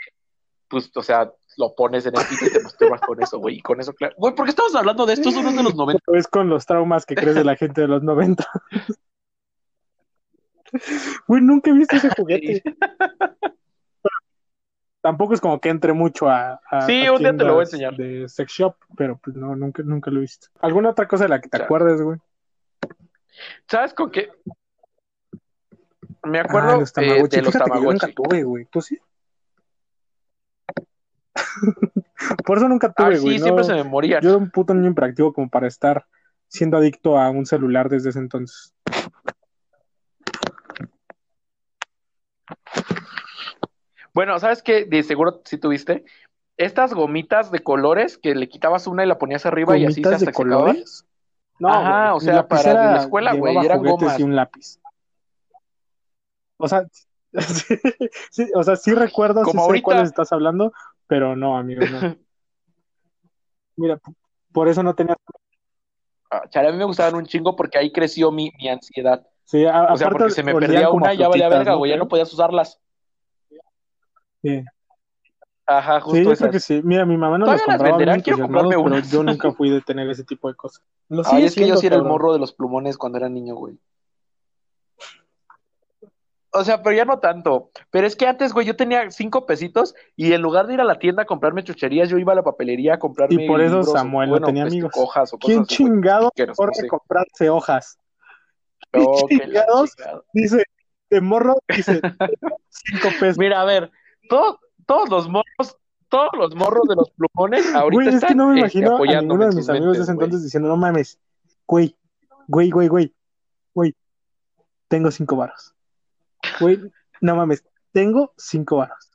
pues, 0.68 0.90
o 0.94 1.02
sea, 1.02 1.30
lo 1.58 1.74
pones 1.74 2.06
en 2.06 2.14
el 2.16 2.26
pito 2.26 2.46
y 2.46 2.50
te 2.50 2.62
masturbas 2.62 3.00
con 3.02 3.22
eso, 3.22 3.38
güey, 3.38 3.56
y 3.56 3.60
con 3.60 3.80
eso, 3.80 3.92
claro. 3.92 4.14
Güey, 4.16 4.34
¿por 4.34 4.46
qué 4.46 4.50
estamos 4.50 4.74
hablando 4.74 5.04
de 5.04 5.14
estos 5.14 5.34
unos 5.36 5.54
de 5.54 5.62
los 5.62 5.74
90? 5.74 6.02
Es 6.14 6.26
con 6.26 6.48
los 6.48 6.64
traumas 6.64 7.04
que 7.04 7.14
crees 7.14 7.34
de 7.34 7.44
la 7.44 7.56
gente 7.56 7.82
de 7.82 7.88
los 7.88 8.02
90. 8.02 8.46
Güey, 11.28 11.42
nunca 11.42 11.70
he 11.70 11.74
visto 11.74 11.96
ese 11.96 12.08
juguete. 12.16 12.62
Tampoco 15.00 15.34
es 15.34 15.40
como 15.40 15.60
que 15.60 15.68
entre 15.68 15.92
mucho 15.92 16.28
a, 16.28 16.60
a- 16.70 16.86
Sí, 16.86 17.06
a 17.06 17.12
un 17.12 17.18
día 17.18 17.36
te 17.36 17.44
lo 17.44 17.54
voy 17.54 17.60
a 17.62 17.64
enseñar. 17.64 17.96
de 17.96 18.28
sex 18.28 18.52
shop, 18.52 18.76
pero 18.96 19.18
pues 19.18 19.36
no, 19.36 19.56
nunca, 19.56 19.82
nunca 19.82 20.10
lo 20.10 20.18
he 20.18 20.22
visto. 20.22 20.48
¿Alguna 20.60 20.90
otra 20.90 21.08
cosa 21.08 21.24
de 21.24 21.30
la 21.30 21.40
que 21.40 21.48
te 21.48 21.60
acuerdes, 21.60 22.00
güey? 22.00 22.18
¿Sabes 23.68 23.94
con 23.94 24.10
qué? 24.12 24.30
Me 26.24 26.38
Ah, 26.38 26.42
acuerdo 26.42 26.78
los 26.78 26.90
eh, 26.90 26.94
Tamagotchi. 26.94 27.36
de 27.36 27.42
los 27.42 27.52
que 27.52 27.58
yo 27.58 27.66
nunca 27.66 27.74
Tamagotchi. 27.74 28.14
tuve, 28.14 28.42
güey. 28.44 28.66
¿Tú 28.70 28.80
sí? 28.80 28.98
Por 32.46 32.58
eso 32.58 32.68
nunca 32.68 32.92
tuve, 32.92 33.14
Ay, 33.14 33.18
güey. 33.18 33.34
sí, 33.34 33.38
no- 33.40 33.44
siempre 33.44 33.64
se 33.64 33.74
me 33.74 33.82
morían. 33.84 34.22
Yo 34.22 34.28
era 34.30 34.38
un 34.38 34.50
puto 34.50 34.72
niño 34.72 34.86
imperactivo 34.88 35.32
como 35.32 35.48
para 35.50 35.66
estar 35.66 36.06
siendo 36.46 36.76
adicto 36.76 37.18
a 37.18 37.28
un 37.30 37.44
celular 37.46 37.88
desde 37.88 38.10
ese 38.10 38.20
entonces. 38.20 38.72
Bueno, 44.14 44.38
¿sabes 44.38 44.62
qué? 44.62 44.84
De 44.84 45.02
seguro 45.02 45.40
si 45.44 45.58
tuviste 45.58 46.04
estas 46.56 46.92
gomitas 46.92 47.50
de 47.50 47.60
colores 47.60 48.18
que 48.18 48.34
le 48.34 48.48
quitabas 48.48 48.86
una 48.86 49.04
y 49.04 49.08
la 49.08 49.18
ponías 49.18 49.46
arriba 49.46 49.76
y 49.78 49.86
así 49.86 50.02
se 50.02 50.10
¿Gomitas 50.10 50.12
hasta 50.14 50.26
de 50.26 50.32
que 50.32 50.36
se 50.36 50.42
acababa. 50.42 50.64
colores? 50.72 51.06
No, 51.58 51.68
Ajá, 51.68 52.12
güey, 52.12 52.16
o 52.16 52.20
sea, 52.20 52.48
para 52.48 52.74
la 52.74 52.98
escuela, 52.98 53.32
güey, 53.34 53.56
eran 53.64 53.82
gomas. 53.82 54.18
y 54.18 54.22
un 54.22 54.36
lápiz. 54.36 54.78
O 56.56 56.68
sea, 56.68 56.84
sí, 56.90 57.32
sí, 58.30 58.46
o 58.54 58.62
sea, 58.62 58.76
sí 58.76 58.94
recuerdo, 58.94 59.44
sí 59.44 59.50
Como 59.50 59.62
sé 59.62 59.66
ahorita. 59.66 59.84
cuáles 59.84 60.08
estás 60.08 60.32
hablando, 60.32 60.72
pero 61.06 61.34
no, 61.36 61.56
amigo, 61.56 61.82
no. 61.86 62.16
Mira, 63.76 63.98
por 64.52 64.68
eso 64.68 64.82
no 64.82 64.94
tenía... 64.94 65.16
Ah, 66.30 66.44
chale, 66.48 66.68
a 66.68 66.72
mí 66.72 66.78
me 66.78 66.84
gustaban 66.84 67.14
un 67.14 67.26
chingo 67.26 67.56
porque 67.56 67.78
ahí 67.78 67.92
creció 67.92 68.30
mi, 68.30 68.50
mi 68.58 68.68
ansiedad. 68.68 69.26
Sí, 69.52 69.66
a- 69.66 69.92
O 69.92 69.96
sea, 69.98 70.08
porque 70.08 70.30
se 70.30 70.42
me 70.42 70.54
perdía 70.54 70.88
una 70.88 71.12
y 71.12 71.18
ya 71.18 71.28
valía 71.28 71.46
verga, 71.50 71.72
¿no? 71.72 71.78
güey, 71.78 71.90
ya 71.90 71.98
no 71.98 72.08
podías 72.08 72.32
usarlas. 72.32 72.80
Sí. 74.40 74.64
Ajá, 75.66 75.96
Sí, 76.00 76.04
justo 76.04 76.22
yo 76.22 76.36
creo 76.36 76.50
que 76.50 76.58
sí. 76.60 76.80
Mira, 76.82 77.04
mi 77.04 77.18
mamá 77.18 77.36
no 77.36 77.44
las 77.44 77.60
compraba 77.62 77.90
venderán, 77.98 78.22
quiero 78.22 78.38
comprarme 78.40 78.70
pero 78.70 78.80
unas. 78.80 79.10
yo 79.10 79.22
nunca 79.22 79.52
fui 79.52 79.68
de 79.68 79.80
tener 79.86 80.08
ese 80.08 80.24
tipo 80.24 80.48
de 80.48 80.54
cosas. 80.54 80.82
Lo 81.10 81.22
Ay, 81.26 81.44
es 81.44 81.54
que 81.54 81.68
yo 81.68 81.76
sí 81.76 81.86
era 81.86 81.96
el 81.96 82.02
morro 82.02 82.32
de 82.32 82.38
los 82.38 82.54
plumones 82.54 82.96
cuando 82.96 83.18
era 83.18 83.28
niño, 83.28 83.54
güey. 83.54 83.78
O 86.54 86.64
sea, 86.64 86.82
pero 86.82 86.96
ya 86.96 87.04
no 87.04 87.18
tanto. 87.18 87.70
Pero 87.90 88.06
es 88.06 88.16
que 88.16 88.26
antes, 88.26 88.54
güey, 88.54 88.66
yo 88.66 88.74
tenía 88.74 89.10
cinco 89.10 89.44
pesitos 89.44 89.94
y 90.16 90.32
en 90.32 90.40
lugar 90.40 90.66
de 90.66 90.74
ir 90.74 90.80
a 90.80 90.84
la 90.84 90.98
tienda 90.98 91.24
a 91.24 91.26
comprarme 91.26 91.62
chucherías, 91.62 92.08
yo 92.08 92.16
iba 92.16 92.32
a 92.32 92.36
la 92.36 92.42
papelería 92.42 92.94
a 92.94 92.98
comprarme 92.98 93.44
Y 93.44 93.46
por 93.46 93.60
eso 93.60 93.76
libros 93.80 93.92
Samuel 93.92 94.30
no 94.30 94.40
tenía 94.40 94.64
este, 94.64 94.76
amigos. 94.78 94.92
hojas 94.96 95.32
o 95.34 95.38
¿Quién 95.38 95.60
cosas 95.64 95.78
güey. 95.78 95.90
chingado 95.92 96.30
no 96.36 96.54
sé. 96.72 96.86
a 96.86 96.88
comprarse 96.88 97.50
hojas? 97.50 97.98
Oh, 98.94 99.26
chingados? 99.26 99.96
Dice, 100.34 100.64
de 101.08 101.20
morro, 101.20 101.56
dice, 101.68 102.00
cinco 102.68 103.08
pesos. 103.18 103.38
Mira, 103.38 103.62
a 103.62 103.64
ver, 103.64 103.90
todos, 104.28 104.56
todos 104.86 105.08
los 105.08 105.28
morros, 105.28 105.76
todos 106.08 106.30
los 106.36 106.54
morros 106.54 106.86
de 106.88 106.96
los 106.96 107.10
plumones 107.10 107.74
ahorita 107.74 108.02
Güey, 108.02 108.08
es 108.08 108.12
que 108.12 108.16
están 108.16 108.36
no 108.36 108.48
me 108.48 108.60
este, 108.60 108.80
imagino 108.80 108.96
a 108.96 109.20
ninguno 109.20 109.48
de 109.48 109.56
mis 109.56 109.68
amigos 109.68 109.96
de 109.96 110.02
ese 110.02 110.12
güey. 110.12 110.24
entonces 110.26 110.44
diciendo, 110.44 110.68
no 110.68 110.76
mames, 110.76 111.18
güey, 111.66 111.96
güey, 112.48 112.70
güey, 112.70 112.88
güey, 112.88 113.14
güey, 113.74 113.94
tengo 114.88 115.10
cinco 115.10 115.36
varos. 115.36 115.74
Güey, 116.60 116.78
no 117.20 117.36
mames, 117.36 117.64
tengo 117.92 118.34
cinco 118.36 118.76
varos. 118.76 119.10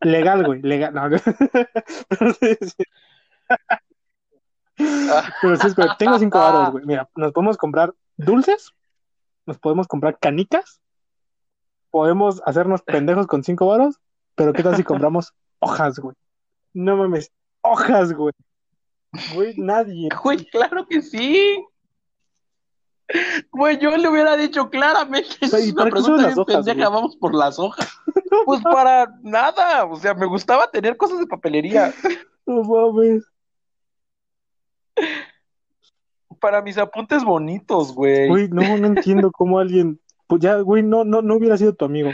Legal, 0.00 0.44
güey, 0.44 0.62
legal. 0.62 0.94
No. 0.94 1.02
Pero 5.42 5.56
sí, 5.56 5.66
es 5.66 5.76
tengo 5.98 6.18
cinco 6.18 6.38
varos, 6.38 6.72
güey. 6.72 6.86
Mira, 6.86 7.08
nos 7.16 7.32
podemos 7.32 7.56
comprar 7.56 7.92
dulces, 8.16 8.72
nos 9.46 9.58
podemos 9.58 9.86
comprar 9.86 10.18
canicas 10.18 10.82
podemos 11.92 12.42
hacernos 12.44 12.82
pendejos 12.82 13.28
con 13.28 13.44
cinco 13.44 13.68
varos, 13.68 14.00
pero 14.34 14.52
¿qué 14.52 14.64
tal 14.64 14.74
si 14.74 14.82
compramos 14.82 15.32
hojas, 15.60 16.00
güey? 16.00 16.16
No 16.74 16.96
mames, 16.96 17.30
hojas, 17.60 18.12
güey. 18.12 18.32
Güey, 19.34 19.54
nadie. 19.58 20.08
Güey, 20.24 20.44
claro 20.46 20.84
que 20.88 21.02
sí. 21.02 21.64
Güey, 23.50 23.78
yo 23.78 23.94
le 23.94 24.08
hubiera 24.08 24.38
dicho 24.38 24.70
claramente, 24.70 25.36
es 25.42 25.66
¿y 25.66 25.72
una 25.72 25.84
pregunta 25.84 26.28
bien 26.28 26.38
hojas, 26.38 26.56
pendeja, 26.56 26.88
güey? 26.88 26.94
vamos 26.94 27.16
por 27.16 27.34
las 27.34 27.58
hojas. 27.58 27.86
Pues 28.46 28.62
para 28.62 29.14
nada, 29.22 29.84
o 29.84 29.96
sea, 29.96 30.14
me 30.14 30.24
gustaba 30.24 30.70
tener 30.70 30.96
cosas 30.96 31.18
de 31.18 31.26
papelería. 31.26 31.92
No 32.46 32.62
mames. 32.62 33.22
Para 36.42 36.60
mis 36.60 36.76
apuntes 36.76 37.24
bonitos, 37.24 37.94
güey. 37.94 38.28
Güey, 38.28 38.48
no, 38.48 38.76
no 38.76 38.86
entiendo 38.88 39.30
cómo 39.32 39.58
alguien. 39.60 39.98
Pues 40.26 40.42
ya, 40.42 40.56
güey, 40.56 40.82
no, 40.82 41.04
no, 41.04 41.22
no 41.22 41.36
hubiera 41.36 41.56
sido 41.56 41.72
tu 41.74 41.84
amigo. 41.84 42.10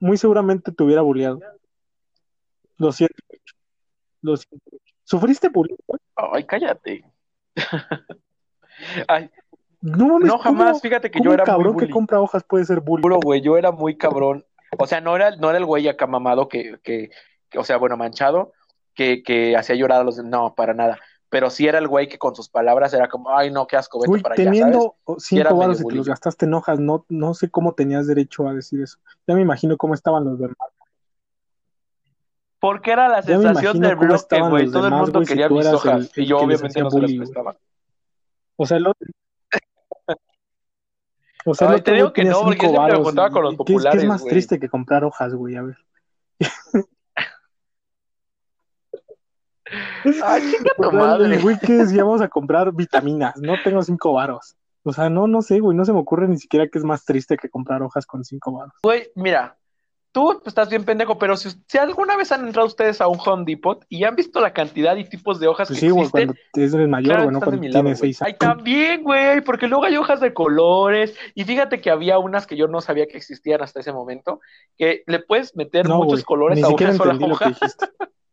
Muy 0.00 0.16
seguramente 0.16 0.72
te 0.72 0.82
hubiera 0.82 1.02
bulleado. 1.02 1.40
Lo 2.78 2.90
siento. 2.90 3.14
Lo 4.22 4.36
siento. 4.36 4.64
¿Sufriste 5.04 5.48
bullying? 5.50 5.76
güey? 5.86 6.00
Ay, 6.16 6.44
cállate. 6.44 7.04
Ay, 9.08 9.30
No 9.80 10.08
mames, 10.08 10.28
no, 10.28 10.38
jamás, 10.38 10.68
¿cómo- 10.72 10.80
fíjate 10.80 11.10
que 11.10 11.20
yo 11.20 11.32
era 11.32 11.44
muy 11.44 11.46
cabrón 11.46 11.74
que 11.76 11.84
bully. 11.84 11.92
compra 11.92 12.20
hojas 12.20 12.42
puede 12.44 12.64
ser 12.64 12.80
bullying? 12.80 13.02
Juro, 13.02 13.20
güey, 13.22 13.40
yo 13.42 13.56
era 13.56 13.70
muy 13.70 13.96
cabrón. 13.96 14.44
O 14.78 14.86
sea, 14.86 15.00
no 15.00 15.14
era, 15.14 15.36
no 15.36 15.50
era 15.50 15.58
el 15.58 15.66
güey 15.66 15.86
acá 15.86 16.06
mamado 16.06 16.48
que, 16.48 16.78
que, 16.82 17.10
que, 17.50 17.58
o 17.58 17.64
sea, 17.64 17.76
bueno, 17.76 17.96
manchado, 17.96 18.52
que, 18.94 19.22
que 19.22 19.56
hacía 19.56 19.76
llorar 19.76 20.00
a 20.00 20.04
los. 20.04 20.18
No, 20.24 20.54
para 20.54 20.74
nada. 20.74 20.98
Pero 21.34 21.50
sí 21.50 21.66
era 21.66 21.78
el 21.80 21.88
güey 21.88 22.06
que 22.06 22.16
con 22.16 22.32
sus 22.36 22.48
palabras 22.48 22.94
era 22.94 23.08
como, 23.08 23.36
ay, 23.36 23.50
no, 23.50 23.66
qué 23.66 23.76
asco, 23.76 23.98
vete 23.98 24.08
Güey, 24.08 24.22
para 24.22 24.36
allá, 24.36 24.44
¿sabes? 24.44 24.54
teniendo 24.54 24.94
cinco 25.18 25.74
y 25.82 25.84
te 25.88 25.94
los 25.96 26.06
gastaste 26.06 26.46
en 26.46 26.54
hojas, 26.54 26.78
no, 26.78 27.04
no 27.08 27.34
sé 27.34 27.50
cómo 27.50 27.74
tenías 27.74 28.06
derecho 28.06 28.46
a 28.46 28.54
decir 28.54 28.80
eso. 28.80 28.98
Ya 29.26 29.34
me 29.34 29.40
imagino 29.40 29.76
cómo 29.76 29.94
estaban 29.94 30.24
los 30.24 30.38
demás. 30.38 30.56
Porque 32.60 32.92
era 32.92 33.08
la 33.08 33.20
Ya 33.22 33.36
sensación 33.36 33.80
del 33.80 33.96
bloque, 33.96 34.40
güey. 34.42 34.66
Todo 34.70 34.78
el 34.78 34.84
demás, 34.84 35.00
mundo 35.00 35.18
güey, 35.18 35.26
si 35.26 35.32
quería 35.32 35.48
tú 35.48 35.56
mis 35.56 35.66
hojas. 35.66 35.92
el- 36.02 36.10
el 36.14 36.22
y 36.22 36.26
yo 36.28 36.38
que 36.38 36.44
obviamente 36.44 36.80
no 36.82 36.90
se 36.90 37.00
las 37.00 37.02
bullying, 37.02 37.18
prestaba. 37.18 37.56
O 38.54 38.66
sea, 38.66 38.76
el 38.76 38.86
otro. 38.86 39.08
O 41.46 41.54
sea, 41.54 41.66
el 41.66 41.74
Ay, 41.74 41.80
te 41.82 41.92
digo 41.94 42.12
que 42.12 42.22
no, 42.26 42.42
porque 42.42 42.62
yo 42.62 42.70
siempre 42.70 42.96
me 42.96 43.04
juntaba 43.04 43.30
con 43.30 43.42
los 43.42 43.54
¿Qué 43.56 43.56
es- 43.56 43.66
¿Qué 43.66 43.72
es, 43.72 43.82
populares, 43.82 44.04
más 44.04 44.20
güey. 44.22 44.30
triste 44.30 44.60
que 44.60 44.68
comprar 44.68 45.02
hojas, 45.02 45.34
güey? 45.34 45.56
A 45.56 45.62
ver. 45.62 45.78
Ay, 50.24 50.52
tu 50.76 50.92
madre. 50.92 51.38
güey 51.38 51.58
que 51.58 51.72
decía, 51.74 52.04
vamos 52.04 52.20
a 52.20 52.28
comprar 52.28 52.72
vitaminas. 52.72 53.34
No 53.36 53.54
tengo 53.62 53.82
cinco 53.82 54.12
varos. 54.14 54.56
O 54.82 54.92
sea, 54.92 55.08
no, 55.08 55.26
no 55.26 55.40
sé, 55.42 55.60
güey. 55.60 55.76
No 55.76 55.84
se 55.84 55.92
me 55.92 55.98
ocurre 56.00 56.28
ni 56.28 56.36
siquiera 56.38 56.68
que 56.68 56.78
es 56.78 56.84
más 56.84 57.04
triste 57.04 57.36
que 57.36 57.48
comprar 57.48 57.82
hojas 57.82 58.04
con 58.06 58.22
cinco 58.24 58.52
varos. 58.52 58.74
Güey, 58.82 59.08
mira, 59.14 59.56
tú 60.12 60.40
estás 60.44 60.68
bien 60.68 60.84
pendejo, 60.84 61.18
pero 61.18 61.36
si, 61.36 61.48
si 61.66 61.78
alguna 61.78 62.16
vez 62.16 62.30
han 62.32 62.46
entrado 62.46 62.68
ustedes 62.68 63.00
a 63.00 63.08
un 63.08 63.18
Home 63.24 63.44
Depot 63.46 63.84
y 63.88 64.04
han 64.04 64.14
visto 64.14 64.40
la 64.40 64.52
cantidad 64.52 64.94
y 64.96 65.04
tipos 65.08 65.40
de 65.40 65.48
hojas 65.48 65.68
Pues 65.68 65.80
que 65.80 65.86
sí, 65.86 65.90
güey, 65.90 66.04
existen, 66.04 66.26
cuando 66.52 66.66
es 66.66 66.74
el 66.74 66.88
mayor, 66.88 67.06
claro 67.14 67.22
güey, 67.30 67.40
cuando 67.40 67.50
lado, 67.50 67.60
tiene 67.72 67.82
güey. 67.82 67.96
seis 67.96 68.22
Ay, 68.22 68.28
años. 68.32 68.38
también, 68.38 69.02
güey, 69.02 69.40
porque 69.40 69.66
luego 69.66 69.84
hay 69.84 69.96
hojas 69.96 70.20
de 70.20 70.32
colores 70.34 71.16
y 71.34 71.44
fíjate 71.44 71.80
que 71.80 71.90
había 71.90 72.18
unas 72.18 72.46
que 72.46 72.56
yo 72.56 72.68
no 72.68 72.80
sabía 72.80 73.06
que 73.06 73.16
existían 73.16 73.62
hasta 73.62 73.80
ese 73.80 73.92
momento, 73.92 74.40
que 74.76 75.02
le 75.06 75.18
puedes 75.18 75.56
meter 75.56 75.88
No, 75.88 75.96
muchos 75.96 76.12
güey, 76.12 76.24
colores 76.24 76.58
ni 76.58 76.62
a 76.64 76.68
una 76.68 76.92
sola 76.92 77.12
entendí 77.14 77.32
lo 77.32 77.38
que 77.38 77.44
hoja. 77.46 77.56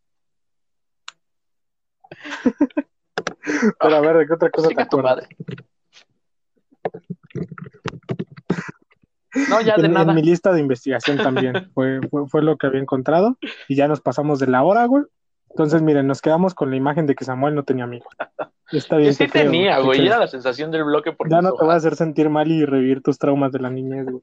Pero 3.80 3.96
a 3.96 4.02
ver, 4.02 4.18
¿de 4.18 4.28
qué 4.28 4.34
otra 4.34 4.50
cosa 4.50 4.68
te 4.68 4.74
Chinga 4.76 4.90
tu 4.90 5.00
acuerdas? 5.00 5.28
madre. 5.28 5.36
No, 9.50 9.62
ya 9.62 9.76
de 9.78 9.82
En, 9.82 9.86
en 9.88 9.94
nada. 9.94 10.14
mi 10.14 10.22
lista 10.22 10.52
de 10.54 10.60
investigación 10.60 11.18
también 11.18 11.72
fue, 11.74 12.02
fue, 12.10 12.28
fue 12.28 12.42
lo 12.44 12.58
que 12.58 12.68
había 12.68 12.82
encontrado 12.82 13.38
y 13.68 13.76
ya 13.76 13.88
nos 13.88 14.02
pasamos 14.02 14.40
de 14.40 14.48
la 14.48 14.64
hora, 14.64 14.86
güey. 14.86 15.04
Entonces, 15.50 15.82
miren, 15.82 16.08
nos 16.08 16.22
quedamos 16.22 16.54
con 16.54 16.70
la 16.70 16.78
imagen 16.78 17.06
de 17.08 17.16
que 17.16 17.26
Samuel 17.26 17.56
no 17.56 17.64
tenía 17.64 17.84
amigos. 17.84 18.14
Está 18.72 18.96
bien, 18.98 19.14
sí 19.14 19.26
te 19.26 19.30
creo, 19.32 19.44
tenía, 19.46 19.78
te 19.78 19.84
güey, 19.84 20.08
era 20.08 20.18
la 20.18 20.28
sensación 20.28 20.72
del 20.72 20.86
bloque 20.86 21.12
por 21.12 21.30
Ya 21.30 21.42
no 21.42 21.52
te 21.54 21.64
voy 21.66 21.74
a 21.74 21.76
hacer 21.78 21.96
sentir 21.96 22.30
mal 22.30 22.50
y 22.50 22.64
revivir 22.66 23.02
tus 23.02 23.18
traumas 23.18 23.52
de 23.52 23.60
la 23.60 23.70
niñez, 23.70 24.06
güey. 24.06 24.22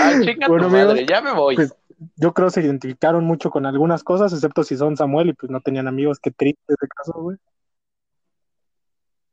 Ay, 0.00 0.20
chinga 0.24 0.46
Bueno, 0.48 0.64
tu 0.66 0.70
madre, 0.70 0.90
amigos, 0.92 1.08
ya 1.08 1.20
me 1.20 1.32
voy. 1.32 1.54
pues, 1.56 1.74
Yo 2.16 2.34
creo 2.34 2.48
que 2.48 2.52
se 2.54 2.60
identificaron 2.62 3.24
mucho 3.24 3.50
con 3.50 3.64
algunas 3.66 4.04
cosas, 4.04 4.32
excepto 4.32 4.62
si 4.64 4.76
son 4.76 4.96
Samuel 4.96 5.30
y 5.30 5.32
pues 5.32 5.50
no 5.50 5.60
tenían 5.60 5.88
amigos. 5.88 6.18
Qué 6.20 6.30
triste 6.30 6.60
ese 6.68 6.88
caso, 6.88 7.12
güey. 7.14 7.36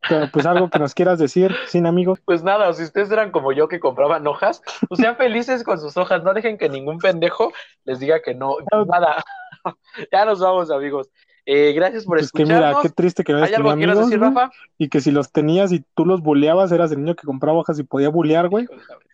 Pero 0.09 0.29
pues 0.31 0.45
algo 0.45 0.69
que 0.69 0.79
nos 0.79 0.93
quieras 0.93 1.17
decir, 1.17 1.55
sin 1.67 1.85
amigos. 1.85 2.19
Pues 2.25 2.43
nada, 2.43 2.73
si 2.73 2.83
ustedes 2.83 3.09
eran 3.09 3.31
como 3.31 3.53
yo 3.53 3.69
que 3.69 3.79
compraban 3.79 4.27
hojas, 4.27 4.61
pues 4.89 4.99
sean 4.99 5.15
felices 5.15 5.63
con 5.63 5.79
sus 5.79 5.95
hojas, 5.95 6.23
no 6.23 6.33
dejen 6.33 6.57
que 6.57 6.67
ningún 6.67 6.97
pendejo 6.99 7.53
les 7.85 7.99
diga 7.99 8.21
que 8.21 8.33
no. 8.35 8.57
Nada, 8.85 9.23
ya 10.11 10.25
nos 10.25 10.39
vamos, 10.41 10.71
amigos. 10.71 11.09
Eh, 11.45 11.71
gracias 11.73 12.05
por 12.05 12.17
Pues 12.17 12.31
que 12.31 12.43
mira, 12.43 12.55
escucharnos. 12.55 12.81
qué 12.83 12.89
triste 12.89 13.23
que 13.23 13.33
no 13.33 13.43
¿Hay 13.43 13.53
algo 13.53 13.71
que 13.71 13.77
quieras 13.77 13.97
amigos, 13.97 14.09
decir, 14.09 14.21
Rafa? 14.21 14.51
y 14.77 14.89
que 14.89 15.01
si 15.01 15.11
los 15.11 15.31
tenías 15.31 15.71
y 15.71 15.83
tú 15.93 16.05
los 16.05 16.21
buleabas, 16.21 16.71
eras 16.73 16.91
el 16.91 16.99
niño 17.03 17.15
que 17.15 17.25
compraba 17.25 17.57
hojas 17.59 17.79
y 17.79 17.83
podía 17.83 18.09
bulear, 18.09 18.49
güey. 18.49 18.67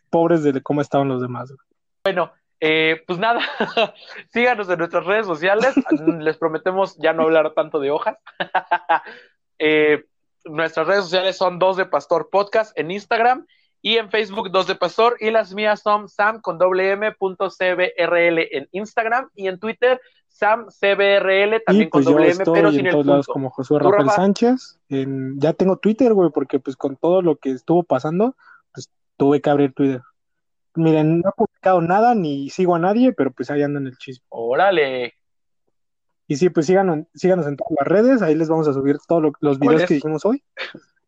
Pobres 0.10 0.44
de 0.44 0.60
cómo 0.62 0.82
estaban 0.82 1.08
los 1.08 1.22
demás, 1.22 1.50
güey. 1.50 1.60
Bueno, 2.04 2.32
eh, 2.60 3.02
pues 3.08 3.20
nada, 3.20 3.42
síganos 4.34 4.70
en 4.70 4.80
nuestras 4.80 5.06
redes 5.06 5.26
sociales. 5.26 5.74
Les 6.20 6.38
prometemos 6.38 6.98
ya 6.98 7.14
no 7.14 7.24
hablar 7.24 7.54
tanto 7.54 7.80
de 7.80 7.92
hojas. 7.92 8.18
Eh, 9.62 10.06
nuestras 10.46 10.88
redes 10.88 11.04
sociales 11.04 11.36
son 11.36 11.60
Dos 11.60 11.76
de 11.76 11.86
Pastor 11.86 12.30
Podcast 12.32 12.72
en 12.80 12.92
Instagram 12.92 13.46
y 13.82 13.98
en 13.98 14.10
Facebook 14.10 14.52
Dos 14.52 14.68
de 14.68 14.76
Pastor 14.76 15.18
y 15.20 15.32
las 15.32 15.54
mías 15.54 15.82
son 15.82 16.08
Sam 16.08 16.40
con 16.40 16.58
doble 16.58 16.92
M 16.92 17.12
punto 17.12 17.50
CBRL 17.50 18.40
en 18.52 18.70
Instagram 18.72 19.30
y 19.36 19.50
en 19.50 19.60
Twitter 19.60 20.00
Sam 20.30 20.68
CBRL 20.68 21.62
también 21.66 21.90
con 21.90 22.04
pues 22.04 22.06
doble 22.06 22.32
M 22.32 22.44
pero 22.46 22.70
en 22.70 22.76
sin 22.76 22.86
el 22.86 22.92
todos 22.94 23.06
lados 23.06 23.28
como 23.28 23.50
Josué 23.50 23.80
¿Tú, 23.80 23.92
Rafael 23.92 24.08
Rafa? 24.08 24.16
Sánchez. 24.16 24.80
En- 24.88 25.38
ya 25.42 25.52
tengo 25.52 25.76
Twitter, 25.76 26.14
güey, 26.14 26.30
porque 26.30 26.60
pues 26.60 26.78
con 26.78 26.96
todo 26.96 27.22
lo 27.22 27.36
que 27.36 27.52
estuvo 27.52 27.84
pasando, 27.84 28.38
pues 28.74 28.90
tuve 29.18 29.42
que 29.42 29.50
abrir 29.50 29.74
Twitter. 29.74 30.02
Miren, 30.76 31.20
no 31.22 31.30
he 31.30 31.34
publicado 31.36 31.82
nada 31.82 32.16
ni 32.16 32.50
sigo 32.50 32.76
a 32.76 32.80
nadie, 32.80 33.12
pero 33.14 33.32
pues 33.32 33.50
ahí 33.52 33.62
ando 33.64 33.80
en 33.80 33.88
el 33.88 33.98
chisme. 33.98 34.26
Órale. 34.30 35.14
Y 36.28 36.36
sí, 36.36 36.50
pues 36.50 36.68
síganos, 36.68 37.08
síganos 37.16 37.48
en 37.48 37.58
todas 37.58 37.72
las 37.80 37.88
redes, 37.88 38.22
ahí 38.22 38.36
les 38.36 38.50
vamos 38.50 38.68
a 38.68 38.74
subir 38.74 38.98
todos 39.08 39.22
lo- 39.22 39.32
los 39.42 39.58
videos 39.60 39.86
que 39.86 39.96
dijimos 39.96 40.24
hoy. 40.26 40.44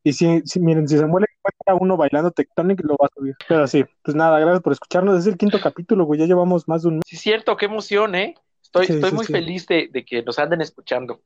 Y 0.03 0.13
si, 0.13 0.41
si- 0.45 0.59
miren, 0.59 0.87
si 0.87 0.97
Samuel 0.97 1.25
encuentra 1.29 1.75
uno 1.75 1.95
bailando 1.95 2.31
Tectonic, 2.31 2.81
lo 2.83 2.95
va 2.99 3.05
a 3.05 3.13
subir. 3.15 3.35
Pero 3.47 3.67
sí, 3.67 3.85
pues 4.01 4.15
nada, 4.15 4.39
gracias 4.39 4.63
por 4.63 4.73
escucharnos. 4.73 5.19
Es 5.19 5.27
el 5.27 5.37
quinto 5.37 5.59
capítulo, 5.61 6.05
güey, 6.05 6.19
ya 6.19 6.25
llevamos 6.25 6.67
más 6.67 6.81
de 6.81 6.87
un 6.87 6.95
mes. 6.95 7.03
Sí, 7.05 7.17
cierto, 7.17 7.55
qué 7.55 7.65
emoción, 7.65 8.15
¿eh? 8.15 8.33
Estoy, 8.63 8.87
Sí, 8.87 8.93
estoy 8.93 9.11
sí, 9.11 9.15
muy 9.15 9.25
sí. 9.25 9.31
feliz 9.33 9.67
de, 9.67 9.89
de 9.91 10.03
que 10.03 10.23
nos 10.23 10.39
anden 10.39 10.61
escuchando. 10.61 11.21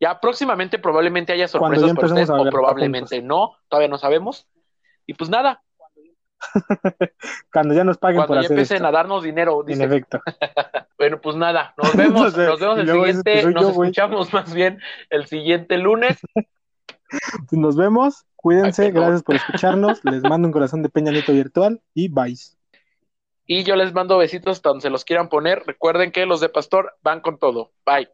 Ya 0.00 0.18
próximamente 0.18 0.78
probablemente 0.78 1.34
haya 1.34 1.46
sorpresas 1.46 1.92
para 1.94 2.06
ustedes, 2.06 2.30
o 2.30 2.44
probablemente 2.50 3.20
no, 3.20 3.56
todavía 3.68 3.88
no 3.88 3.98
sabemos. 3.98 4.48
Y 5.06 5.12
pues 5.12 5.28
nada, 5.28 5.62
Cuando 7.52 7.74
ya 7.74 7.84
nos 7.84 7.98
paguen 7.98 8.24
por 8.26 8.26
cuando 8.28 8.42
ya 8.42 8.46
hacer 8.46 8.56
empiecen 8.56 8.76
esto. 8.76 8.88
a 8.88 8.90
darnos 8.92 9.22
dinero, 9.22 9.60
En 9.60 9.66
dice. 9.66 9.84
efecto. 9.84 10.20
Bueno, 10.98 11.18
pues 11.20 11.34
nada, 11.36 11.72
nos 11.82 11.96
vemos, 11.96 12.20
No 12.22 12.30
sé, 12.30 12.44
nos 12.46 12.60
vemos 12.60 12.78
el 12.78 12.88
siguiente, 12.90 13.42
nos 13.46 13.62
yo, 13.62 13.68
escuchamos 13.70 14.32
más 14.34 14.52
bien 14.52 14.78
el 15.08 15.26
siguiente 15.26 15.78
lunes. 15.78 16.18
Pues 16.32 17.52
Nos 17.52 17.76
vemos, 17.76 18.24
cuídense, 18.36 18.84
Ay, 18.84 18.90
gracias 18.92 19.22
por 19.22 19.34
escucharnos. 19.34 20.04
Les 20.04 20.22
mando 20.22 20.46
un 20.46 20.52
corazón 20.52 20.82
de 20.82 20.88
Peña 20.90 21.10
Nieto 21.10 21.32
virtual 21.32 21.80
y 21.94 22.08
bye. 22.08 22.36
Y 23.46 23.64
yo 23.64 23.74
les 23.76 23.92
mando 23.92 24.16
besitos 24.18 24.62
donde 24.62 24.82
se 24.82 24.90
los 24.90 25.04
quieran 25.04 25.28
poner. 25.28 25.64
Recuerden 25.66 26.12
que 26.12 26.24
los 26.26 26.40
de 26.40 26.48
Pastor 26.48 26.94
van 27.02 27.20
con 27.20 27.38
todo. 27.38 27.72
Bye. 27.84 28.08